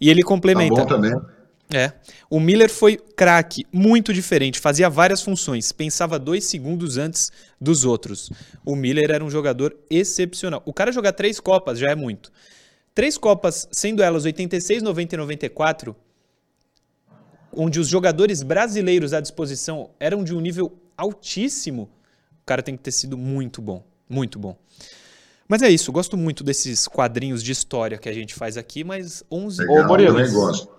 E 0.00 0.10
ele 0.10 0.22
complementa. 0.22 0.74
Tá 0.74 0.82
bom 0.82 0.88
também. 0.88 1.37
É. 1.72 1.92
O 2.30 2.40
Miller 2.40 2.70
foi 2.70 2.96
craque, 2.96 3.66
muito 3.70 4.12
diferente, 4.12 4.58
fazia 4.58 4.88
várias 4.88 5.20
funções, 5.20 5.70
pensava 5.70 6.18
dois 6.18 6.44
segundos 6.44 6.96
antes 6.96 7.30
dos 7.60 7.84
outros. 7.84 8.30
O 8.64 8.74
Miller 8.74 9.10
era 9.10 9.22
um 9.22 9.30
jogador 9.30 9.76
excepcional. 9.90 10.62
O 10.64 10.72
cara 10.72 10.90
jogar 10.90 11.12
três 11.12 11.38
Copas 11.38 11.78
já 11.78 11.88
é 11.90 11.94
muito. 11.94 12.32
Três 12.94 13.18
Copas, 13.18 13.68
sendo 13.70 14.02
elas 14.02 14.24
86, 14.24 14.82
90 14.82 15.14
e 15.14 15.18
94, 15.18 15.96
onde 17.52 17.78
os 17.78 17.88
jogadores 17.88 18.42
brasileiros 18.42 19.12
à 19.12 19.20
disposição 19.20 19.90
eram 20.00 20.24
de 20.24 20.34
um 20.34 20.40
nível 20.40 20.76
altíssimo, 20.96 21.90
o 22.42 22.46
cara 22.46 22.62
tem 22.62 22.76
que 22.76 22.82
ter 22.82 22.92
sido 22.92 23.18
muito 23.18 23.60
bom, 23.60 23.84
muito 24.08 24.38
bom. 24.38 24.56
Mas 25.46 25.62
é 25.62 25.68
isso, 25.68 25.92
gosto 25.92 26.16
muito 26.16 26.42
desses 26.42 26.88
quadrinhos 26.88 27.42
de 27.42 27.52
história 27.52 27.98
que 27.98 28.08
a 28.08 28.12
gente 28.12 28.34
faz 28.34 28.56
aqui, 28.56 28.84
mas 28.84 29.22
11 29.30 29.62
Legal, 29.62 29.84
Ô, 29.84 29.88
Murilo, 29.88 30.16
também 30.16 30.32
gosto. 30.32 30.77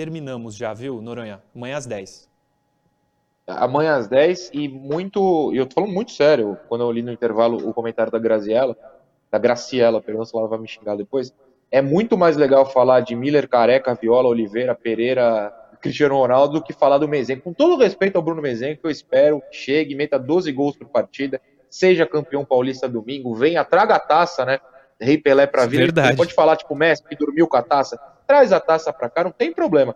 Terminamos 0.00 0.56
já, 0.56 0.72
viu, 0.72 1.02
Noronha? 1.02 1.42
Amanhã 1.54 1.76
às 1.76 1.84
10. 1.84 2.26
Amanhã 3.46 3.96
às 3.96 4.08
10 4.08 4.50
e 4.54 4.66
muito, 4.66 5.52
e 5.52 5.58
eu 5.58 5.66
tô 5.66 5.74
falando 5.74 5.92
muito 5.92 6.12
sério, 6.12 6.56
quando 6.70 6.84
eu 6.84 6.90
li 6.90 7.02
no 7.02 7.12
intervalo 7.12 7.68
o 7.68 7.74
comentário 7.74 8.10
da 8.10 8.18
Graziella, 8.18 8.74
da 9.30 9.36
Graciela, 9.36 10.00
perdão 10.00 10.24
se 10.24 10.34
ela 10.34 10.48
vai 10.48 10.58
me 10.58 10.66
xingar 10.66 10.96
depois, 10.96 11.34
é 11.70 11.82
muito 11.82 12.16
mais 12.16 12.38
legal 12.38 12.64
falar 12.64 13.00
de 13.00 13.14
Miller, 13.14 13.46
Careca, 13.46 13.94
Viola, 13.94 14.30
Oliveira, 14.30 14.74
Pereira, 14.74 15.52
Cristiano 15.82 16.16
Ronaldo 16.16 16.54
do 16.54 16.64
que 16.64 16.72
falar 16.72 16.96
do 16.96 17.06
Mezengue. 17.06 17.42
Com 17.42 17.52
todo 17.52 17.76
respeito 17.76 18.16
ao 18.16 18.22
Bruno 18.22 18.40
que 18.40 18.80
eu 18.82 18.90
espero 18.90 19.42
que 19.50 19.56
chegue, 19.58 19.94
meta 19.94 20.18
12 20.18 20.50
gols 20.50 20.78
por 20.78 20.88
partida, 20.88 21.38
seja 21.68 22.06
campeão 22.06 22.42
paulista 22.42 22.88
domingo, 22.88 23.34
venha, 23.34 23.62
traga 23.66 23.96
a 23.96 24.00
taça, 24.00 24.46
né? 24.46 24.60
Rei 24.98 25.18
Pelé 25.18 25.46
pra 25.46 25.66
vida. 25.66 25.84
Verdade. 25.84 26.16
pode 26.16 26.32
falar, 26.32 26.56
tipo, 26.56 26.74
Messi, 26.74 27.04
que 27.04 27.16
dormiu 27.16 27.46
com 27.46 27.56
a 27.58 27.62
taça. 27.62 27.98
Traz 28.30 28.52
a 28.52 28.60
taça 28.60 28.92
pra 28.92 29.10
cá, 29.10 29.24
não 29.24 29.32
tem 29.32 29.52
problema. 29.52 29.92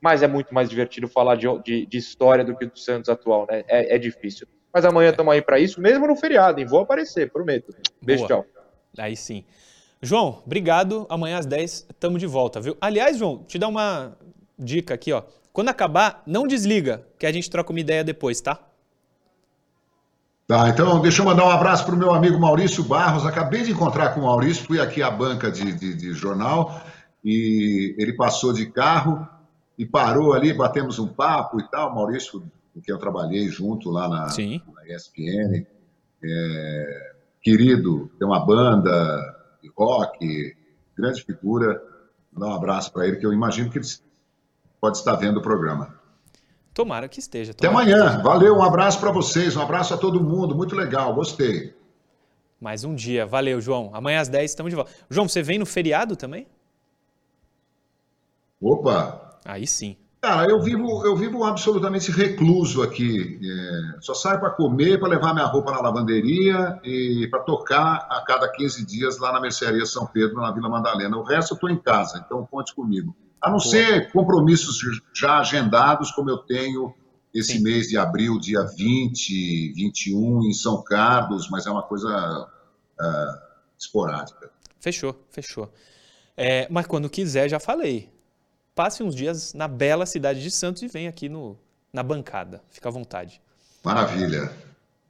Mas 0.00 0.22
é 0.22 0.28
muito 0.28 0.54
mais 0.54 0.70
divertido 0.70 1.08
falar 1.08 1.34
de, 1.34 1.48
de, 1.64 1.84
de 1.84 1.98
história 1.98 2.44
do 2.44 2.56
que 2.56 2.64
do 2.64 2.78
Santos 2.78 3.08
atual, 3.08 3.44
né? 3.50 3.64
É, 3.66 3.96
é 3.96 3.98
difícil. 3.98 4.46
Mas 4.72 4.84
amanhã 4.84 5.10
estamos 5.10 5.34
aí 5.34 5.42
para 5.42 5.58
isso, 5.58 5.80
mesmo 5.80 6.06
no 6.06 6.14
feriado, 6.14 6.60
hein? 6.60 6.64
Vou 6.64 6.78
aparecer, 6.78 7.28
prometo. 7.28 7.74
Beijo, 8.00 8.28
Boa. 8.28 8.44
tchau. 8.44 8.46
Aí 8.96 9.16
sim. 9.16 9.44
João, 10.00 10.44
obrigado. 10.46 11.06
Amanhã 11.08 11.38
às 11.38 11.46
10 11.46 11.88
estamos 11.90 12.20
de 12.20 12.26
volta, 12.28 12.60
viu? 12.60 12.76
Aliás, 12.80 13.18
João, 13.18 13.42
te 13.42 13.58
dar 13.58 13.66
uma 13.66 14.16
dica 14.56 14.94
aqui, 14.94 15.12
ó. 15.12 15.24
Quando 15.52 15.68
acabar, 15.70 16.22
não 16.24 16.46
desliga, 16.46 17.04
que 17.18 17.26
a 17.26 17.32
gente 17.32 17.50
troca 17.50 17.72
uma 17.72 17.80
ideia 17.80 18.04
depois, 18.04 18.40
tá? 18.40 18.60
Tá, 20.46 20.68
então 20.68 21.00
deixa 21.00 21.20
eu 21.20 21.26
mandar 21.26 21.44
um 21.44 21.50
abraço 21.50 21.84
para 21.84 21.96
o 21.96 21.98
meu 21.98 22.14
amigo 22.14 22.38
Maurício 22.38 22.84
Barros. 22.84 23.26
Acabei 23.26 23.64
de 23.64 23.72
encontrar 23.72 24.10
com 24.10 24.20
o 24.20 24.22
Maurício, 24.22 24.64
fui 24.64 24.80
aqui 24.80 25.02
à 25.02 25.10
banca 25.10 25.50
de, 25.50 25.72
de, 25.72 25.96
de, 25.96 26.12
jornal 26.12 26.80
e 27.28 27.96
ele 27.98 28.12
passou 28.12 28.52
de 28.52 28.66
carro 28.66 29.28
e 29.76 29.84
parou 29.84 30.32
ali, 30.32 30.52
batemos 30.52 31.00
um 31.00 31.08
papo 31.08 31.58
e 31.58 31.68
tal. 31.68 31.92
Maurício, 31.92 32.40
com 32.72 32.80
quem 32.80 32.94
eu 32.94 33.00
trabalhei 33.00 33.48
junto 33.48 33.90
lá 33.90 34.08
na, 34.08 34.26
na 34.26 34.94
ESPN, 34.94 35.66
é, 36.22 37.14
querido, 37.42 38.08
tem 38.16 38.28
uma 38.28 38.38
banda 38.38 39.36
de 39.60 39.68
rock, 39.76 40.56
grande 40.96 41.24
figura. 41.24 41.82
Dá 42.32 42.46
um 42.46 42.54
abraço 42.54 42.92
para 42.92 43.08
ele, 43.08 43.16
que 43.16 43.26
eu 43.26 43.32
imagino 43.32 43.70
que 43.70 43.78
ele 43.78 43.86
pode 44.80 44.98
estar 44.98 45.16
vendo 45.16 45.38
o 45.38 45.42
programa. 45.42 45.98
Tomara 46.72 47.08
que 47.08 47.18
esteja. 47.18 47.52
Tomara 47.52 47.82
Até 47.82 47.92
amanhã. 47.92 48.06
Esteja. 48.06 48.22
Valeu, 48.22 48.54
um 48.54 48.62
abraço 48.62 49.00
para 49.00 49.10
vocês, 49.10 49.56
um 49.56 49.62
abraço 49.62 49.92
a 49.92 49.96
todo 49.96 50.22
mundo. 50.22 50.54
Muito 50.54 50.76
legal, 50.76 51.12
gostei. 51.12 51.74
Mais 52.60 52.84
um 52.84 52.94
dia. 52.94 53.26
Valeu, 53.26 53.60
João. 53.60 53.90
Amanhã 53.92 54.20
às 54.20 54.28
10 54.28 54.48
estamos 54.48 54.70
de 54.70 54.76
volta. 54.76 54.92
João, 55.10 55.28
você 55.28 55.42
vem 55.42 55.58
no 55.58 55.66
feriado 55.66 56.14
também? 56.14 56.46
Opa! 58.60 59.38
Aí 59.44 59.66
sim. 59.66 59.96
Cara, 60.20 60.50
eu 60.50 60.60
vivo, 60.60 61.06
eu 61.06 61.14
vivo 61.14 61.44
absolutamente 61.44 62.10
recluso 62.10 62.82
aqui. 62.82 63.38
É, 63.40 64.00
só 64.00 64.12
saio 64.12 64.40
para 64.40 64.50
comer, 64.50 64.98
para 64.98 65.08
levar 65.08 65.32
minha 65.32 65.46
roupa 65.46 65.70
na 65.70 65.80
lavanderia 65.80 66.80
e 66.82 67.28
para 67.30 67.40
tocar 67.44 68.08
a 68.10 68.24
cada 68.26 68.48
15 68.50 68.84
dias 68.84 69.18
lá 69.18 69.32
na 69.32 69.40
mercearia 69.40 69.86
São 69.86 70.04
Pedro, 70.06 70.40
na 70.40 70.50
Vila 70.50 70.68
Madalena. 70.68 71.16
O 71.16 71.22
resto 71.22 71.52
eu 71.52 71.54
estou 71.54 71.70
em 71.70 71.78
casa, 71.78 72.24
então 72.26 72.44
conte 72.50 72.74
comigo. 72.74 73.14
A 73.40 73.48
não 73.48 73.58
Boa. 73.58 73.70
ser 73.70 74.10
compromissos 74.10 74.80
já 75.14 75.38
agendados, 75.38 76.10
como 76.10 76.28
eu 76.28 76.38
tenho 76.38 76.92
esse 77.32 77.58
Sim. 77.58 77.62
mês 77.62 77.86
de 77.86 77.96
abril, 77.96 78.40
dia 78.40 78.64
20, 78.64 79.74
21, 79.74 80.48
em 80.48 80.52
São 80.52 80.82
Carlos, 80.82 81.48
mas 81.50 81.66
é 81.66 81.70
uma 81.70 81.82
coisa 81.82 82.48
uh, 82.98 83.38
esporádica. 83.78 84.50
Fechou, 84.80 85.14
fechou. 85.30 85.70
É, 86.36 86.66
mas 86.68 86.86
quando 86.86 87.08
quiser, 87.08 87.48
já 87.48 87.60
falei. 87.60 88.15
Passe 88.76 89.02
uns 89.02 89.14
dias 89.14 89.54
na 89.54 89.66
bela 89.66 90.04
cidade 90.04 90.42
de 90.42 90.50
Santos 90.50 90.82
e 90.82 90.86
vem 90.86 91.08
aqui 91.08 91.30
no, 91.30 91.58
na 91.90 92.02
bancada. 92.02 92.62
Fica 92.68 92.90
à 92.90 92.92
vontade. 92.92 93.40
Maravilha. 93.82 94.52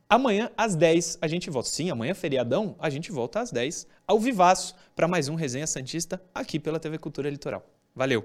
Amanhã, 0.09 0.49
às 0.57 0.77
10, 0.77 1.19
a 1.21 1.27
gente 1.27 1.51
volta. 1.51 1.69
Sim, 1.69 1.91
amanhã, 1.91 2.15
feriadão, 2.15 2.77
a 2.79 2.89
gente 2.89 3.11
volta 3.11 3.41
às 3.41 3.51
10, 3.51 3.89
ao 4.07 4.21
vivaço, 4.21 4.77
para 4.95 5.09
mais 5.09 5.29
um 5.29 5.35
Resenha 5.35 5.67
Santista, 5.67 6.23
aqui 6.33 6.61
pela 6.61 6.79
TV 6.79 6.97
Cultura 6.97 7.29
Litoral. 7.29 7.67
Valeu! 7.93 8.25